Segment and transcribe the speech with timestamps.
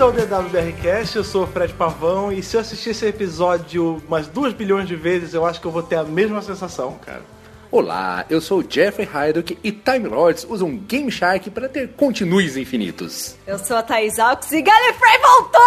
[0.00, 4.26] Bem-vindo ao DWBRcast, eu sou o Fred Pavão e se eu assistir esse episódio umas
[4.26, 7.20] duas bilhões de vezes, eu acho que eu vou ter a mesma sensação, cara.
[7.70, 12.56] Olá, eu sou o Jeffrey Hyduck e Time Lords usam Game Shark para ter continues
[12.56, 13.36] infinitos.
[13.46, 15.60] Eu sou a Thaís Alves e Gallifrey voltou!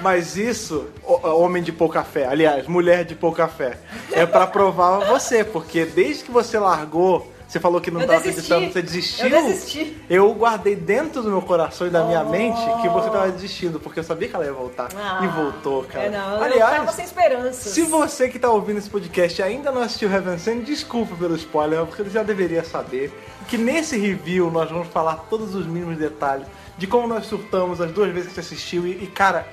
[0.00, 3.78] Mas isso, homem de pouca fé, aliás, mulher de pouca fé,
[4.10, 8.72] é para provar você, porque desde que você largou você falou que não estava acreditando,
[8.72, 9.26] você desistiu.
[9.26, 9.96] Eu desisti.
[10.08, 12.30] Eu guardei dentro do meu coração e da minha oh.
[12.30, 14.88] mente que você estava desistindo, porque eu sabia que ela ia voltar.
[14.96, 15.20] Ah.
[15.24, 16.04] E voltou, cara.
[16.04, 17.68] É, não, Aliás, eu tava sem esperança.
[17.70, 21.84] Se você que está ouvindo esse podcast ainda não assistiu Heaven Send, desculpa pelo spoiler,
[21.86, 23.12] porque você já deveria saber
[23.48, 26.46] que nesse review nós vamos falar todos os mínimos detalhes
[26.78, 28.86] de como nós surtamos as duas vezes que você assistiu.
[28.86, 29.48] E, e cara,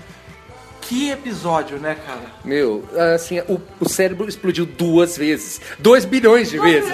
[0.88, 2.22] que episódio, né, cara?
[2.46, 2.84] Meu,
[3.14, 5.60] assim, o, o cérebro explodiu duas vezes.
[5.78, 6.90] Dois bilhões de vezes.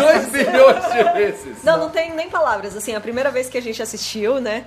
[0.00, 1.62] Dois bilhões de vezes.
[1.62, 2.74] Não, não tem nem palavras.
[2.74, 4.64] Assim, a primeira vez que a gente assistiu, né?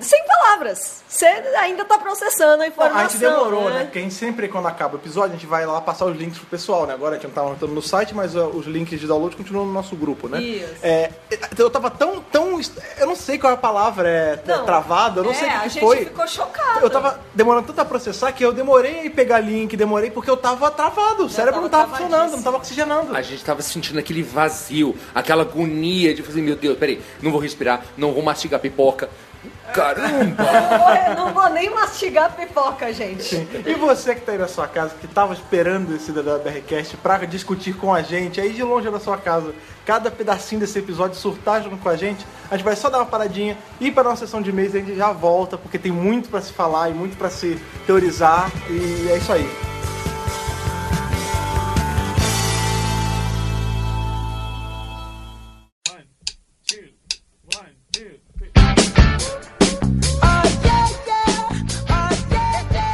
[0.00, 1.02] Sem palavras.
[1.08, 3.00] Você ainda tá processando a informação.
[3.00, 3.78] a gente demorou, né?
[3.78, 3.84] né?
[3.84, 6.38] Porque a gente sempre, quando acaba o episódio, a gente vai lá passar os links
[6.38, 6.94] pro pessoal, né?
[6.94, 9.66] Agora a gente não tá anotando no site, mas uh, os links de download continuam
[9.66, 10.40] no nosso grupo, né?
[10.40, 10.74] Isso.
[10.82, 11.10] É,
[11.58, 12.58] eu tava tão, tão.
[12.96, 15.50] Eu não sei qual é a palavra, é não, travada, eu não é, sei o
[15.50, 16.04] que, a gente foi.
[16.06, 16.80] ficou chocado.
[16.80, 20.36] Eu tava demorando tanto a processar que eu demorei a pegar link, demorei porque eu
[20.36, 21.26] tava travado.
[21.26, 23.14] O cérebro não tava funcionando, não tava oxigenando.
[23.14, 27.40] A gente tava sentindo aquele vazio, aquela agonia de fazer, meu Deus, peraí, não vou
[27.40, 29.10] respirar, não vou mastigar pipoca.
[29.72, 30.44] Caramba!
[31.16, 33.34] não, vou, nem mastigar pipoca, gente.
[33.66, 37.74] E você que tá aí na sua casa, que tava esperando esse BRCast pra discutir
[37.74, 39.54] com a gente, aí de longe da sua casa,
[39.86, 43.06] cada pedacinho desse episódio surtar junto com a gente, a gente vai só dar uma
[43.06, 46.28] paradinha, ir pra nossa sessão de e-mails e a gente já volta, porque tem muito
[46.28, 49.71] para se falar e muito para se teorizar, e é isso aí.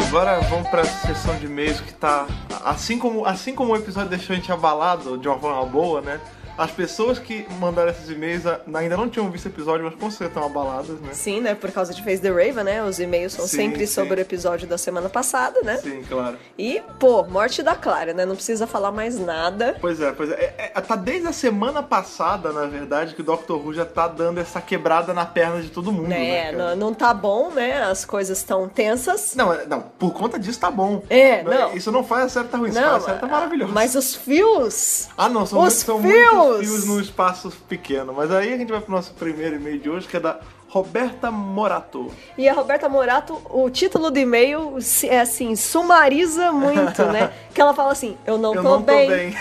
[0.08, 2.26] Agora vamos pra sessão de e-mails que tá.
[2.64, 6.18] Assim como, assim como o episódio deixou a gente abalado de uma forma boa, né?
[6.58, 8.42] As pessoas que mandaram esses e-mails
[8.74, 11.10] ainda não tinham visto o episódio, mas com certeza estão abaladas, né?
[11.12, 11.54] Sim, né?
[11.54, 12.82] Por causa de Face the Raven, né?
[12.82, 13.94] Os e-mails são sim, sempre sim.
[13.94, 15.76] sobre o episódio da semana passada, né?
[15.76, 16.36] Sim, claro.
[16.58, 18.26] E, pô, morte da Clara, né?
[18.26, 19.76] Não precisa falar mais nada.
[19.80, 20.34] Pois é, pois é.
[20.34, 23.52] é, é tá desde a semana passada, na verdade, que o Dr.
[23.52, 26.50] Who já tá dando essa quebrada na perna de todo mundo, né?
[26.50, 27.84] né não, não tá bom, né?
[27.84, 29.36] As coisas estão tensas.
[29.36, 31.04] Não, é, não, por conta disso tá bom.
[31.08, 31.76] É, não.
[31.76, 33.72] Isso não faz a série tá ruim, isso faz a série tá maravilhosa.
[33.72, 35.08] Mas os fios...
[35.16, 36.12] Ah, não, são, os muito, são fios.
[36.12, 38.12] muitos fios no espaço espaço pequeno.
[38.12, 40.38] Mas aí a gente vai pro nosso primeiro e-mail de hoje, que é da
[40.68, 42.10] Roberta Morato.
[42.36, 47.32] E a Roberta Morato, o título do e-mail é assim, sumariza muito, né?
[47.54, 49.08] que ela fala assim, eu não eu tô não bem.
[49.08, 49.34] Tô bem.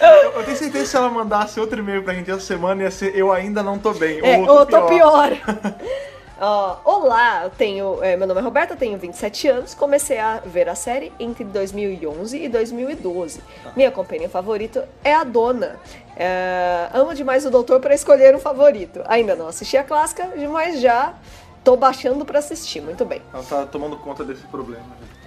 [0.00, 2.90] eu, eu, tenho certeza que se ela mandasse outro e-mail pra gente essa semana ia
[2.90, 4.20] ser eu ainda não tô bem.
[4.22, 5.30] É, ou, eu tô pior.
[5.30, 5.40] pior.
[6.40, 9.74] Uh, olá, eu tenho, é, meu nome é Roberta, tenho 27 anos.
[9.74, 13.42] Comecei a ver a série entre 2011 e 2012.
[13.76, 15.78] Minha companhia favorita é a Dona.
[16.16, 19.02] É, amo demais o Doutor para escolher um favorito.
[19.04, 21.12] Ainda não assisti a clássica, mas já
[21.62, 22.80] tô baixando para assistir.
[22.80, 23.20] Muito bem.
[23.34, 24.82] Ela tá tomando conta desse problema.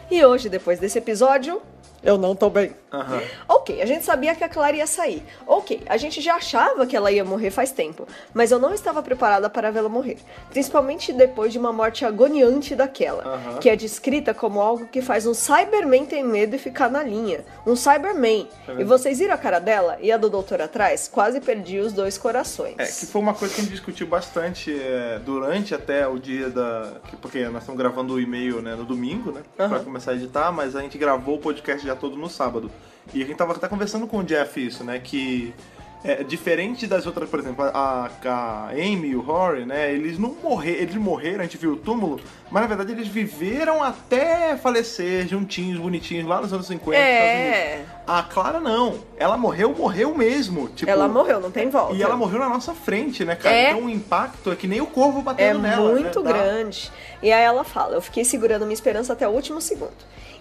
[0.09, 1.62] E hoje, depois desse episódio,
[2.03, 2.75] eu não tô bem.
[2.94, 3.22] Uhum.
[3.47, 5.24] Ok, a gente sabia que a Clara ia sair.
[5.47, 9.02] Ok, a gente já achava que ela ia morrer faz tempo, mas eu não estava
[9.02, 10.18] preparada para vê-la morrer.
[10.52, 13.58] Principalmente depois de uma morte agoniante daquela, uhum.
[13.59, 17.44] que é descrita como algo que faz um Cyberman ter medo e ficar na linha.
[17.66, 18.47] Um Cyberman.
[18.68, 21.09] É e vocês viram a cara dela e a do doutor atrás?
[21.12, 22.75] Quase perdi os dois corações.
[22.78, 26.50] É, que foi uma coisa que a gente discutiu bastante é, durante até o dia
[26.50, 26.94] da.
[27.22, 29.42] Porque nós estamos gravando o e-mail né, no domingo, né?
[29.58, 29.69] Uhum.
[29.69, 32.70] Pra começar a editar, mas a gente gravou o podcast já todo no sábado.
[33.14, 35.00] E a gente tava até conversando com o Jeff isso, né?
[35.00, 35.54] Que
[36.03, 39.94] é, diferente das outras, por exemplo, a, a Amy e o Rory, né?
[39.94, 42.19] Eles não morreram, eles morreram, a gente viu o túmulo,
[42.52, 46.97] mas na verdade eles viveram até falecer juntinhos, bonitinhos, lá nos anos 50.
[46.97, 47.86] É.
[48.06, 49.00] A Clara não.
[49.18, 50.68] Ela morreu, morreu mesmo.
[50.69, 51.95] Tipo, ela morreu, não tem volta.
[51.95, 53.56] E ela morreu na nossa frente, né, cara?
[53.56, 53.72] É.
[53.72, 55.89] Então o impacto é que nem o corvo batendo é nela.
[55.89, 56.33] É muito né?
[56.33, 56.92] grande.
[57.22, 59.94] E aí ela fala: Eu fiquei segurando minha esperança até o último segundo.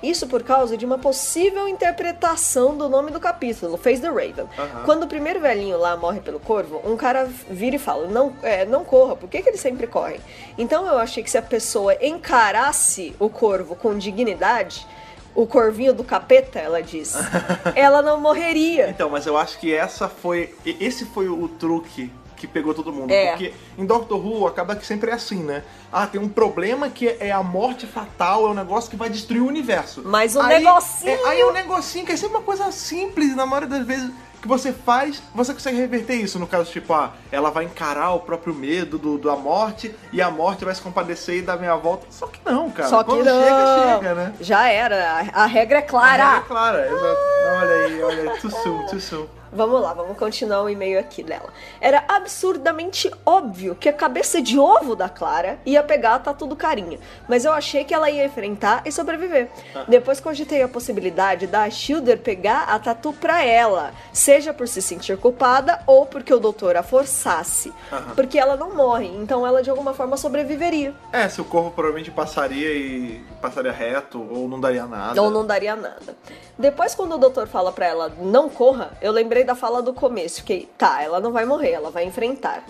[0.02, 4.46] Isso por causa de uma possível interpretação do nome do capítulo, Face the Raven.
[4.58, 4.82] Uhum.
[4.84, 8.64] Quando o primeiro velhinho lá morre pelo corvo, um cara vira e fala: Não, é,
[8.64, 10.20] não corra, por que, que eles sempre correm?
[10.56, 14.86] Então eu achei que se a pessoa encarasse o corvo com dignidade,
[15.34, 17.14] o corvinho do capeta, ela diz,
[17.74, 18.88] ela não morreria.
[18.90, 20.54] Então, mas eu acho que essa foi.
[20.64, 22.10] Esse foi o truque
[22.42, 23.10] que pegou todo mundo.
[23.12, 23.30] É.
[23.30, 25.62] Porque em Doctor Who acaba que sempre é assim, né?
[25.92, 29.42] Ah, tem um problema que é a morte fatal, é um negócio que vai destruir
[29.42, 30.02] o universo.
[30.04, 31.10] Mas um aí, negocinho.
[31.10, 34.10] É, aí é um negocinho que é sempre uma coisa simples, na maioria das vezes
[34.40, 36.36] que você faz, você consegue reverter isso.
[36.36, 40.32] No caso, tipo, ah, ela vai encarar o próprio medo do, da morte e a
[40.32, 42.06] morte vai se compadecer e dar meia volta.
[42.10, 42.88] Só que não, cara.
[42.88, 43.40] Só que Quando não.
[43.44, 44.34] chega, chega, né?
[44.40, 45.28] Já era.
[45.32, 46.24] A, a regra é A clara.
[46.24, 47.20] regra é clara, exato.
[47.60, 48.40] Olha aí, olha aí.
[48.40, 49.26] Too soon, too soon.
[49.54, 51.52] Vamos lá, vamos continuar o e-mail aqui dela.
[51.78, 56.56] Era absurdamente óbvio que a cabeça de ovo da Clara ia pegar a tatu do
[56.56, 59.50] carinha, mas eu achei que ela ia enfrentar e sobreviver.
[59.86, 65.18] Depois cogitei a possibilidade da Schilder pegar a tatu pra ela, seja por se sentir
[65.18, 67.70] culpada ou porque o doutor a forçasse.
[67.92, 68.14] Aham.
[68.14, 70.94] Porque ela não morre, então ela de alguma forma sobreviveria.
[71.12, 75.20] É, seu corpo provavelmente passaria e passaria reto ou não daria nada.
[75.20, 76.16] Ou não daria nada.
[76.58, 80.40] Depois, quando o doutor fala pra ela não corra, eu lembrei da fala do começo.
[80.40, 82.64] Fiquei, tá, ela não vai morrer, ela vai enfrentar.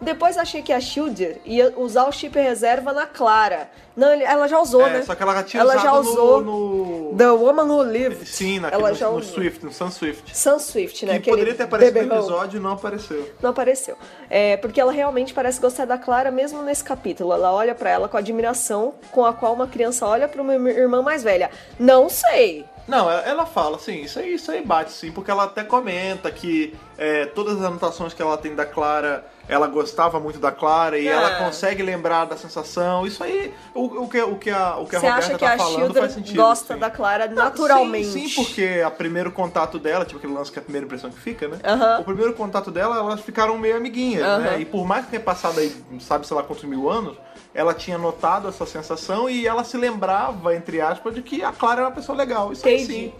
[0.00, 3.70] Depois achei que a Shielder ia usar o chip reserva na Clara.
[3.96, 5.02] Não, ele- ela já usou, É, né?
[5.02, 7.16] só que ela já tinha ela usado já usou no, no...
[7.16, 8.26] The Woman Who Lived.
[8.26, 9.22] Sim, naquele, ela no, já no.
[9.22, 10.36] Swift, no Sun Swift.
[10.36, 11.12] Sun Swift, né?
[11.12, 13.30] Que Aquele poderia ter aparecido no episódio e não apareceu.
[13.40, 13.96] Não apareceu.
[14.28, 17.32] É, porque ela realmente parece gostar da Clara mesmo nesse capítulo.
[17.32, 21.00] Ela olha pra ela com admiração com a qual uma criança olha pra uma irmã
[21.00, 21.50] mais velha.
[21.78, 22.66] Não sei.
[22.86, 26.74] Não, ela, fala assim, isso aí, isso aí bate sim, porque ela até comenta que
[26.98, 31.08] é, todas as anotações que ela tem da Clara, ela gostava muito da Clara e
[31.08, 31.10] É.
[31.12, 33.06] ela consegue lembrar da sensação.
[33.06, 35.44] Isso aí, o, o que, o que a, o que a Você Roberta acha que
[35.44, 36.36] tá a falando faz sentido.
[36.36, 36.80] gosta sim.
[36.80, 38.06] da Clara naturalmente?
[38.06, 41.10] Sim, sim, porque o primeiro contato dela, tipo aquele lance que é a primeira impressão
[41.10, 41.58] que fica, né?
[41.64, 42.00] Aham.
[42.00, 44.38] O primeiro contato dela, elas ficaram meio amiguinhas, Aham.
[44.40, 44.60] né?
[44.60, 47.16] E por mais que tenha passado aí, sabe, sei lá quantos mil anos,
[47.54, 51.80] ela tinha notado essa sensação e ela se lembrava, entre aspas, de que a Clara
[51.80, 52.52] era uma pessoa legal.
[52.52, 52.92] Isso aí Entendi.
[52.92, 53.12] sim.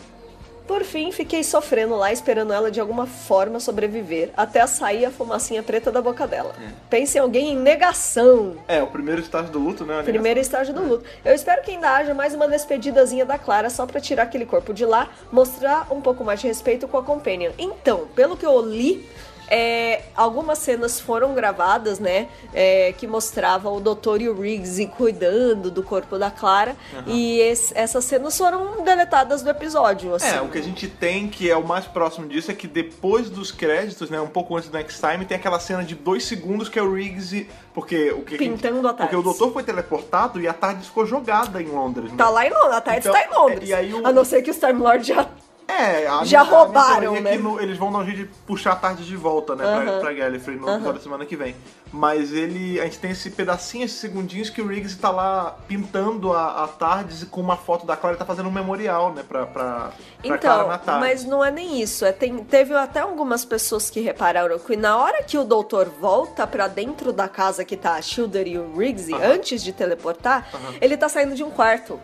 [0.67, 5.63] Por fim, fiquei sofrendo lá, esperando ela de alguma forma sobreviver, até sair a fumacinha
[5.63, 6.55] preta da boca dela.
[6.89, 8.57] Pense em alguém em negação.
[8.67, 10.03] É, o primeiro estágio do luto, né?
[10.03, 11.05] Primeiro estágio do luto.
[11.23, 14.73] Eu espero que ainda haja mais uma despedidazinha da Clara só pra tirar aquele corpo
[14.73, 17.53] de lá, mostrar um pouco mais de respeito com a Companion.
[17.59, 19.07] Então, pelo que eu li,
[19.49, 22.29] é, algumas cenas foram gravadas, né?
[22.53, 24.21] é, que mostravam o Dr.
[24.23, 26.77] e o Riggs cuidando do corpo da Clara.
[27.07, 30.15] E esse- essas cenas foram deletadas do episódio.
[30.15, 30.29] Assim.
[30.29, 33.29] É, o que a gente tem, que é o mais próximo disso, é que depois
[33.29, 36.69] dos créditos, né, um pouco antes do Next Time, tem aquela cena de dois segundos
[36.69, 39.19] que é o Riggs, porque o que Pintando a Porque TARDIS.
[39.19, 42.11] o doutor foi teleportado e a tarde ficou jogada em Londres.
[42.11, 42.17] né?
[42.17, 43.71] Tá lá em Londres, a Tardes Então, tá em Londres.
[43.71, 45.27] é, o- A não ser que os Time Lords já.
[45.67, 47.31] É, a Já minha- a minha roubaram, teoria é né?
[47.37, 49.91] que no- eles vão dar um jeito de puxar a tarde de volta, né, pra,
[49.93, 50.01] Aham.
[50.01, 51.57] pra Gallifrey no episódio da semana que vem.
[51.93, 52.81] Mas ele.
[52.81, 56.69] A gente tem esse pedacinho, esses segundinhos que o Riggs tá lá pintando a, a
[56.69, 59.91] tarde com uma foto da Clara e tá fazendo um memorial, né, pra, pra,
[60.23, 61.01] pra Clara Então, na tarde.
[61.01, 62.05] mas não é nem isso.
[62.05, 66.47] É, tem, teve até algumas pessoas que repararam que na hora que o doutor volta
[66.47, 69.25] pra dentro da casa que tá a Shilder e o Riggsy, Aham.
[69.35, 70.49] antes de teleportar,
[70.81, 71.99] ele tá saindo de um quarto.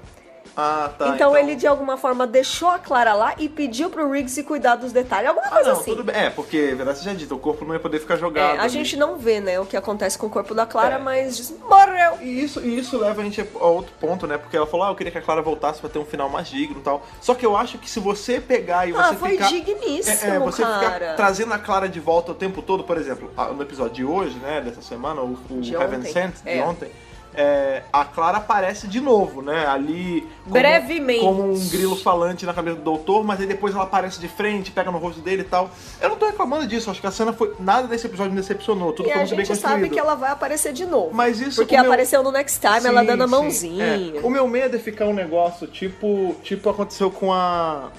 [0.61, 1.09] Ah, tá.
[1.09, 4.93] então, ele de alguma forma deixou a Clara lá e pediu pro Riggsy cuidar dos
[4.93, 5.29] detalhes.
[5.31, 5.91] Alguma Ah, coisa não, assim.
[5.93, 6.15] tudo bem.
[6.17, 8.57] É, porque, verdade seja dita, o corpo não ia poder ficar jogado.
[8.57, 8.69] É, a ali.
[8.71, 10.99] gente não vê, né, o que acontece com o corpo da Clara, É.
[10.99, 12.19] mas diz, morreu.
[12.21, 14.37] E isso, e isso leva a gente a outro ponto, né?
[14.37, 16.49] Porque ela falou, ah, eu queria que a Clara voltasse pra ter um final mais
[16.49, 17.07] digno e tal.
[17.21, 19.49] Só que eu acho que se você pegar e você Ah, foi ficar...
[19.49, 20.95] digníssimo, É, é, você cara.
[20.95, 24.05] ficar trazendo a Clara de volta o tempo todo, por exemplo, ah, no episódio de
[24.05, 26.63] hoje, né, dessa semana, o, o De Heaven Sent, de é.
[26.63, 26.91] ontem,
[27.35, 30.27] é, a Clara aparece de novo, né, ali...
[30.45, 31.21] Como, Brevemente.
[31.21, 34.71] Como um grilo falante na cabeça do doutor, mas aí depois ela aparece de frente,
[34.71, 35.71] pega no rosto dele e tal.
[36.01, 37.55] Eu não tô reclamando disso, acho que a cena foi...
[37.61, 39.81] Nada desse episódio me decepcionou, tudo E foi a muito bem gente construído.
[39.83, 41.11] sabe que ela vai aparecer de novo.
[41.13, 43.31] Mas isso Porque meu- apareceu no Next Time, ela Sim, dando a sim.
[43.31, 43.85] mãozinha.
[43.85, 44.21] É.
[44.23, 47.91] O meu medo é ficar um negócio tipo, tipo aconteceu com a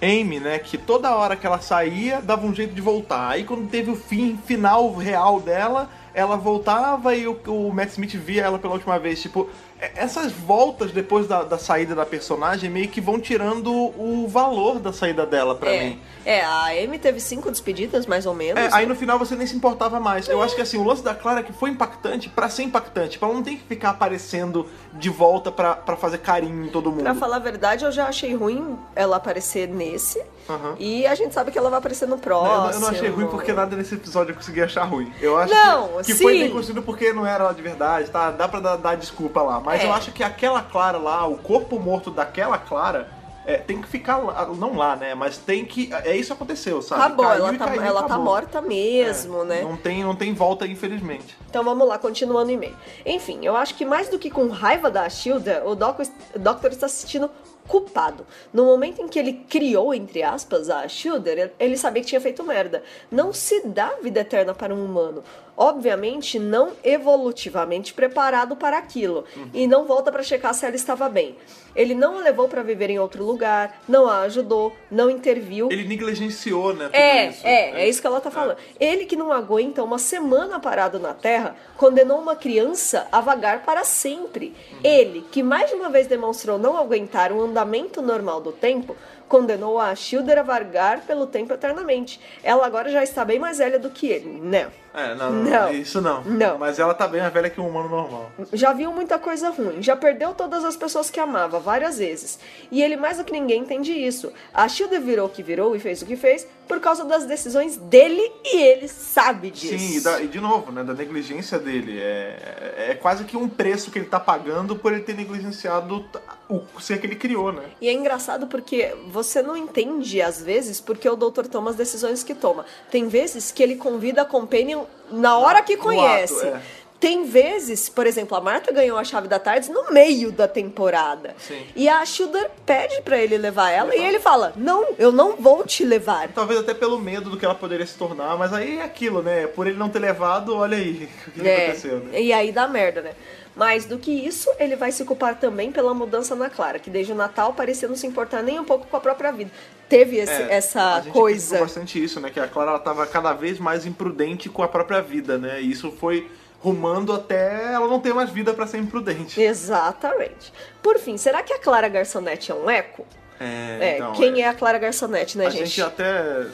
[0.00, 0.58] Amy, né?
[0.58, 3.28] Que toda hora que ela saía, dava um jeito de voltar.
[3.30, 8.14] Aí quando teve o fim final real dela, ela voltava e o, o Matt Smith
[8.16, 9.22] via ela pela última vez.
[9.22, 9.48] Tipo,
[9.94, 14.92] essas voltas depois da, da saída da personagem meio que vão tirando o valor da
[14.92, 15.84] saída dela pra é.
[15.84, 16.00] mim.
[16.24, 18.62] é, a Amy teve cinco despedidas, mais ou menos.
[18.62, 20.28] É, aí no final você nem se importava mais.
[20.28, 23.10] Eu acho que assim, o lance da Clara é que foi impactante pra ser impactante.
[23.10, 26.90] Tipo, ela não tem que ficar aparecendo de volta pra, pra fazer carinho em todo
[26.90, 27.02] mundo.
[27.02, 30.20] Pra falar a verdade, eu já achei ruim ela aparecer nesse.
[30.48, 30.76] Aham.
[30.78, 32.72] E a gente sabe que ela vai aparecer no próximo.
[32.72, 35.12] Eu, não achei ruim porque nada nesse episódio eu consegui achar ruim.
[35.20, 36.40] Eu acho Não, que, que foi sim.
[36.40, 38.30] bem construído porque não era ela de verdade, tá?
[38.30, 39.60] Dá pra dar, dar desculpa lá.
[39.68, 39.86] Mas É.
[39.86, 43.08] eu acho que aquela Clara lá, o corpo morto daquela Clara,
[43.46, 45.14] é, tem que ficar lá, não lá, né?
[45.14, 45.90] Mas tem que.
[46.04, 47.02] É isso que aconteceu, sabe?
[47.02, 48.24] Acabou, Caiu ela, e tá, caiu, ela tá acabou.
[48.24, 49.62] morta mesmo, É, né?
[49.62, 51.36] Não tem, não tem volta, infelizmente.
[51.48, 52.76] Então vamos lá, continuando o e-mail.
[53.06, 56.00] Enfim, eu acho que mais do que com raiva da Shilda, o Doc-
[56.34, 57.30] o Doctor está se sentindo
[57.66, 58.26] culpado.
[58.52, 62.42] No momento em que ele criou, entre aspas, a Shilder, ele sabia que tinha feito
[62.42, 62.82] merda.
[63.10, 65.22] Não se dá vida eterna para um humano.
[65.60, 69.24] Obviamente, não evolutivamente preparado para aquilo.
[69.52, 71.36] E não volta para checar se ela estava bem.
[71.74, 75.68] Ele não a levou pra viver em outro lugar, não a ajudou, não interviu.
[75.70, 76.88] Ele negligenciou, né?
[76.92, 77.44] É, isso.
[77.44, 78.56] é, é isso que ela tá falando.
[78.78, 83.82] Ele que não aguenta uma semana parado na Terra, condenou uma criança a vagar para
[83.82, 84.54] sempre.
[84.84, 88.96] Ele, que mais de uma vez demonstrou não aguentar o andamento normal do tempo,
[89.28, 92.20] condenou a Schilder a vagar pelo tempo eternamente.
[92.42, 94.70] Ela agora já está bem mais velha do que ele, né?
[94.94, 95.72] É, não, Não.
[95.72, 96.22] isso não.
[96.24, 96.58] Não.
[96.58, 98.32] Mas ela tá bem mais velha que um humano normal.
[98.52, 102.38] Já viu muita coisa ruim, já perdeu todas as pessoas que amava várias vezes.
[102.70, 104.32] E ele mais do que ninguém entende isso.
[104.52, 107.76] A Schilder virou o que virou e fez o que fez por causa das decisões
[107.76, 109.78] dele e ele sabe disso.
[109.78, 111.98] Sim, e, da- e de novo, né, da negligência dele.
[111.98, 116.04] É, é quase que um preço que ele tá pagando por ele ter negligenciado
[116.48, 117.62] o ser que ele criou, né?
[117.80, 122.22] E é engraçado porque você não entende, às vezes, porque o doutor toma as decisões
[122.22, 122.64] que toma.
[122.90, 124.77] Tem vezes que ele convida a Companion
[125.10, 126.34] na hora que conhece.
[126.46, 126.60] ato, é.
[127.00, 131.32] Tem vezes, por exemplo, a Marta ganhou a chave da tarde no meio da temporada.
[131.38, 131.64] Sim.
[131.76, 135.62] E a Shudder pede pra ele levar ela e ele fala: Não, eu não vou
[135.64, 136.26] te levar.
[136.34, 139.46] Talvez até pelo medo do que ela poderia se tornar, mas aí é aquilo, né?
[139.46, 142.20] Por ele não ter levado, olha aí o que É, aconteceu, né?
[142.20, 143.12] E aí dá merda, né?
[143.58, 147.12] Mais do que isso, ele vai se culpar também pela mudança na Clara, que desde
[147.12, 149.50] o Natal parecia não se importar nem um pouco com a própria vida.
[149.88, 151.58] Teve esse- É, a essa gente coisa.
[151.58, 152.30] bastante isso, né?
[152.30, 155.60] Que a Clara ela tava cada vez mais imprudente com a própria vida, né?
[155.60, 159.40] E isso foi rumando até ela não ter mais vida pra ser imprudente.
[159.40, 160.52] Exatamente.
[160.82, 163.04] Por fim, será que a Clara Garçonete é um eco?
[163.40, 164.48] É, É, então, quem é.
[164.48, 165.66] a Clara Garçonete, né, a gente?
[165.66, 166.04] gente até.
[166.04, 166.46] é,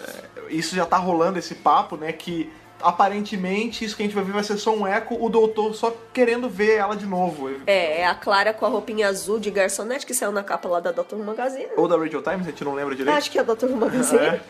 [0.50, 2.12] Isso já tá rolando esse papo, né?
[2.12, 2.50] Que
[2.84, 5.94] aparentemente isso que a gente vai ver vai ser só um eco, o doutor só
[6.12, 7.50] querendo ver ela de novo.
[7.66, 10.80] É, é a Clara com a roupinha azul de garçonete que saiu na capa lá
[10.80, 11.14] da Dr.
[11.14, 11.68] Who Magazine.
[11.76, 13.16] Ou da Radio Times, a gente não lembra direito.
[13.16, 13.66] Acho que é a Dr.
[13.66, 14.18] Who Magazine.
[14.18, 14.40] É.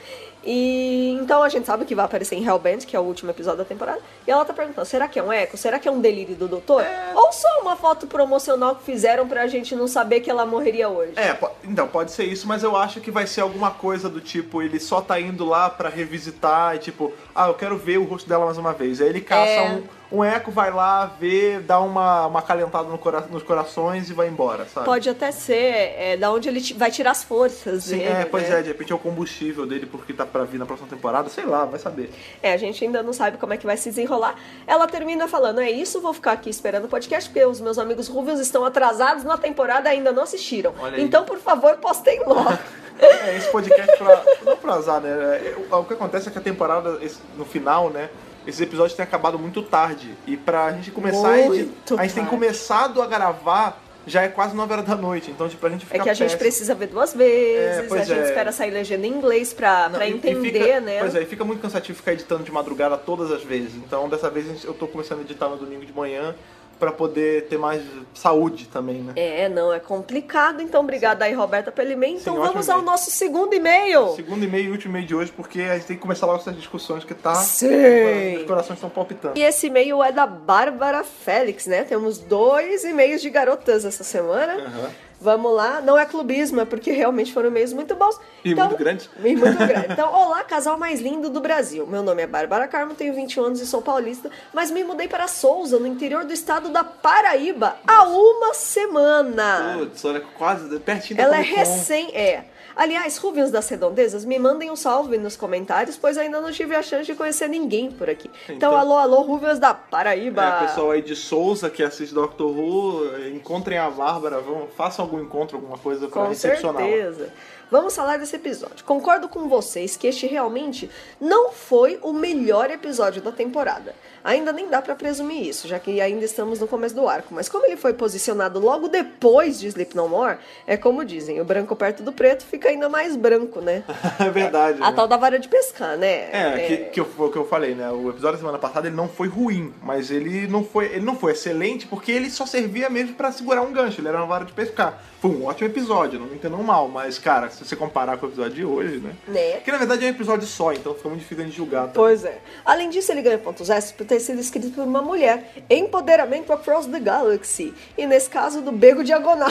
[0.47, 3.59] E então a gente sabe que vai aparecer em Hellbent, que é o último episódio
[3.59, 4.01] da temporada.
[4.27, 5.57] E ela tá perguntando: será que é um eco?
[5.57, 6.83] Será que é um delírio do doutor?
[6.83, 7.13] É.
[7.15, 11.13] Ou só uma foto promocional que fizeram pra gente não saber que ela morreria hoje?
[11.17, 14.63] É, então, pode ser isso, mas eu acho que vai ser alguma coisa do tipo,
[14.63, 18.29] ele só tá indo lá pra revisitar e tipo, ah, eu quero ver o rosto
[18.29, 19.01] dela mais uma vez.
[19.01, 19.69] Aí ele caça É.
[19.71, 24.12] um, um eco, vai lá, vê, dá uma, uma calentada no cora- nos corações e
[24.12, 24.87] vai embora, sabe?
[24.87, 25.54] Pode até ser
[25.99, 28.11] é, da onde ele vai tirar as forças Sim, dele.
[28.11, 28.61] é, pois né?
[28.61, 31.44] é, de repente é o combustível dele porque tá pra vir na próxima temporada, sei
[31.44, 32.11] lá, vai saber.
[32.42, 34.37] É, a gente ainda não sabe como é que vai se desenrolar.
[34.66, 38.06] Ela termina falando: é isso, vou ficar aqui esperando o podcast, porque os meus amigos
[38.08, 40.75] Ruvios estão atrasados na temporada e ainda não assistiram.
[40.96, 42.56] Então, por favor, postem logo.
[42.96, 44.23] É, esse podcast pra.
[44.44, 45.11] não pra azar, né?
[45.11, 47.00] É, O, que acontece é que a temporada,
[47.37, 48.08] no final, né?
[48.47, 50.15] Esses episódios têm acabado muito tarde.
[50.27, 54.29] E pra gente começar a edi- Muito A gente tem começado a gravar, já é
[54.29, 55.31] quase 9 horas da noite.
[55.31, 56.39] Então, tipo, a gente É fica que a gente péssimo.
[56.41, 58.25] precisa ver duas vezes, É, a gente é.
[58.25, 60.99] espera sair legenda em inglês pra, Não, pra entender, fica- né?
[61.01, 63.75] Pois é, e fica muito cansativo ficar editando de madrugada todas as vezes.
[63.77, 66.35] Então, dessa vez gente- eu tô começando a editar no domingo de manhã
[66.78, 69.12] pra poder ter mais saúde também, né?
[69.16, 70.61] É, não, é complicado.
[70.62, 72.16] Então, obrigada aí, Roberta, pelo e-mail.
[72.16, 72.90] Então, Sim, vamos ao e-mail.
[72.90, 74.14] nosso segundo e-mail.
[74.14, 76.57] Segundo e-mail e último e-mail de hoje, porque a gente tem que começar logo essas
[76.57, 77.35] discussões que tá.
[77.35, 78.37] Sim.
[78.38, 79.38] Os corações estão palpitando.
[79.38, 81.85] E esse e-mail é da Bárbara Félix, né?
[81.85, 84.54] Temos dois e-mails de garotas essa semana.
[84.54, 84.90] Aham.
[85.25, 88.21] Vamos lá, não é clubismo, é porque realmente foram e-mails muito bons.
[88.45, 89.09] E muito grandes.
[89.25, 89.87] E muito grande.
[89.90, 91.87] Então, olá, casal mais lindo do Brasil.
[91.87, 95.26] Meu nome é Bárbara Carmo, tenho 21 anos e sou paulista, mas me mudei para
[95.26, 99.76] Souza, no interior do estado da Paraíba, há uma semana.
[99.78, 102.14] Putz, olha, quase pertinho da Ela é recém.
[102.14, 102.45] É.
[102.76, 106.83] Aliás, Ruvios das Redondezas, me mandem um salve nos comentários, pois ainda não tive a
[106.83, 108.28] chance de conhecer ninguém por aqui.
[108.45, 110.43] Então, Então- alô, alô, Ruvios da Paraíba.
[110.45, 115.21] É, pessoal aí de Souza que assiste Doctor Who, encontrem a Bárbara, vão, façam algum
[115.21, 116.83] encontro, alguma coisa pra Com recepcionar.
[116.83, 117.33] certeza.
[117.71, 118.85] Vamos falar desse episódio.
[118.85, 120.88] Concordo com vocês que este realmente
[121.21, 123.95] não foi o melhor episódio da temporada.
[124.25, 127.35] Ainda nem dá pra presumir isso, já que ainda estamos no começo do arco.
[127.35, 131.45] Mas como ele foi posicionado logo depois de Sleep No More, é como dizem, o
[131.45, 133.85] branco perto do preto fica ainda mais branco, né?
[134.19, 134.83] é verdade.
[134.83, 134.97] A né?
[134.97, 136.31] tal da vara de pescar, né?
[136.33, 137.90] É, Que, que eu, que eu falei, né?
[137.90, 141.16] O episódio da semana passada ele não foi ruim, mas ele não foi, ele não
[141.16, 144.47] foi excelente porque ele só servia mesmo pra segurar um gancho, ele era uma vara
[144.47, 145.02] de pescar.
[145.21, 148.28] Foi um ótimo episódio, não me entendam mal, mas cara, se você comparar com o
[148.31, 149.14] episódio de hoje, né?
[149.28, 149.61] Né?
[149.61, 151.87] Que na verdade é um episódio só, então fica muito difícil de julgar.
[151.87, 151.93] Tá?
[151.95, 152.38] Pois é.
[152.64, 155.52] Além disso, ele ganha pontos extras ter sido escrito por uma mulher.
[155.68, 157.75] Empoderamento across the galaxy.
[157.99, 159.50] E nesse caso, do Bego Diagonal.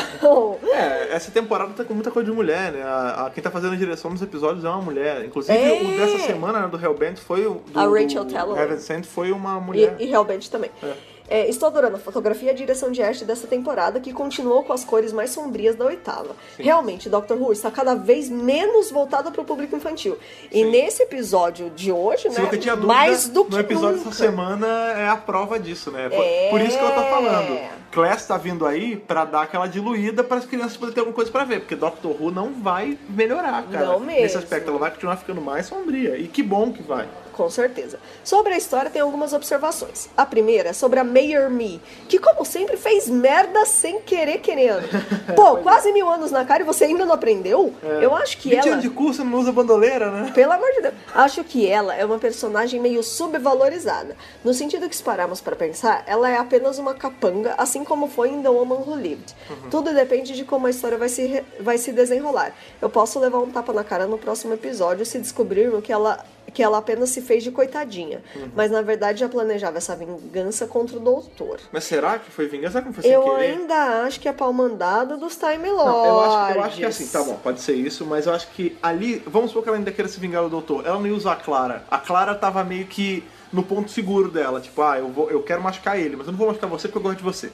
[0.74, 2.82] É, essa temporada tá com muita coisa de mulher, né?
[2.84, 5.24] A, a- quem tá fazendo a direção dos episódios é uma mulher.
[5.26, 5.82] Inclusive, É.
[5.82, 7.56] o dessa semana, né, do Hellbent, foi o.
[7.68, 8.26] Do, A Rachel.
[8.58, 9.96] Heaven Sent foi uma mulher.
[10.00, 10.72] E, e Hellbent também.
[10.82, 10.94] É.
[11.30, 14.74] É, estou adorando a fotografia e a direção de arte dessa temporada, que continuou com
[14.74, 16.36] as cores mais sombrias da oitava.
[16.60, 20.18] Realmente, Doctor Who está cada vez menos voltado para o público infantil.
[20.52, 20.70] E Sim.
[20.72, 24.10] nesse episódio de hoje, Se né, você tinha dúvida, mais do que no episódio nunca.
[24.10, 26.10] dessa semana é a prova disso, né?
[26.10, 26.50] Por, É.
[26.50, 27.84] por isso que eu tô falando.
[27.92, 31.32] Class tá vindo aí pra dar aquela diluída para as crianças poderem ter alguma coisa
[31.32, 33.86] pra ver, porque Doctor Who não vai melhorar, cara.
[33.86, 34.40] Não Nesse mesmo.
[34.40, 36.18] aspecto, ela vai continuar ficando mais sombria.
[36.18, 37.08] E que bom que vai.
[37.34, 38.00] Com certeza.
[38.24, 40.10] Sobre a história, tem algumas observações.
[40.16, 44.84] A primeira é sobre a Mayor Me, que, como sempre, fez merda sem querer querendo.
[45.36, 47.74] Pô, quase mil anos na cara e você ainda não aprendeu?
[48.02, 48.72] Eu acho que 20 ela.
[48.74, 50.32] anos de curso não usa bandoleira, né?
[50.34, 50.94] Pelo amor de Deus.
[51.14, 54.16] Acho que ela é uma personagem meio subvalorizada.
[54.44, 58.30] No sentido que, se pararmos pra pensar, ela é apenas uma capanga, assim como foi
[58.30, 59.36] em The Woman Who Lived.
[59.70, 62.54] Tudo depende de como a história vai se, re- vai se desenrolar.
[62.82, 66.62] Eu posso levar um tapa na cara no próximo episódio se descobrirmos que ela, que
[66.62, 68.24] ela apenas se fez de coitadinha.
[68.56, 71.60] Mas, na verdade, já planejava essa vingança contra o doutor.
[71.72, 72.74] Mas será que foi vingança?
[72.74, 73.52] Será que não foi Eu querer?
[73.54, 75.94] ainda acho que é pau mandado dos Time Lords.
[75.94, 78.48] Não, eu acho, eu acho que assim, tá bom, pode ser isso, mas eu acho
[78.50, 81.14] que ali, vamos supor que ela ainda queira se vingar do doutor, ela não ia
[81.16, 81.84] usar a Clara.
[81.90, 85.62] A Clara tava meio que no ponto seguro dela, tipo, ah, eu, vou, eu quero
[85.62, 87.52] machucar ele, mas eu não vou machucar você porque eu gosto de você.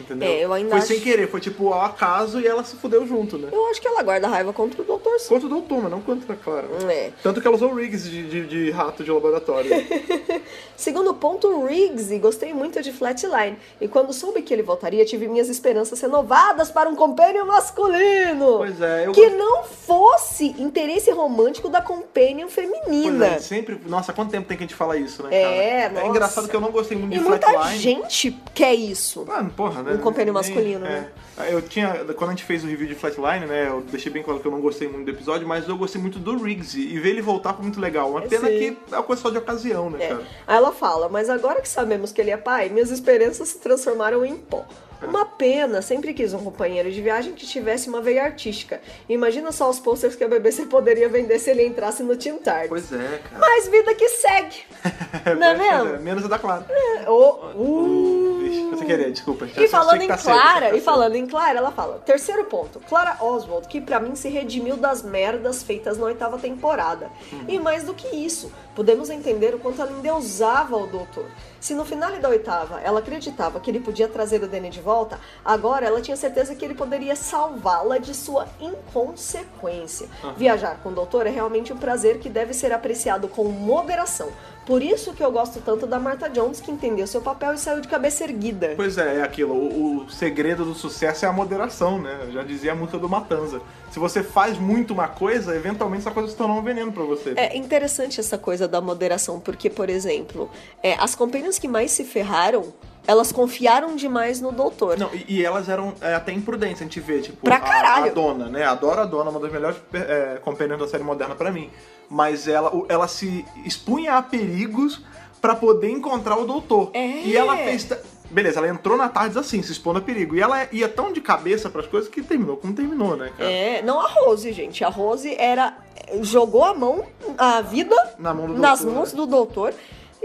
[0.00, 0.28] Entendeu?
[0.28, 3.06] É, eu ainda foi acho- sem querer, foi tipo ao acaso e ela se fudeu
[3.06, 3.48] junto, né?
[3.52, 5.28] Eu acho que ela guarda raiva contra o doutor sim.
[5.28, 6.66] Contra o doutor, mas não contra a Clara.
[6.90, 7.10] É.
[7.22, 9.70] Tanto que ela usou rigs de, de, de rato de laboratório.
[10.76, 13.56] Segundo ponto, Riggs, gostei muito de Flatline.
[13.80, 18.58] E quando soube que ele voltaria, tive minhas esperanças renovadas para um companion masculino.
[18.58, 23.26] Pois é, eu Que não fosse interesse romântico da companion feminina.
[23.26, 23.80] é, sempre.
[23.86, 25.92] Nossa, quanto tempo tem que a gente fala isso, né, É, cara?
[25.94, 26.06] nossa.
[26.06, 27.78] É engraçado que eu não gostei muito E de muita Flatline.
[27.78, 29.24] gente quer isso.
[29.26, 29.92] Mano, porra, né?
[29.94, 30.88] Um compêndio Nem- masculino, é.
[30.88, 31.08] né?
[31.50, 31.92] Eu tinha.
[32.16, 33.68] Quando a gente fez o review de Flatline, né?
[33.68, 36.18] Eu deixei bem claro que eu não gostei muito do episódio, mas eu gostei muito
[36.18, 36.78] do Riggs.
[36.78, 38.10] E ver ele voltar foi muito legal.
[38.10, 38.58] Uma pena Sim.
[38.58, 40.08] que é uma coisa só de ocasião, né, É.
[40.08, 40.22] cara?
[40.46, 44.24] Aí ela fala, mas agora que sabemos que ele é pai, minhas esperanças se transformaram
[44.24, 44.64] em pó.
[45.04, 45.08] É.
[45.08, 48.80] Uma pena, sempre quis um companheiro de viagem que tivesse uma veia artística.
[49.08, 52.68] Imagina só os posters que a BBC poderia vender se ele entrasse no Team Tard.
[52.68, 53.38] Pois é, cara.
[53.38, 54.56] Mas vida que segue.
[55.38, 56.02] Não é mesmo?
[56.02, 56.66] Menos a da Clara.
[57.06, 58.38] Oh, uh.
[58.40, 59.46] Vixe, você querer, desculpa.
[59.56, 63.68] E falando em tá Clara, e falando em Clara, ela fala: terceiro ponto, Clara Oswald,
[63.68, 67.10] que pra mim se redimiu das merdas feitas na oitava temporada.
[67.32, 67.44] Uhum.
[67.48, 71.26] E mais do que isso, podemos entender o quanto ela endeusava o doutor.
[71.64, 75.18] Se no final da oitava ela acreditava que ele podia trazer o Danny de volta,
[75.42, 80.06] agora ela tinha certeza que ele poderia salvá-la de sua inconsequência.
[80.36, 84.28] Viajar com o doutor é realmente um prazer que deve ser apreciado com moderação.
[84.66, 87.80] Por isso que eu gosto tanto da Martha Jones, que entendeu seu papel e saiu
[87.80, 88.72] de cabeça erguida.
[88.76, 89.54] Pois é, é aquilo.
[89.54, 92.20] O, o segredo do sucesso é a moderação, né?
[92.22, 93.60] Eu já dizia a música do Matanza.
[93.90, 97.34] Se você faz muito uma coisa, eventualmente essa coisa se torna um veneno pra você.
[97.36, 100.50] É interessante essa coisa da moderação, porque, por exemplo,
[100.82, 102.72] é, as companhias que mais se ferraram,
[103.06, 104.96] elas confiaram demais no doutor.
[104.98, 108.06] Não, e, e elas eram é, até imprudentes, a gente vê, tipo, Pra a- caralho.
[108.10, 108.64] A, dona, né?
[108.64, 111.70] Adoro a dona, uma das melhores é, companhias da série moderna pra mim.
[112.08, 115.00] Mas ela, ela se expunha a perigos
[115.40, 116.90] pra poder encontrar o doutor.
[116.94, 117.22] É.
[117.22, 117.88] E ela fez.
[118.30, 120.34] Beleza, ela entrou na tarde assim, se expondo a perigo.
[120.34, 123.50] E ela ia tão de cabeça pras coisas que terminou como terminou, né, cara?
[123.50, 124.82] É, não a Rose, gente.
[124.82, 125.76] A Rose era.
[126.22, 127.04] jogou a mão,
[127.38, 129.16] a vida, Na mão do nas doutor, mãos né?
[129.18, 129.74] do doutor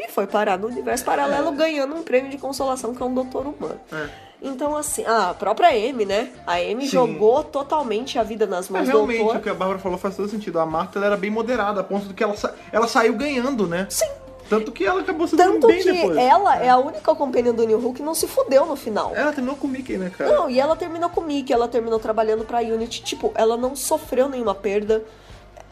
[0.05, 3.45] e foi parar no universo paralelo ganhando um prêmio de consolação que é um doutor
[3.45, 3.79] humano.
[3.91, 4.07] É.
[4.41, 6.29] Então, assim, a própria Amy, né?
[6.47, 6.91] A Amy Sim.
[6.91, 10.15] jogou totalmente a vida nas mãos Mas do realmente, o que a Bárbara falou faz
[10.15, 10.59] todo sentido.
[10.59, 13.67] A Marta ela era bem moderada, a ponto de que ela, sa- ela saiu ganhando,
[13.67, 13.85] né?
[13.89, 14.07] Sim.
[14.49, 16.17] Tanto que ela acabou se dando Tanto bem que depois.
[16.17, 19.11] ela é a única companhia do New Who que não se fudeu no final.
[19.13, 20.31] Ela terminou com o Mickey, né, cara?
[20.33, 23.03] Não, e ela terminou com o Mickey, ela terminou trabalhando pra Unity.
[23.03, 25.03] Tipo, ela não sofreu nenhuma perda.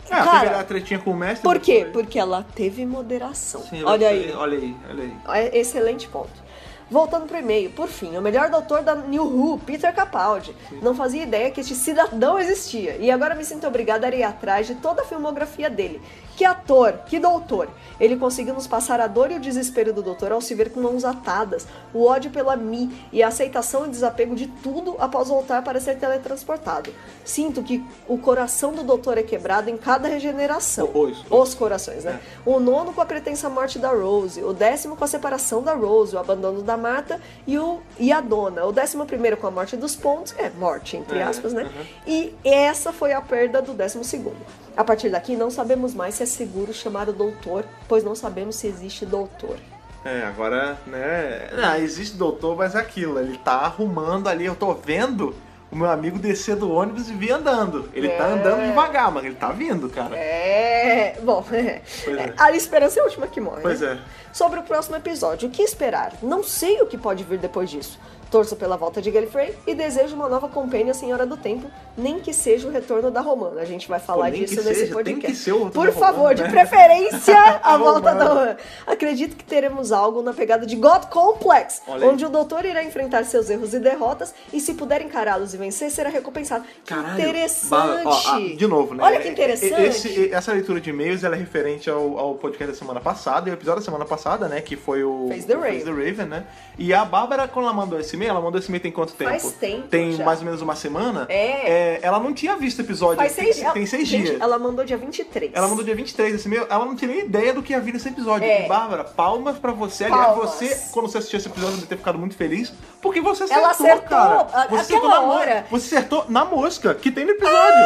[0.08, 1.42] Teve Cara, a tretinha com o mestre.
[1.44, 1.84] por quê?
[1.86, 1.94] depois.
[2.06, 3.62] Porque ela teve moderação.
[3.62, 4.32] Sim, olha aí.
[4.34, 5.14] Olha aí, olha aí.
[5.44, 6.48] É Excelente ponto.
[6.90, 10.56] Voltando pro e-mail, por fim, o melhor doutor da New Who, Peter Capaldi.
[10.82, 12.96] Não fazia ideia que este cidadão existia.
[12.96, 16.02] E agora me sinto obrigada a ir atrás de toda a filmografia dele.
[16.38, 17.68] Que ator, que doutor.
[18.00, 20.80] Ele conseguiu nos passar a dor e o desespero do doutor ao se ver com
[20.80, 25.64] mãos atadas, o ódio pela Mi e a aceitação e desapego de tudo após voltar
[25.64, 26.92] para ser teletransportado.
[27.26, 30.92] Sinto que o coração do doutor é quebrado em cada regeneração.
[30.94, 32.20] Os- Os corações, né?
[32.46, 36.16] O nono com a pretensa morte da Rose, o décimo com a separação da Rose,
[36.16, 38.64] o abandono da Marta e, o, e a dona.
[38.64, 41.64] O décimo primeiro com a morte dos pontos, é morte, entre É, aspas, né?
[41.64, 41.86] uhum.
[42.06, 44.38] E essa foi a perda do décimo segundo.
[44.78, 48.56] A partir daqui, não sabemos mais se é seguro chamar o doutor, pois não sabemos
[48.56, 49.58] se existe doutor.
[50.06, 51.50] É, agora, né?
[51.54, 53.20] Não, existe doutor, mas é aquilo.
[53.20, 54.46] Ele tá arrumando ali.
[54.46, 55.36] Eu tô vendo
[55.70, 57.90] o meu amigo descer do ônibus e vir andando.
[57.94, 58.32] Ele tá É.
[58.34, 60.16] andando devagar, mas ele tá vindo, cara.
[60.16, 61.82] É, bom, é.
[62.08, 62.34] É.
[62.38, 63.62] a esperança é a última que morre.
[63.64, 64.00] Pois né?
[64.02, 64.18] é.
[64.32, 66.14] Sobre o próximo episódio, o que esperar?
[66.22, 68.00] Não sei o que pode vir depois disso.
[68.30, 72.34] Torço pela volta de Gallifrey e desejo uma nova companhia Senhora do Tempo, nem que
[72.34, 73.62] seja o retorno da Romana.
[73.62, 75.22] A gente vai falar nem disso nesse seja, podcast.
[75.22, 76.50] tem que ser o retorno Por da Romana, favor, de né?
[76.50, 78.58] preferência, a volta da Romana.
[78.86, 82.10] Acredito que teremos algo na pegada de God Complex, Olha aí.
[82.14, 85.90] onde o doutor irá enfrentar seus erros e derrotas e se puder encará-los e vencer,
[85.90, 86.66] será recompensado.
[86.84, 87.20] Que Caralho.
[87.20, 88.06] interessante!
[88.06, 89.04] Ó, ah, de novo, né?
[89.04, 89.74] Olha que interessante.
[89.82, 93.54] Esse- essa leitura de e-mails é referente ao, ao podcast da semana passada e o
[93.54, 94.60] episódio da semana passada, né?
[94.60, 95.84] Que foi o Face the Raven.
[95.86, 96.46] Raven, né?
[96.78, 99.30] E a Bárbara, quando ela mandou esse e-mail, ela mandou esse e-mail tem quanto tempo?
[99.32, 100.26] Faz tempo Tem já.
[100.26, 101.26] mais ou menos uma semana.
[101.30, 102.00] É.
[102.02, 103.18] ela não tinha visto o episódio.
[103.18, 104.42] Faz seis, tem, tem seis gente, dias.
[104.42, 105.52] Ela mandou dia 23.
[105.54, 107.94] Ela mandou dia 23 esse e-mail, ela não tinha nem ideia do que ia vir
[107.94, 108.48] nesse episódio.
[108.48, 108.68] É.
[108.68, 110.06] Bárbara, palmas pra você.
[110.06, 113.64] Aliás, você, quando você assistiu esse episódio, deve ter ficado muito feliz, porque você acertou,
[113.64, 114.48] Ela acertou, cara.
[114.54, 115.66] a- Você acertou na hora.
[115.72, 117.86] Você acertou na mosca, que tem no episódio.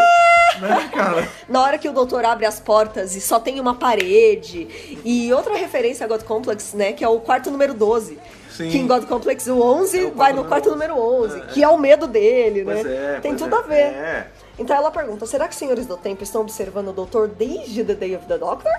[0.59, 1.27] Né, cara?
[1.47, 4.67] Na hora que o doutor abre as portas e só tem uma parede.
[5.03, 6.93] E outra referência a God Complex, né?
[6.93, 8.17] Que é o quarto número 12.
[8.51, 8.69] Sim.
[8.69, 10.71] Em God Complex o 11 É o vai no quarto 11.
[10.71, 12.73] número 11, que é o medo dele, né?
[12.73, 13.59] Pois é, tem tudo é.
[13.59, 13.75] a ver.
[13.75, 14.27] É.
[14.59, 17.95] Então ela pergunta: será que os senhores do tempo estão observando o doutor desde The
[17.95, 18.71] Day of the Doctor?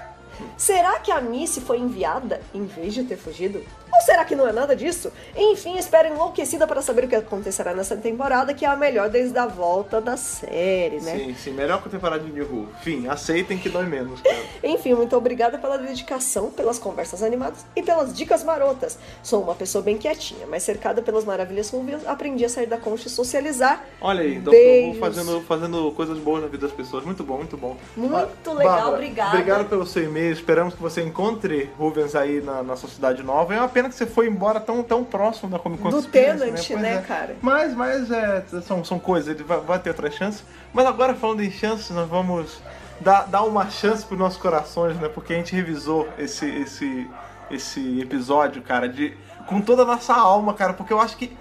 [0.56, 3.62] Será que a Missy foi enviada em vez de ter fugido?
[3.92, 5.12] Ou será que não é nada disso?
[5.36, 9.38] Enfim, espero enlouquecida para saber o que acontecerá nessa temporada, que é a melhor desde
[9.38, 11.18] a volta da série, né?
[11.18, 12.68] Sim, sim, melhor que a temporada de New Who.
[12.80, 14.36] Enfim, aceitem que dói menos, cara.
[14.64, 18.98] Enfim, muito obrigada pela dedicação, pelas conversas animadas e pelas dicas marotas.
[19.22, 23.08] Sou uma pessoa bem quietinha, mas cercada pelas maravilhas convivas, aprendi a sair da concha
[23.08, 23.84] e socializar.
[24.00, 24.98] Olha aí, Beijos.
[24.98, 27.04] fazendo, fazendo coisas boas na vida das pessoas.
[27.04, 27.76] Muito bom, muito bom.
[27.96, 29.30] Muito legal, obrigada.
[29.30, 30.32] Obrigado pelo seu e-mail.
[30.32, 33.54] Esperamos que você encontre Rubens aí na, na sua cidade nova.
[33.54, 36.66] É uma pena que você foi embora tão, tão próximo da Comic Con Do Tenant,
[36.66, 36.98] Pois né, é.
[37.00, 37.36] cara?
[37.40, 40.44] Mas, mas é, são, são coisas, ele vai, vai ter outras chances.
[40.72, 42.62] Mas agora, falando em chances, nós vamos
[43.00, 45.08] dar, dar uma chance pros nossos corações, né?
[45.08, 47.10] Porque a gente revisou esse, esse,
[47.50, 49.16] esse episódio, cara, de,
[49.46, 50.72] com toda a nossa alma, cara.
[50.72, 51.36] Porque eu acho que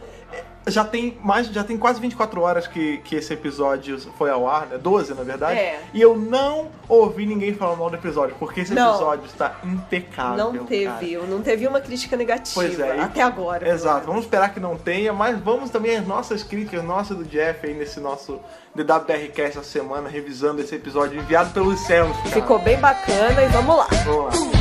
[0.67, 4.67] já tem mais, já tem quase 24 horas que, que esse episódio foi ao ar,
[4.67, 4.77] né?
[4.77, 5.59] 12, na verdade.
[5.59, 5.79] É.
[5.93, 8.91] E eu não ouvi ninguém falar mal do episódio, porque esse Não.
[8.91, 10.53] episódio está impecável.
[10.53, 11.27] Não teve, cara.
[11.27, 13.67] não teve uma crítica negativa Pois é, até agora.
[13.67, 17.65] Exato, vamos esperar que não tenha, mas vamos também as nossas críticas, nossa do Jeff
[17.65, 18.39] aí nesse nosso
[18.75, 22.15] DWRcast essa semana, revisando esse episódio enviado pelos céus.
[22.17, 22.29] cara.
[22.29, 23.87] Ficou bem bacana e vamos lá.
[24.05, 24.60] Vamos lá.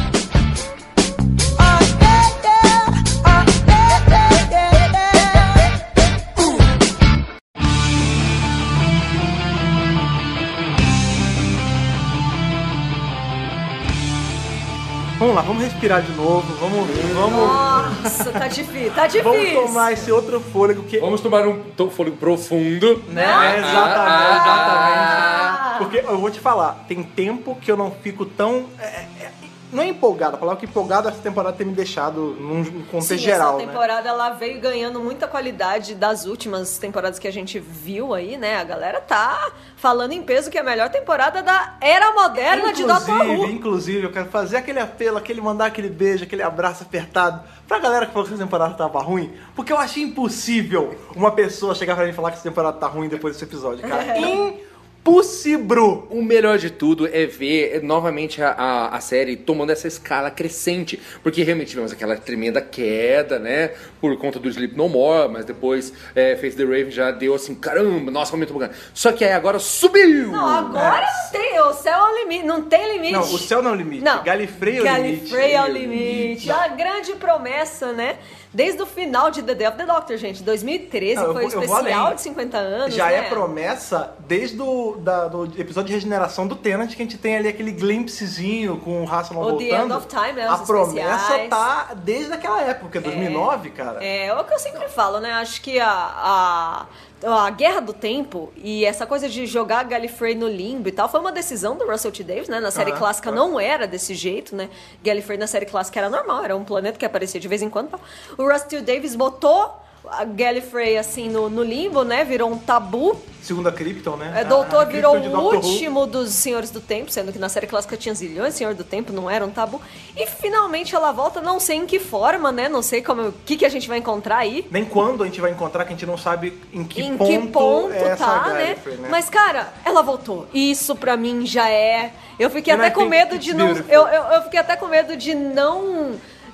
[15.21, 19.63] Vamos lá, vamos respirar de novo, vamos, vamos, Nossa, tá difícil, tá vamos difícil.
[19.67, 23.05] tomar esse outro fôlego que Vamos tomar um to- fôlego profundo.
[23.07, 23.27] Né?
[23.27, 25.79] Ah, exatamente, ah, exatamente.
[25.79, 28.65] Porque eu vou te falar, tem tempo que eu não fico tão.
[28.79, 28.85] é,
[29.21, 29.31] é,
[29.73, 33.19] não é empolgado, a palavra que empolgado essa temporada tem me deixado num contexto Sim,
[33.19, 33.57] geral.
[33.57, 33.73] essa né?
[33.73, 38.57] temporada ela veio ganhando muita qualidade das últimas temporadas que a gente viu aí, né?
[38.57, 42.85] A galera tá falando em peso que é a melhor temporada da era moderna de
[42.85, 43.51] Doctor Inclusive, Who.
[43.51, 48.07] inclusive, eu quero fazer aquele apelo, aquele mandar aquele beijo, aquele abraço apertado pra galera
[48.07, 52.05] que falou que essa temporada tava ruim, porque eu achei impossível uma pessoa chegar pra
[52.05, 54.05] mim e falar que essa temporada tá ruim depois desse episódio, cara.
[55.01, 56.07] Impossível!
[56.11, 61.01] O melhor de tudo é ver novamente a, a, a série tomando essa escala crescente.
[61.23, 63.73] Porque realmente tivemos aquela tremenda queda, né?
[63.99, 67.55] Por conta do Sleep No More, mas depois é, Face the Raven já deu assim,
[67.55, 68.75] caramba, nossa, momento bacana.
[68.93, 70.33] Só que aí agora subiu!
[70.33, 73.13] Não, agora não tem, o céu é o limite, não tem limite.
[73.13, 74.05] Não, o céu não é o limite.
[74.05, 74.23] Não.
[74.23, 75.31] Galifrey é o limite.
[75.31, 76.51] Galifrey é o limite.
[76.51, 78.19] A grande promessa, né?
[78.53, 80.43] Desde o final de The Day of the Doctor, gente.
[80.43, 82.95] 2013 Não, eu foi o especial de 50 anos.
[82.95, 83.19] Já né?
[83.19, 87.37] é promessa desde o da- do episódio de regeneração do Tenant, que a gente tem
[87.37, 89.69] ali aquele glimpsezinho com o Hasselman O voltando.
[89.71, 91.49] The End of Time, né, A promessa especiais.
[91.49, 94.03] tá desde aquela época, 2009, cara.
[94.05, 95.31] É, é o que eu sempre falo, né?
[95.35, 96.87] Acho que a, a,
[97.23, 101.21] a Guerra do Tempo e essa coisa de jogar Gallifrey no limbo e tal foi
[101.21, 102.25] uma decisão do Russell T.
[102.25, 102.61] Davis, né?
[102.61, 103.37] Na série Aham, clássica aham.
[103.37, 104.69] não era desse jeito, né?
[105.03, 107.99] Gallifrey na série clássica era normal, era um planeta que aparecia de vez em quando.
[108.39, 108.81] O Russell T.
[108.81, 109.75] Davis botou
[110.11, 112.25] a Gallifrey assim no, no limbo, né?
[112.25, 113.17] Virou um tabu.
[113.43, 114.33] Segunda Krypton, né?
[114.37, 117.39] É, A- Doutor a virou Krypton de o último dos Senhores do Tempo, sendo que
[117.39, 119.81] na série clássica tinha zilhões Senhor do Tempo, não era um tabu.
[120.17, 122.69] E finalmente ela volta, não sei em que forma, né?
[122.69, 124.67] Não sei como, o que, que a gente vai encontrar aí.
[124.71, 127.31] Nem quando a gente vai encontrar, que a gente não sabe em que em ponto,
[127.31, 128.65] que ponto é tá, né?
[128.67, 129.09] Gallifrey, né?
[129.11, 130.47] Mas, cara, ela voltou.
[130.53, 132.13] Isso pra mim já é.
[132.39, 133.69] Eu fiquei And até I com medo de não.
[133.89, 136.13] Eu, eu, eu fiquei até com medo de não.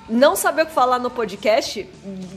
[0.09, 1.87] Não saber o que falar no podcast,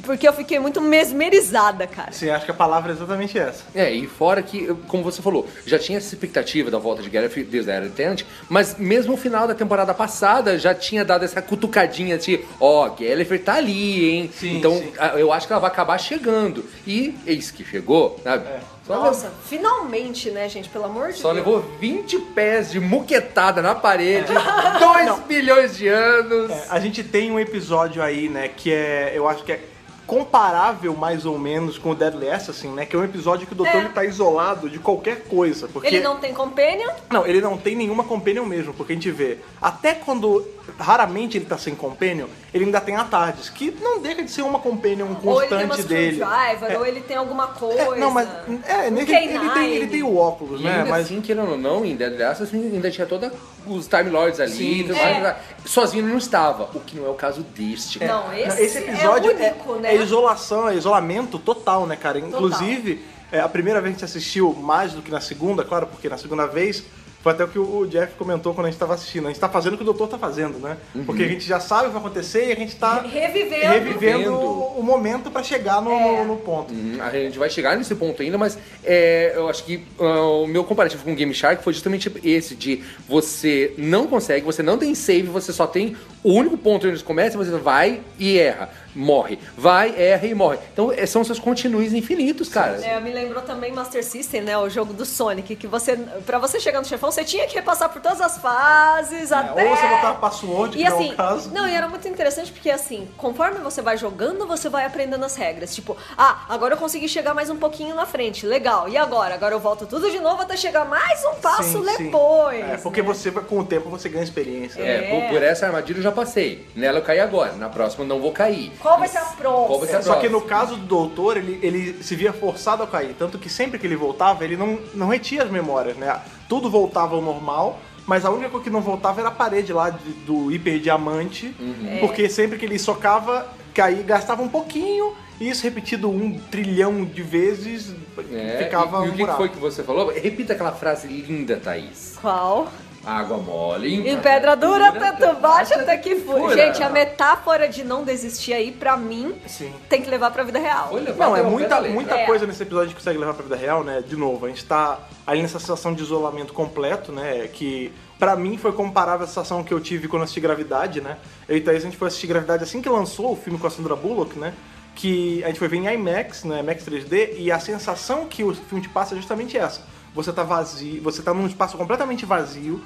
[0.02, 2.12] porque eu fiquei muito mesmerizada, cara.
[2.12, 3.64] Sim, acho que a palavra é exatamente essa.
[3.74, 7.42] É, e fora que, como você falou, já tinha essa expectativa da volta de Gallif
[7.44, 11.40] desde a Era Tenant, mas mesmo o final da temporada passada já tinha dado essa
[11.40, 14.30] cutucadinha de, ó, oh, Gallifrey tá ali, hein?
[14.34, 14.92] Sim, então sim.
[15.16, 16.64] eu acho que ela vai acabar chegando.
[16.86, 18.46] E eis que chegou, sabe?
[18.46, 18.79] É.
[18.90, 20.68] Só Nossa, finalmente, né, gente?
[20.68, 21.46] Pelo amor de Só Deus.
[21.46, 24.32] levou 20 pés de muquetada na parede,
[24.78, 26.50] 2 bilhões de anos.
[26.50, 29.60] É, a gente tem um episódio aí, né, que é, eu acho que é
[30.06, 33.56] comparável mais ou menos com o Deadly Assassin, né, que é um episódio que o
[33.56, 33.88] doutor É.
[33.90, 38.02] tá isolado de qualquer coisa, porque Ele não tem companion, Não, ele não tem nenhuma
[38.02, 40.44] companion mesmo, porque a gente vê, até quando
[40.78, 44.42] raramente ele tá sem companion, ele ainda tem a Tardes, que não deixa de ser
[44.42, 46.16] uma companion ou ele tem uma constante dele.
[46.16, 46.78] screwdriver, É.
[46.78, 47.80] ou ele tem alguma coisa.
[47.80, 48.28] É, não, mas
[48.66, 49.52] é, Um nele, ele, K9.
[49.54, 50.78] tem, ele tem o óculos, E né?
[50.78, 53.32] ainda Mas assim, querendo ou não, em Deadly Assassin ainda tinha toda
[53.66, 54.82] os Time Lords ali, Sim.
[54.88, 55.20] tudo É.
[55.20, 58.02] mais, sozinho ele não estava, o que não é o caso deste.
[58.04, 59.94] Não, esse, episódio é único, né?
[59.94, 62.18] é isolação, é isolamento total, né, cara?
[62.18, 65.86] Inclusive, é, a primeira vez que a gente assistiu mais do que na segunda, claro,
[65.86, 66.84] porque na segunda vez
[67.22, 69.26] foi até o que o Jeff comentou quando a gente estava assistindo.
[69.26, 70.76] A gente tá fazendo o que o doutor tá fazendo, né?
[70.94, 71.04] Uhum.
[71.04, 73.66] Porque a gente já sabe o que vai acontecer e a gente tá Revivendo.
[73.72, 74.34] revivendo Vendo.
[74.78, 76.24] o momento pra chegar no, É.
[76.24, 76.72] no ponto.
[76.72, 80.46] Hum, A gente vai chegar nesse ponto ainda, mas é, eu acho que ah, o
[80.46, 84.78] meu comparativo com o Game Shark foi justamente esse, de você não consegue, você não
[84.78, 88.70] tem save, você só tem o único ponto onde eles começam, você vai e erra,
[88.94, 89.38] morre.
[89.56, 90.58] Vai, erra e morre.
[90.72, 92.76] Então é, são seus continues infinitos, cara.
[92.84, 94.56] É, me lembrou também Master System, né?
[94.58, 97.88] O jogo do Sonic, que você, pra você chegar no chefão, você tinha que repassar
[97.88, 99.62] por todas as fases, até...
[99.64, 101.50] Ou você botar password, que E não é assim, o caso.
[101.52, 105.36] não, e era muito interessante porque assim, conforme você vai jogando, você vai aprendendo as
[105.36, 105.74] regras.
[105.74, 108.88] Tipo, ah, agora eu consegui chegar mais um pouquinho na frente, legal.
[108.88, 109.34] E agora?
[109.34, 112.04] Agora eu volto tudo de novo até chegar mais um passo Sim, sim.
[112.04, 112.64] depois.
[112.64, 113.08] É, porque né?
[113.08, 114.82] você, vai- com o tempo, você ganha experiência.
[114.82, 114.96] né?
[114.96, 116.66] É, por, por essa armadilha eu já passei.
[116.74, 118.72] Nela eu caí agora, na próxima eu não vou cair.
[118.80, 119.66] Qual vai ser a próxima?
[119.66, 120.40] Qual vai ser a Só que próxima?
[120.40, 123.14] no caso do doutor, ele, ele se via forçado a cair.
[123.18, 126.20] Tanto que sempre que ele voltava, ele não, não retia as memórias, né?
[126.50, 129.88] Tudo voltava ao normal, mas a única coisa que não voltava era a parede lá
[129.88, 131.54] de- do hiperdiamante.
[131.60, 131.98] Uhum.
[132.00, 137.22] Porque sempre que ele socava, caía, gastava um pouquinho, e isso repetido um trilhão de
[137.22, 137.94] vezes,
[138.32, 139.38] É, ficava e, e um o que que buraco.
[139.38, 140.12] foi que você falou?
[140.12, 142.18] Repita aquela frase linda, Thaís.
[142.20, 142.66] Qual?
[143.04, 144.08] Água mole.
[144.08, 146.54] Em pedra dura, tanto bate até que fura.
[146.54, 149.72] Gente, a metáfora de não desistir aí, pra mim, Sim.
[149.88, 150.88] tem que levar pra vida real.
[150.90, 152.26] Foi levar Não, é muita, muita É.
[152.26, 154.02] coisa nesse episódio que consegue levar pra vida real, né?
[154.06, 157.48] De novo, a gente tá ali nessa situação de isolamento completo, né?
[157.52, 161.16] Que pra mim foi comparável à sensação que eu tive quando assisti Gravidade, né?
[161.48, 163.70] Eu e Thaís, a gente foi assistir Gravidade assim que lançou o filme com a
[163.70, 164.52] Sandra Bullock, né?
[164.94, 166.60] Que a gente foi ver em IMAX, né?
[166.60, 169.80] IMAX 3D, e a sensação que o filme te passa é justamente essa.
[170.14, 172.82] Você tá vazio, você tá num espaço completamente vazio,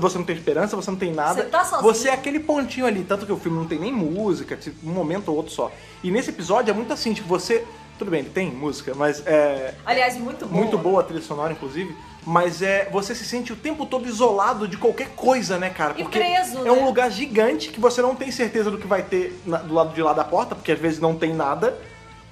[0.00, 1.34] você não tem esperança, você não tem nada.
[1.34, 1.82] Você tá sozinho.
[1.82, 4.92] Você é aquele pontinho ali, tanto que o filme não tem nem música, tipo, um
[4.92, 5.70] momento ou outro só.
[6.02, 7.64] E nesse episódio é muito assim, tipo, você.
[7.96, 9.72] Tudo bem, ele tem música, mas é.
[9.86, 10.60] Aliás, muito boa.
[10.60, 11.94] Muito boa a trilha sonora, inclusive.
[12.26, 12.88] Mas é.
[12.90, 15.94] Você se sente o tempo todo isolado de qualquer coisa, né, cara?
[15.96, 16.72] E Porque preso, é né?
[16.72, 19.94] um lugar gigante que você não tem certeza do que vai ter na- do lado
[19.94, 21.78] de lá da porta, porque às vezes não tem nada,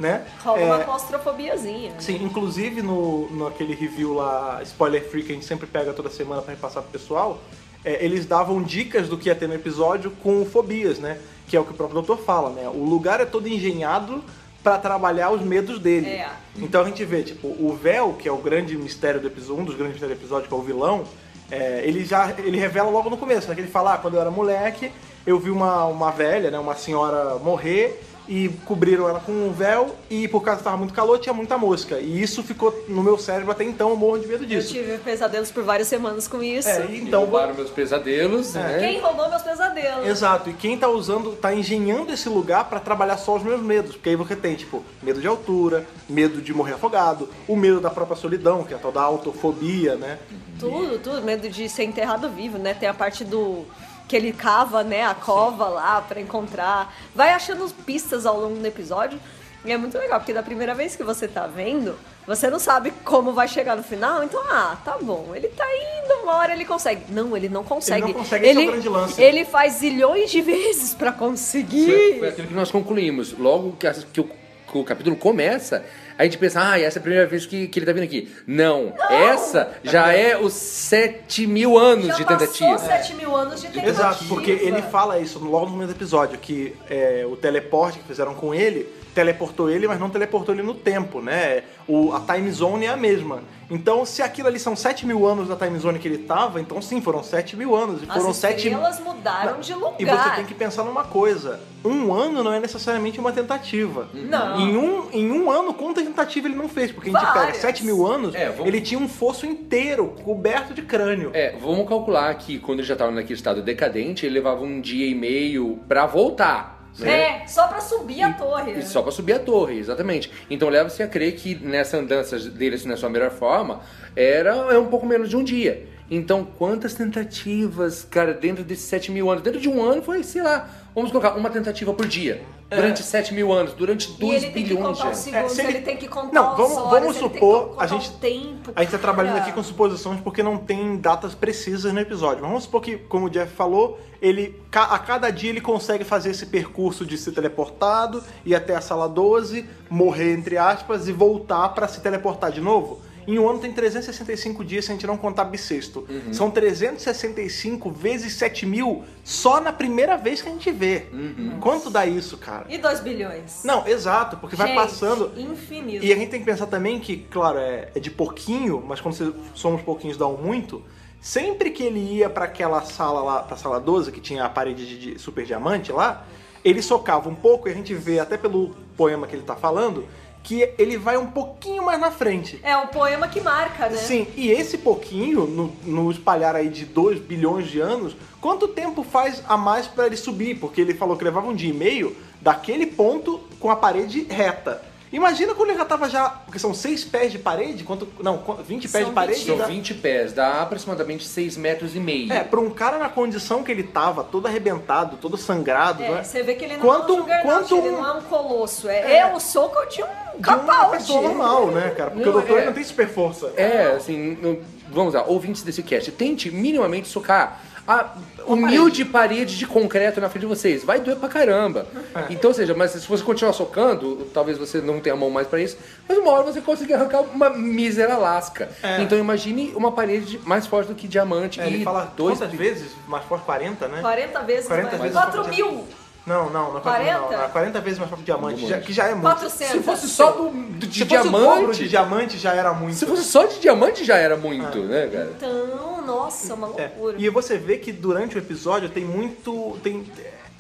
[0.03, 0.27] né?
[0.45, 1.91] Rola É, uma claustrofobiazinha.
[1.91, 1.97] né?
[1.99, 6.11] Sim, inclusive no, no aquele review lá, spoiler free, que a gente sempre pega toda
[6.11, 7.39] semana pra repassar pro pessoal,
[7.85, 11.19] é, eles davam dicas do que ia ter no episódio com fobias, né?
[11.49, 12.69] Que é o que o próprio doutor fala, né?
[12.69, 14.23] O lugar é todo engenhado
[14.63, 16.07] pra trabalhar os medos dele.
[16.09, 16.31] É.
[16.57, 19.65] Então a gente vê, tipo, o véu, que é o grande mistério do episódio, um
[19.65, 21.05] dos grandes mistérios do episódio, que é o vilão,
[21.51, 23.55] é, ele já ele revela logo no começo, né?
[23.55, 24.93] Que ele fala, ah, quando eu era moleque,
[25.27, 26.59] eu vi uma, uma velha, né?
[26.59, 28.01] Uma senhora morrer
[28.33, 31.59] e cobriram ela com um véu e por causa que tava muito calor tinha muita
[31.59, 31.99] mosca.
[31.99, 34.73] E isso ficou no meu cérebro até então, eu morro de medo Eu disso.
[34.73, 36.67] tive pesadelos por várias semanas com isso.
[36.67, 37.21] É, e então...
[37.21, 38.79] Roubaram meus pesadelos, né?
[38.81, 40.07] Quem roubou meus pesadelos?
[40.07, 43.97] Exato, e quem tá usando, tá engenhando esse lugar pra trabalhar só os meus medos.
[43.97, 47.91] Porque aí você tem, tipo, medo de altura, medo de morrer afogado, o medo da
[47.91, 50.19] própria solidão, que é a tal da autofobia, né?
[50.59, 51.21] Tudo, tudo.
[51.21, 52.73] Medo de ser enterrado vivo, né?
[52.73, 53.67] Tem a parte do.
[54.09, 56.95] Que ele cava, né, a cova lá pra encontrar.
[57.15, 59.19] Vai achando pistas ao longo do episódio.
[59.65, 62.93] E é muito legal, porque da primeira vez que você tá vendo, você não sabe
[63.05, 64.25] como vai chegar no final.
[64.25, 65.33] Então, ah, tá bom.
[65.35, 67.13] Ele tá indo, uma hora ele consegue.
[67.13, 68.03] Não, ele não consegue.
[68.03, 69.23] Ele não consegue, esse é o grande lance.
[69.23, 71.87] ele faz zilhões de vezes pra conseguir.
[71.87, 73.39] Foi, foi aquilo que nós concluímos.
[73.39, 74.33] Logo que, que o, que
[74.81, 75.85] o capítulo começa,
[76.17, 78.33] a gente pensa, ah, essa é a primeira vez que, que ele tá vindo aqui.
[78.47, 82.79] Não, essa já é os 7 mil anos Já de passou tentativa.
[82.79, 83.89] 7 mil anos de tentativa.
[83.89, 88.35] Exato, porque ele fala isso logo no primeiro episódio, que é, o teleporte que fizeram
[88.35, 91.63] com ele teleportou ele, mas não teleportou ele no tempo, né?
[91.87, 93.41] O, a time zone é a mesma.
[93.71, 96.81] Então, se aquilo ali são 7 mil anos da time zone que ele tava, então
[96.83, 98.03] sim, foram 7 mil anos.
[98.03, 99.95] E As foram 7 estrelas mudaram de lugar.
[99.99, 104.09] E você tem que pensar numa coisa: um ano não é necessariamente uma tentativa.
[104.13, 104.61] Não.
[104.61, 106.93] Em um, em um ano, quanta tentativa ele não fez?
[106.93, 107.57] Porque a gente pega Várias.
[107.59, 111.31] 7 mil anos, É, vamos- ele tinha um fosso inteiro, coberto de crânio.
[111.33, 115.07] É, vamos calcular que quando ele já tava naquele estado decadente, ele levava um dia
[115.07, 116.82] e meio pra voltar.
[116.99, 117.43] Né?
[117.43, 118.73] É, só pra subir a torre.
[118.73, 120.31] E Só pra subir a torre, exatamente.
[120.51, 123.81] Então leva-se a crer que nessa andança dele assim, na sua melhor forma,
[124.15, 125.87] era é um pouco menos de um dia.
[126.11, 129.43] Então, quantas tentativas, cara, dentro desses 7 mil anos?
[129.43, 132.43] Dentro de um ano foi, sei lá, vamos colocar uma tentativa por dia.
[132.69, 135.19] Durante 7 mil anos, durante E 2 ele tem que bilhões de contar os anos.
[135.19, 137.29] segundos, É, se ele- ele tem que contar Não, os vamos- horas, vamos ele tem
[137.31, 138.73] que supor, a gente- o tempo.
[138.77, 139.45] A gente tá trabalhando cara.
[139.45, 142.41] aqui com suposições porque não tem datas precisas no episódio.
[142.43, 146.31] Mas vamos supor que, como o Jeff falou, ele a cada dia ele consegue fazer
[146.31, 151.69] esse percurso de ser teleportado, ir até a sala 12, morrer entre aspas e voltar
[151.71, 153.01] pra se teleportar de novo.
[153.27, 156.05] Em um ano tem 365 dias se a gente não contar bissexto.
[156.09, 156.33] Uhum.
[156.33, 161.07] São 365 vezes 7 mil só na primeira vez que a gente vê.
[161.13, 161.59] Uhum.
[161.61, 162.67] Quanto dá isso, cara?
[162.69, 163.63] E 2 bilhões?
[163.65, 165.33] Não, exato, porque vai Gente, passando.
[165.37, 166.05] Infinito.
[166.05, 169.15] E a gente tem que pensar também que, claro, é, é de pouquinho, mas quando
[169.15, 170.83] você- somos pouquinhos dá um muito.
[171.23, 174.85] Sempre que ele ia pra aquela sala lá, pra sala 12, que tinha a parede
[174.85, 176.27] de, de super diamante lá,
[176.65, 180.05] ele socava um pouco, e a gente vê até pelo poema que ele tá falando,
[180.43, 182.59] que ele vai um pouquinho mais na frente.
[182.65, 183.97] É o poema que marca, né?
[183.97, 189.05] Sim, e esse pouquinho, no, no espalhar aí de 2 bilhões de anos, quanto tempo
[189.05, 190.59] faz a mais pra ele subir?
[190.59, 194.83] Porque ele falou que levava um dia e meio daquele ponto com a parede reta.
[195.13, 196.29] Imagina quando ele já tava já.
[196.31, 197.85] Porque são 6 pés de parede?
[197.85, 199.39] Quanto, não, qu- 20 pés São de parede?
[199.41, 199.47] 20.
[199.47, 202.33] São dá- 20 pés, dá aproximadamente 6 metros e meio.
[202.33, 206.19] É, pra um cara na condição que ele tava, todo arrebentado, todo sangrado, É, não
[206.19, 206.25] é?
[206.25, 208.23] você vê que ele não Quanto- é um juggernaut, quanto ele um- não é um
[208.23, 208.89] colosso.
[208.89, 209.17] É, É.
[209.19, 210.97] é o soco de um De uma capaldi.
[210.99, 212.11] pessoa normal, né, cara?
[212.11, 212.65] Porque Não, o doutor é.
[212.67, 213.53] não tem super força.
[213.57, 214.59] É, assim,
[214.91, 218.15] vamos lá, ouvintes desse cast, tente minimamente socar a
[218.47, 220.85] humilde parede de concreto na frente de vocês.
[220.85, 221.87] Vai doer pra caramba.
[222.15, 222.33] É.
[222.33, 225.61] Então, ou seja, mas se você continuar socando, talvez você não tenha mão mais pra
[225.61, 225.77] isso,
[226.09, 228.69] mas uma hora você consegue arrancar uma mísera lasca.
[228.83, 229.03] É.
[229.03, 232.57] Então imagine uma parede mais forte do que diamante É, e ele fala dois quantas
[232.57, 232.93] vezes?
[233.09, 234.01] Mais forte 40, né?
[234.01, 235.03] 40 vezes 40 mais.
[235.03, 235.57] vezes 4 mais.
[235.57, 235.85] mil.
[236.25, 237.21] Não, não, não é 40, 40?
[237.21, 237.31] não.
[237.33, 238.69] Não, é 40 vezes mais que diamante, Diamante.
[238.69, 239.23] já- que já é muito.
[239.25, 239.73] 400.
[239.73, 241.79] Se fosse só do, do- de Se fosse o dobro diamante.
[241.83, 242.95] de diamante já era muito.
[242.97, 245.33] Se fosse só de diamante já era muito, né, cara?
[245.37, 247.17] Então, nossa, uma É, loucura.
[247.19, 249.79] E você vê que durante o episódio tem muito.
[249.83, 250.07] Tem,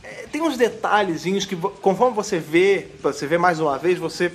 [0.03, 4.33] é, tem uns detalhezinhos que, conforme você vê, você vê mais uma vez, você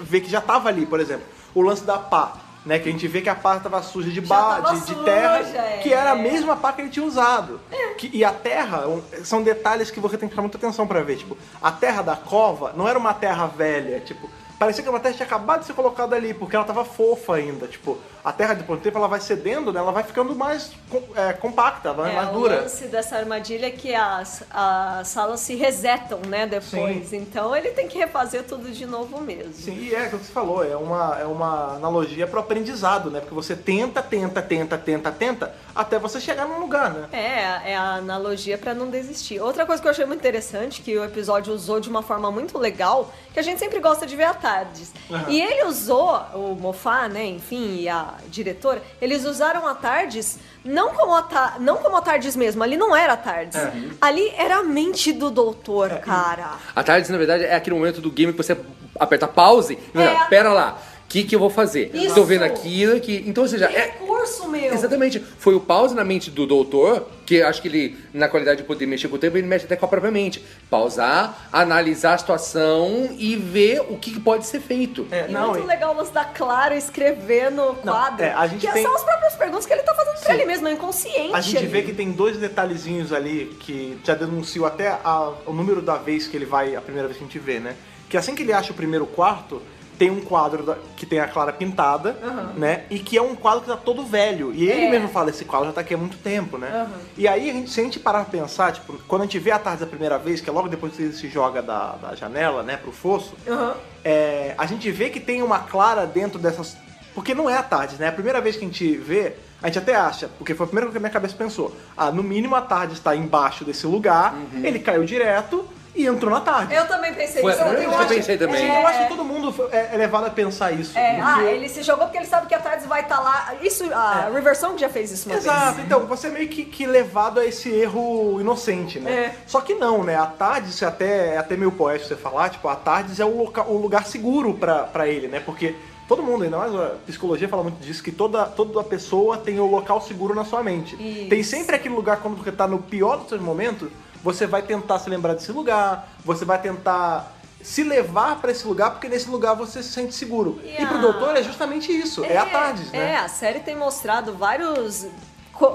[0.00, 2.36] vê que já tava ali, por exemplo, o lance da pá.
[2.66, 5.04] Né, que a gente vê que a pá tava suja de, ba, de, de suja,
[5.04, 5.78] terra, é.
[5.82, 7.60] que era a mesma pá que ele tinha usado.
[7.96, 11.00] Que- e a terra, um, são detalhes que você tem que prestar muita atenção pra
[11.00, 11.16] ver.
[11.16, 15.14] Tipo, a terra da cova não era uma terra velha, tipo, parecia que uma terra
[15.14, 17.66] tinha acabado de ser colocada ali, porque ela tava fofa ainda.
[17.68, 17.96] Tipo,
[18.28, 20.70] a terra depois do tempo ela vai cedendo, né, ela vai ficando mais
[21.14, 22.60] é, compacta, vai É, mais o dura.
[22.62, 27.12] lance dessa armadilha é que as, as salas se resetam, né, depois.
[27.14, 29.54] Então ele tem que refazer tudo de novo mesmo.
[29.54, 33.20] Sim, e é o que você falou, é uma, é uma analogia pro aprendizado, né?
[33.20, 37.08] Porque você tenta, tenta, tenta, tenta, tenta, até você chegar num lugar, né?
[37.12, 39.40] É, é a analogia pra não desistir.
[39.40, 42.58] Outra coisa que eu achei muito interessante, que o episódio usou de uma forma muito
[42.58, 44.92] legal, que a gente sempre gosta de ver a Tardes.
[45.10, 45.24] Aham.
[45.30, 50.90] E ele usou, o Mofá, né, enfim, e a diretora, eles usaram a Tardes não
[50.94, 53.56] como a, Ta- não como a Tardes mesmo, ali não era a Tardes.
[53.56, 53.72] É.
[54.00, 56.52] Ali era a mente do doutor, cara.
[56.74, 58.56] A tarde, na verdade, é aquele momento do game que você
[58.98, 60.06] aperta pause e É.
[60.14, 61.90] fala, pera lá, o que, que eu vou fazer?
[61.94, 62.14] Isso.
[62.14, 63.24] Tô vendo aquilo aqui.
[63.26, 64.72] Então, ou seja, é, recurso, meu!
[64.72, 65.20] Exatamente.
[65.38, 68.86] Foi o pause na mente do doutor, que acho que ele, na qualidade de poder
[68.86, 70.44] mexer com o tempo, ele mexe até com a própria mente.
[70.70, 75.06] Pausar, analisar a situação e ver o que pode ser feito.
[75.10, 78.24] É, E não, muito e- legal o lance da Clara escrever no quadro.
[78.24, 80.32] é, a gente que tem- são as próprias perguntas que ele tá fazendo pra Sim.
[80.32, 81.34] ele mesmo, é inconsciente.
[81.34, 81.66] A gente ali.
[81.66, 86.26] vê que tem dois detalhezinhos ali que já denunciam até a- o número da vez
[86.26, 87.74] que ele vai, a primeira vez que a gente vê, né?
[88.08, 89.60] Que assim que ele acha o primeiro quarto,
[89.98, 92.16] tem um quadro da- que tem a Clara pintada,
[92.56, 92.84] né?
[92.88, 94.52] E que é um quadro que tá todo velho.
[94.54, 94.90] E ele É.
[94.90, 96.68] mesmo fala, esse quadro já tá aqui há muito tempo, né?
[96.72, 96.90] Aham.
[97.16, 99.50] E aí, a gente, se a gente parar pra pensar, tipo, quando a gente vê
[99.50, 102.14] a tarde da primeira vez, que é logo depois que ele se joga da, da
[102.14, 103.74] janela, né, pro fosso, Aham.
[104.04, 106.76] é, a gente vê que tem uma Clara dentro dessas.
[107.14, 108.06] Porque não é a tarde, né?
[108.08, 110.86] A primeira vez que a gente vê, a gente até acha, porque foi a primeira
[110.86, 111.74] coisa que a minha cabeça pensou.
[111.96, 115.66] Ah, no mínimo a tarde está embaixo desse lugar, ele caiu direto
[115.98, 116.74] e entrou na tarde.
[116.74, 117.60] Eu também pensei Foi isso.
[117.62, 118.56] primeira vez que eu pensei também.
[118.60, 120.96] Sim, eu acho que todo mundo é, é levado a pensar isso.
[120.96, 123.54] É, porque- ah, ele se jogou porque ele sabe que a Tardes vai estar lá.
[123.62, 125.86] Isso, a River Song já fez isso uma Exato, vez.
[125.86, 129.10] então você é meio que, que levado a esse erro inocente, né?
[129.12, 129.34] É.
[129.46, 130.16] Só que não, né?
[130.16, 133.36] A Tardes é até, é até meio poético você falar, tipo, a Tardes é o,
[133.44, 135.40] loca- o lugar seguro pra, pra ele, né?
[135.40, 135.74] Porque
[136.06, 139.66] todo mundo, ainda mais a psicologia fala muito disso, que toda, toda pessoa tem o
[139.66, 140.94] local seguro na sua mente.
[140.94, 141.28] Isso.
[141.28, 143.88] Tem sempre aquele lugar quando você tá no pior dos seus momentos,
[144.22, 148.92] você vai tentar se lembrar desse lugar, você vai tentar se levar pra esse lugar,
[148.92, 150.60] porque nesse lugar você se sente seguro.
[150.64, 153.12] E E, pro doutor é justamente isso, é, a Tardes, né?
[153.12, 155.06] É, a série tem mostrado vários,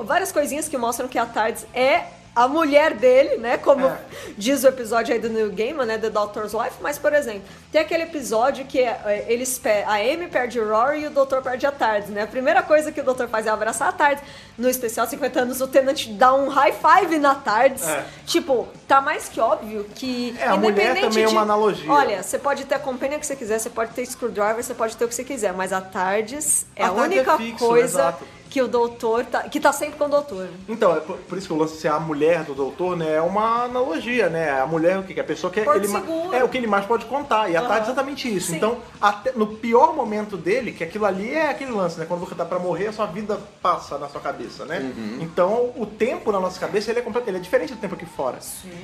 [0.05, 2.05] várias coisinhas que mostram que a Tardes é
[2.35, 3.57] a mulher dele, né?
[3.57, 3.97] Como É.
[4.37, 5.97] diz o episódio aí do New Gaiman, né?
[5.97, 6.77] The Doctor's Wife.
[6.81, 11.01] Mas, por exemplo, tem aquele episódio que é, é, eles a Amy perde o Rory
[11.01, 12.23] e o Doutor perde a Tardes, né?
[12.23, 14.23] A primeira coisa que o Doutor faz é abraçar a Tardes.
[14.57, 17.87] No especial 50 anos, o Tenant dá um high five na Tardes.
[17.87, 18.03] É.
[18.25, 20.35] Tipo, tá mais que óbvio que.
[20.39, 21.91] É, a mulher independente também é de- uma analogia.
[21.91, 24.97] Olha, você pode ter a companhia que você quiser, você pode ter screwdriver, você pode
[24.97, 27.99] ter o que você quiser, mas a Tardes é A a, é única fixo, coisa
[28.01, 28.25] exato.
[28.53, 30.47] Que o doutor tá, que tá sempre com o doutor.
[30.69, 33.15] Então, é por, por isso que o lance de ser a mulher do doutor, né,
[33.15, 34.61] é uma analogia, né?
[34.61, 35.15] A mulher, o que?
[35.15, 36.31] que A pessoa que Porto ele seguro.
[36.35, 37.49] é o que ele mais pode contar.
[37.49, 37.67] E a Aham.
[37.67, 38.51] Tarde é exatamente isso.
[38.51, 38.57] Sim.
[38.57, 42.05] Então, até no pior momento dele, que aquilo ali é aquele lance, né?
[42.07, 44.79] Quando você tá pra morrer, a sua vida passa na sua cabeça, né?
[44.95, 45.17] Uhum.
[45.21, 48.05] Então, o tempo na nossa cabeça, ele é, complet- ele é diferente do tempo aqui
[48.05, 48.37] fora.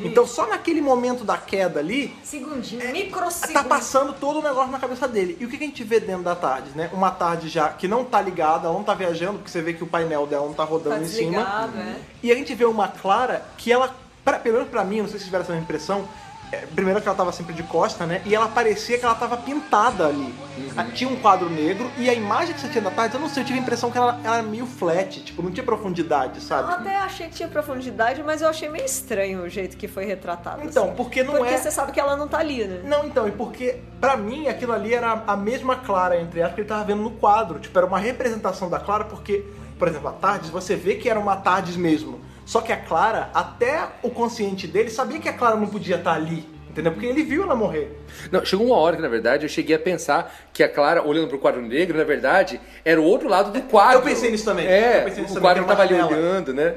[0.03, 3.69] Então, só naquele momento da queda ali, Segundinho, tá microsegundo.
[3.69, 5.37] passando todo o negócio na cabeça dele.
[5.39, 6.89] E o que que a gente vê dentro da tarde, né?
[6.91, 9.83] Uma tarde já que não tá ligada, ela não tá viajando, porque você vê que
[9.83, 11.41] o painel dela não tá rodando Tá em cima.
[11.75, 11.95] é.
[12.23, 13.93] E a gente vê uma Clara que ela,
[14.23, 16.07] pra, pelo menos pra mim, não sei se tiveram essa impressão,
[16.75, 18.21] primeiro que ela tava sempre de costa, né?
[18.25, 20.33] E ela parecia que ela tava pintada ali.
[20.75, 23.29] Ah, Tinha um quadro negro e a imagem que você tinha da tarde, eu não
[23.29, 26.35] sei, eu tive a impressão que ela, ela era meio flat, tipo, não tinha profundidade,
[26.37, 26.71] Eu sabe?
[26.73, 30.63] até achei que tinha profundidade, mas eu achei meio estranho o jeito que foi retratado.
[30.63, 30.95] Então, assim.
[30.95, 31.57] porque não Porque é.
[31.57, 32.81] você sabe que ela não tá ali, né?
[32.83, 36.61] Não, então, e porque pra mim aquilo ali era a mesma Clara, entre aspas, que
[36.61, 37.59] ele tava vendo no quadro.
[37.59, 39.45] Tipo, era uma representação da Clara, porque,
[39.77, 42.19] por exemplo, a Tardes, você vê que era uma Tardes mesmo.
[42.49, 46.13] Só que a Clara, até o consciente dele, sabia que a Clara não podia estar
[46.13, 46.43] ali.
[46.67, 46.91] Entendeu?
[46.91, 47.95] Porque ele viu ela morrer.
[48.31, 51.27] Não, chegou uma hora que, na verdade, eu cheguei a pensar que a Clara, olhando
[51.27, 53.99] pro quadro negro, na verdade, era o outro lado do quadro.
[53.99, 54.65] Eu pensei nisso também.
[54.65, 56.73] É, Eu pensei nisso o também, quadro que tava ali olhando, né?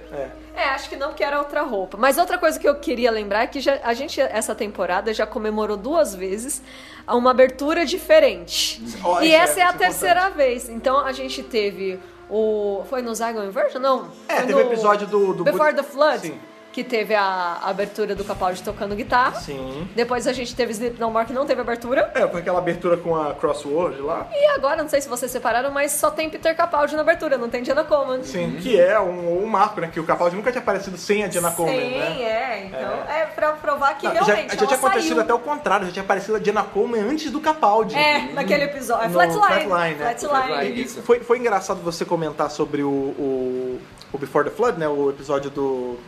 [0.54, 1.96] É, acho que não, porque era outra roupa.
[1.96, 5.26] Mas outra coisa que eu queria lembrar é que já- a gente, essa temporada, já
[5.26, 6.62] comemorou duas vezes
[7.08, 8.82] uma abertura diferente.
[9.22, 10.68] E é- essa é, a é terceira vez.
[10.68, 11.98] Então a gente teve
[12.32, 12.84] o.
[12.88, 13.80] Foi no Zygon Inversion?
[13.80, 14.08] Não.
[14.28, 16.20] É, Foi teve no o episódio do- do Before the Flood.
[16.20, 16.40] Sim.
[16.72, 19.38] Que teve a abertura do Capaldi tocando guitarra.
[19.40, 19.86] Sim.
[19.94, 22.10] Depois a gente teve Sleep No More, que não teve abertura.
[22.14, 24.26] É, foi aquela abertura com a crossword lá.
[24.32, 27.48] E agora, não sei se vocês separaram, mas só tem Peter Capaldi na abertura, não
[27.50, 28.22] tem Diana Coleman.
[28.22, 29.90] Sim, que é um, um marco, né?
[29.92, 32.22] Que o Capaldi nunca tinha aparecido sem a Diana Coleman, Sim, né?
[32.22, 32.64] é.
[32.66, 35.20] Então é, pra provar que Não, já, realmente já ela tinha acontecido saiu.
[35.22, 37.94] até o contrário, já tinha aparecido a Diana Coleman antes do Capaldi.
[37.96, 39.04] É, naquele episódio.
[39.04, 39.66] É No Flatline.
[39.68, 40.14] Flatline, né?
[40.16, 40.46] Flatline.
[40.46, 40.82] Flatline.
[40.82, 41.02] Isso.
[41.02, 43.80] foi, foi engraçado você comentar sobre o, o,
[44.12, 44.88] o Before the Flood, né?
[44.88, 45.98] O episódio do.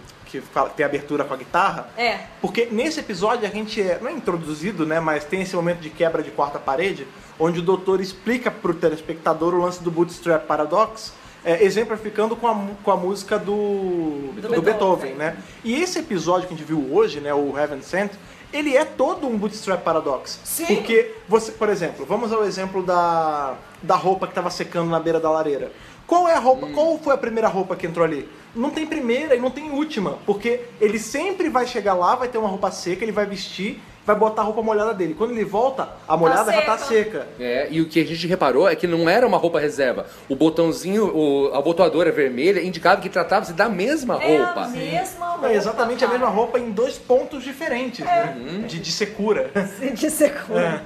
[0.41, 1.89] Que fala- tem abertura com a guitarra.
[1.97, 2.21] É.
[2.41, 5.01] Porque nesse episódio a gente é, não é introduzido, né?
[5.01, 7.07] Mas tem esse momento de quebra de quarta parede,
[7.39, 11.13] onde o doutor explica pro telespectador o lance do Bootstrap Paradox,
[11.45, 14.61] é, exemplificando com a, com a música do, do, Beethoven.
[14.63, 15.37] Beethoven, né?
[15.63, 17.35] E esse episódio que a gente viu hoje, né?
[17.35, 18.13] O Heaven Sent,
[18.53, 20.41] ele é todo um Bootstrap Paradox.
[20.45, 20.67] Sim.
[20.67, 25.19] Porque você, por exemplo, vamos ao exemplo da, da roupa que estava secando na beira
[25.19, 25.73] da lareira.
[26.07, 26.67] Qual é a roupa?
[26.69, 28.29] Qual foi a primeira roupa que entrou ali?
[28.55, 32.39] Não tem primeira e não tem última, porque ele sempre vai chegar lá, vai ter
[32.39, 35.15] uma roupa seca, ele vai vestir, vai botar a roupa molhada dele.
[35.15, 37.21] Quando ele volta, a molhada já tá seca.
[37.21, 37.29] seca.
[37.41, 40.07] É, e o que a gente reparou é que não era uma roupa reserva.
[40.29, 44.69] O botãozinho, o, a botoadora vermelha indicava que tratava-se da mesma É a roupa.
[44.69, 45.49] mesma roupa.
[45.49, 48.37] É exatamente a mesma roupa em dois pontos diferentes, né?
[48.69, 49.51] De, de secura.
[49.95, 50.85] De secura.